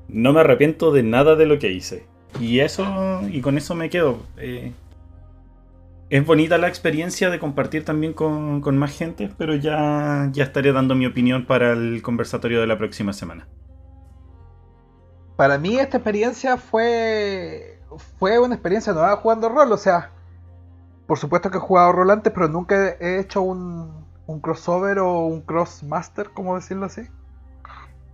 no 0.08 0.32
me 0.32 0.40
arrepiento 0.40 0.92
de 0.92 1.02
nada 1.02 1.36
de 1.36 1.44
lo 1.44 1.58
que 1.58 1.72
hice. 1.72 2.06
Y 2.40 2.60
eso, 2.60 3.20
y 3.30 3.42
con 3.42 3.58
eso 3.58 3.74
me 3.74 3.90
quedo. 3.90 4.22
Eh, 4.38 4.72
es 6.08 6.24
bonita 6.24 6.56
la 6.56 6.68
experiencia 6.68 7.28
de 7.28 7.38
compartir 7.38 7.84
también 7.84 8.14
con, 8.14 8.62
con 8.62 8.78
más 8.78 8.96
gente, 8.96 9.28
pero 9.36 9.56
ya, 9.56 10.30
ya 10.32 10.44
estaré 10.44 10.72
dando 10.72 10.94
mi 10.94 11.04
opinión 11.04 11.44
para 11.44 11.72
el 11.72 12.00
conversatorio 12.00 12.62
de 12.62 12.66
la 12.66 12.78
próxima 12.78 13.12
semana. 13.12 13.46
Para 15.36 15.58
mí 15.58 15.76
esta 15.76 15.98
experiencia 15.98 16.56
fue 16.56 17.75
fue 18.18 18.38
una 18.38 18.54
experiencia 18.54 18.92
nueva 18.92 19.16
jugando 19.16 19.48
rol, 19.48 19.72
o 19.72 19.76
sea, 19.76 20.10
por 21.06 21.18
supuesto 21.18 21.50
que 21.50 21.58
he 21.58 21.60
jugado 21.60 21.92
rol 21.92 22.10
antes, 22.10 22.32
pero 22.32 22.48
nunca 22.48 22.96
he 23.00 23.18
hecho 23.18 23.42
un, 23.42 24.06
crossover 24.42 24.98
o 24.98 25.26
un 25.26 25.42
crossmaster, 25.42 26.30
como 26.30 26.56
decirlo 26.56 26.86
así. 26.86 27.08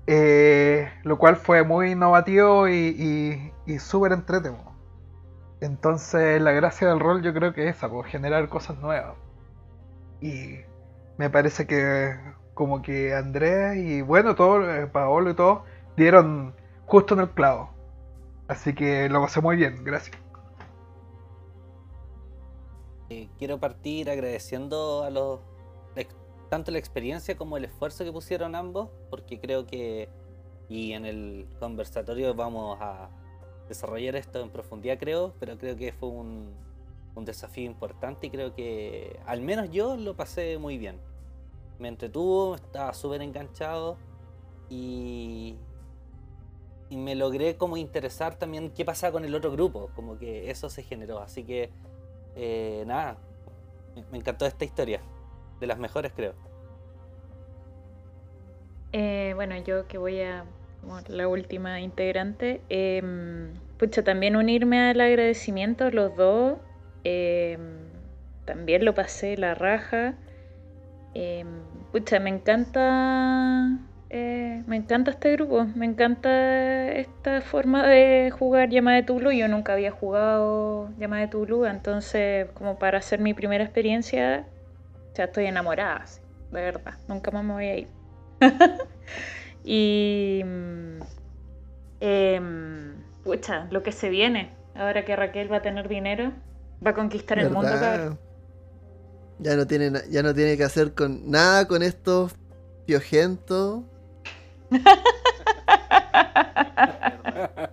Eh, 0.07 0.91
lo 1.05 1.17
cual 1.17 1.37
fue 1.37 1.63
muy 1.65 1.93
innovativo 1.93 2.69
y, 2.69 3.53
y, 3.67 3.79
súper 3.79 4.13
entretenido. 4.13 4.73
Entonces 5.61 6.43
la 6.43 6.53
gracia 6.53 6.89
del 6.89 7.01
rol 7.01 7.23
yo 7.23 7.33
creo 7.33 7.53
que 7.55 7.69
es 7.69 7.77
esa, 7.77 7.89
pues, 7.89 8.11
generar 8.11 8.49
cosas 8.49 8.79
nuevas. 8.79 9.15
Y 10.21 10.59
me 11.19 11.31
parece 11.31 11.67
que 11.67 12.17
como 12.55 12.83
que 12.83 13.15
Andrés 13.15 13.77
y 13.79 14.03
bueno, 14.03 14.35
todo, 14.35 14.71
eh, 14.71 14.87
Paolo 14.87 15.31
y 15.31 15.35
todo, 15.35 15.65
dieron 15.97 16.55
justo 16.87 17.15
en 17.15 17.21
el 17.21 17.31
clavo. 17.31 17.72
Así 18.49 18.75
que 18.75 19.09
lo 19.09 19.21
pasé 19.21 19.41
muy 19.41 19.57
bien, 19.57 19.83
gracias. 19.85 20.17
Eh, 23.09 23.29
quiero 23.39 23.59
partir 23.61 24.11
agradeciendo 24.11 25.05
a 25.05 25.11
los 25.11 25.41
tanto 26.53 26.71
la 26.71 26.77
experiencia 26.77 27.35
como 27.35 27.57
el 27.57 27.65
esfuerzo 27.65 28.05
que 28.05 28.13
pusieron 28.13 28.55
ambos, 28.55 28.91
porque 29.09 29.41
creo 29.41 29.67
que 29.67 30.11
y 30.69 30.93
en 30.93 31.07
el 31.07 31.47
conversatorio 31.59 32.35
vamos 32.35 32.77
a 32.79 33.09
desarrollar 33.69 34.17
esto 34.17 34.43
en 34.43 34.51
profundidad, 34.51 34.99
creo, 34.99 35.33
pero 35.41 35.57
creo 35.57 35.77
que 35.77 35.95
fue 35.95 36.11
un, 36.11 36.53
un 37.15 37.25
desafío 37.25 37.65
importante 37.65 38.27
y 38.27 38.31
creo 38.31 38.55
que 38.55 39.19
al 39.25 39.41
menos 39.41 39.71
yo 39.71 39.97
lo 39.97 40.15
pasé 40.15 40.59
muy 40.59 40.77
bien. 40.77 40.99
Me 41.79 41.89
entretuvo, 41.89 42.55
estaba 42.57 42.93
súper 42.93 43.23
enganchado 43.23 43.97
y, 44.69 45.57
y 46.93 46.97
me 46.99 47.15
logré 47.15 47.57
como 47.57 47.79
interesar 47.79 48.37
también 48.37 48.71
qué 48.71 48.85
pasaba 48.85 49.13
con 49.13 49.25
el 49.25 49.35
otro 49.35 49.51
grupo, 49.51 49.91
como 49.97 50.19
que 50.19 50.51
eso 50.51 50.69
se 50.69 50.83
generó, 50.83 51.21
así 51.21 51.43
que 51.43 51.71
eh, 52.37 52.85
nada, 52.87 53.17
me- 54.11 54.19
encantó 54.19 54.45
esta 54.47 54.65
historia. 54.67 55.01
De 55.59 55.67
las 55.67 55.79
mejores, 55.79 56.13
creo. 56.15 56.35
Eh, 58.93 59.33
bueno, 59.37 59.57
yo 59.65 59.87
que 59.87 59.97
voy 59.97 60.21
a, 60.21 60.45
como 60.81 61.01
la 61.09 61.29
última 61.29 61.81
integrante, 61.81 62.61
em, 62.69 63.55
pucha, 63.79 64.03
también 64.03 64.37
unirme 64.37 64.91
al 64.91 65.01
agradecimiento, 65.01 65.91
los 65.91 66.15
dos. 66.17 66.59
em, 67.05 67.89
también 68.45 68.85
lo 68.85 68.95
pasé 68.95 69.37
la 69.37 69.55
raja. 69.55 70.15
em, 71.15 71.63
pucha, 71.93 72.21
me 72.21 72.31
encanta, 72.31 73.79
eh, 74.15 74.63
me 74.67 74.77
encanta 74.77 75.11
este 75.11 75.33
grupo, 75.33 75.65
me 75.75 75.87
encanta 75.87 76.93
esta 76.93 77.41
forma 77.41 77.87
de 77.87 78.31
jugar 78.31 78.69
Llama 78.69 78.95
de 78.95 79.03
Tulu. 79.03 79.33
Yo 79.33 79.49
nunca 79.49 79.73
había 79.73 79.91
jugado 79.91 80.91
Llama 80.99 81.19
de 81.19 81.29
Tulu, 81.29 81.65
entonces, 81.65 82.47
como 82.53 82.79
para 82.79 82.99
hacer 82.99 83.21
mi 83.21 83.33
primera 83.33 83.65
experiencia, 83.65 84.47
ya 85.15 85.25
estoy 85.25 85.47
enamorada, 85.47 86.05
de 86.51 86.61
verdad, 86.61 86.93
nunca 87.09 87.31
más 87.31 87.43
me 87.43 87.53
voy 87.55 87.65
a 87.65 87.79
ir. 87.79 87.89
y. 89.65 90.43
mm, 90.45 91.03
em, 92.01 92.95
pucha, 93.25 93.67
lo 93.71 93.83
que 93.83 93.93
se 93.93 94.11
viene. 94.11 94.51
Ahora 94.75 95.07
que 95.07 95.17
Raquel 95.17 95.51
va 95.51 95.57
a 95.57 95.63
tener 95.63 95.89
dinero, 95.89 96.33
va 96.85 96.91
a 96.91 96.95
conquistar 96.95 97.39
el 97.39 97.49
mundo, 97.49 97.71
cabrón. 97.81 98.19
Ya 99.39 99.57
no 99.57 99.67
tiene, 99.67 99.91
ya 100.11 100.23
no 100.23 100.35
tiene 100.35 100.59
que 100.59 100.65
hacer 100.65 100.93
con 100.93 101.31
nada 101.31 101.67
con 101.67 101.83
estos 101.83 102.35
piojentos. 102.85 103.85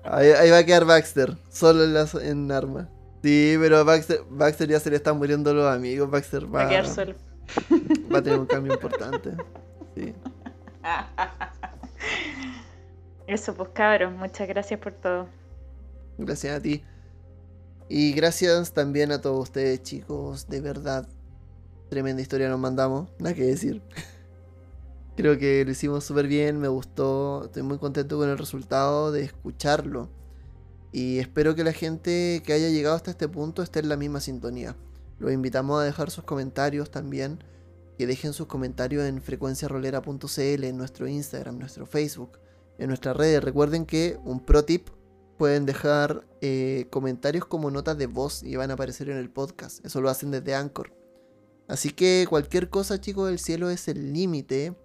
Ahí, 0.03 0.31
ahí 0.31 0.49
va 0.49 0.57
a 0.59 0.63
quedar 0.65 0.85
Baxter, 0.85 1.37
solo 1.49 1.83
en, 1.83 2.27
en 2.27 2.51
arma. 2.51 2.89
Sí, 3.23 3.55
pero 3.59 3.83
Baxter, 3.85 4.21
Baxter 4.29 4.69
ya 4.69 4.79
se 4.79 4.89
le 4.89 4.95
están 4.95 5.17
muriendo 5.17 5.53
los 5.53 5.65
amigos. 5.71 6.09
Baxter 6.09 6.45
Va 6.45 6.59
va, 6.59 6.65
a 6.65 6.69
quedar 6.69 6.87
solo. 6.87 7.15
va 8.13 8.19
a 8.19 8.21
tener 8.21 8.39
un 8.39 8.45
cambio 8.45 8.73
importante. 8.73 9.31
Sí. 9.95 10.13
Eso, 13.27 13.53
pues 13.53 13.69
cabros, 13.73 14.11
muchas 14.13 14.47
gracias 14.47 14.79
por 14.79 14.93
todo. 14.93 15.27
Gracias 16.17 16.57
a 16.57 16.61
ti. 16.61 16.83
Y 17.87 18.13
gracias 18.13 18.73
también 18.73 19.11
a 19.11 19.21
todos 19.21 19.39
ustedes, 19.43 19.83
chicos. 19.83 20.47
De 20.47 20.61
verdad. 20.61 21.07
Tremenda 21.89 22.21
historia 22.21 22.49
nos 22.49 22.59
mandamos. 22.59 23.09
Nada 23.19 23.35
que 23.35 23.43
decir. 23.43 23.81
Creo 25.19 25.37
que 25.37 25.65
lo 25.65 25.71
hicimos 25.71 26.05
súper 26.05 26.27
bien. 26.27 26.61
Me 26.61 26.69
gustó. 26.69 27.43
Estoy 27.43 27.61
muy 27.61 27.77
contento 27.77 28.17
con 28.17 28.29
el 28.29 28.37
resultado 28.37 29.11
de 29.11 29.21
escucharlo. 29.23 30.07
Y 30.93 31.19
espero 31.19 31.55
que 31.55 31.65
la 31.65 31.73
gente 31.73 32.41
que 32.45 32.53
haya 32.53 32.69
llegado 32.69 32.95
hasta 32.95 33.11
este 33.11 33.27
punto 33.27 33.61
esté 33.61 33.81
en 33.81 33.89
la 33.89 33.97
misma 33.97 34.21
sintonía. 34.21 34.77
Los 35.17 35.33
invitamos 35.33 35.81
a 35.81 35.83
dejar 35.83 36.09
sus 36.09 36.23
comentarios 36.23 36.89
también. 36.89 37.43
Que 37.97 38.07
dejen 38.07 38.31
sus 38.31 38.47
comentarios 38.47 39.03
en 39.03 39.21
frecuenciarolera.cl, 39.21 40.63
en 40.63 40.77
nuestro 40.77 41.05
Instagram, 41.05 41.59
nuestro 41.59 41.85
Facebook, 41.85 42.39
en 42.77 42.87
nuestras 42.87 43.17
redes. 43.17 43.43
Recuerden 43.43 43.85
que 43.85 44.17
un 44.23 44.39
pro 44.39 44.63
tip 44.63 44.87
pueden 45.37 45.65
dejar 45.65 46.25
eh, 46.39 46.87
comentarios 46.91 47.43
como 47.43 47.71
notas 47.71 47.97
de 47.97 48.07
voz 48.07 48.41
y 48.41 48.55
van 48.55 48.71
a 48.71 48.75
aparecer 48.75 49.09
en 49.09 49.17
el 49.17 49.29
podcast. 49.29 49.85
Eso 49.85 49.99
lo 49.99 50.09
hacen 50.09 50.31
desde 50.31 50.55
Anchor. 50.55 50.93
Así 51.67 51.89
que 51.89 52.25
cualquier 52.29 52.69
cosa, 52.69 53.01
chicos, 53.01 53.29
el 53.29 53.39
cielo 53.39 53.69
es 53.69 53.89
el 53.89 54.13
límite. 54.13 54.77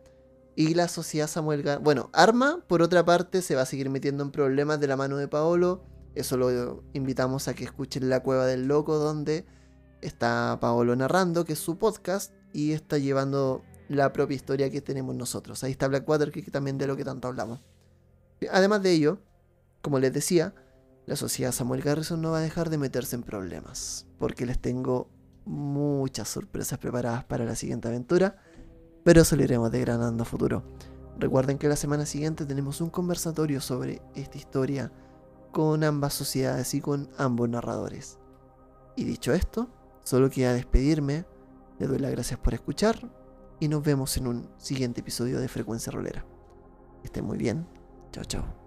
Y 0.56 0.74
la 0.74 0.88
sociedad 0.88 1.26
Samuel 1.26 1.64
Gar- 1.64 1.80
Bueno, 1.82 2.10
Arma, 2.12 2.64
por 2.68 2.80
otra 2.82 3.04
parte, 3.04 3.42
se 3.42 3.56
va 3.56 3.62
a 3.62 3.66
seguir 3.66 3.90
metiendo 3.90 4.22
en 4.22 4.30
problemas 4.30 4.78
de 4.80 4.86
la 4.86 4.96
mano 4.96 5.16
de 5.16 5.28
Paolo. 5.28 5.84
Eso 6.14 6.36
lo 6.36 6.84
invitamos 6.92 7.48
a 7.48 7.54
que 7.54 7.64
escuchen 7.64 8.08
La 8.08 8.20
Cueva 8.22 8.46
del 8.46 8.66
Loco, 8.66 8.98
donde 8.98 9.46
está 10.00 10.58
Paolo 10.60 10.94
narrando, 10.94 11.44
que 11.44 11.54
es 11.54 11.58
su 11.58 11.76
podcast, 11.76 12.32
y 12.52 12.72
está 12.72 12.98
llevando 12.98 13.64
la 13.88 14.12
propia 14.12 14.36
historia 14.36 14.70
que 14.70 14.80
tenemos 14.80 15.16
nosotros. 15.16 15.64
Ahí 15.64 15.72
está 15.72 15.88
Blackwater, 15.88 16.30
que 16.30 16.42
también 16.42 16.78
de 16.78 16.86
lo 16.86 16.96
que 16.96 17.04
tanto 17.04 17.26
hablamos. 17.26 17.60
Además 18.52 18.82
de 18.82 18.92
ello, 18.92 19.18
como 19.82 19.98
les 19.98 20.12
decía, 20.12 20.54
la 21.06 21.16
sociedad 21.16 21.52
Samuel 21.52 21.82
Garrison 21.82 22.22
no 22.22 22.30
va 22.30 22.38
a 22.38 22.42
dejar 22.42 22.70
de 22.70 22.78
meterse 22.78 23.16
en 23.16 23.22
problemas, 23.24 24.06
porque 24.18 24.46
les 24.46 24.58
tengo 24.60 25.10
muchas 25.44 26.28
sorpresas 26.28 26.78
preparadas 26.78 27.24
para 27.24 27.44
la 27.44 27.56
siguiente 27.56 27.88
aventura, 27.88 28.36
pero 29.04 29.22
eso 29.22 29.36
lo 29.36 29.44
iremos 29.44 29.70
desgranando 29.70 30.22
a 30.22 30.26
futuro. 30.26 30.64
Recuerden 31.18 31.58
que 31.58 31.68
la 31.68 31.76
semana 31.76 32.06
siguiente 32.06 32.44
tenemos 32.44 32.80
un 32.80 32.90
conversatorio 32.90 33.60
sobre 33.60 34.02
esta 34.14 34.38
historia 34.38 34.90
con 35.52 35.84
ambas 35.84 36.14
sociedades 36.14 36.74
y 36.74 36.80
con 36.80 37.08
ambos 37.16 37.48
narradores. 37.48 38.18
Y 38.96 39.04
dicho 39.04 39.32
esto, 39.32 39.68
solo 40.02 40.30
queda 40.30 40.52
despedirme, 40.52 41.24
les 41.78 41.88
doy 41.88 41.98
las 41.98 42.10
gracias 42.10 42.40
por 42.40 42.54
escuchar 42.54 42.98
y 43.60 43.68
nos 43.68 43.82
vemos 43.82 44.16
en 44.16 44.26
un 44.26 44.48
siguiente 44.58 45.00
episodio 45.00 45.38
de 45.38 45.48
Frecuencia 45.48 45.92
Rolera. 45.92 46.26
Estén 47.04 47.24
muy 47.24 47.38
bien, 47.38 47.66
chao 48.10 48.24
chao. 48.24 48.63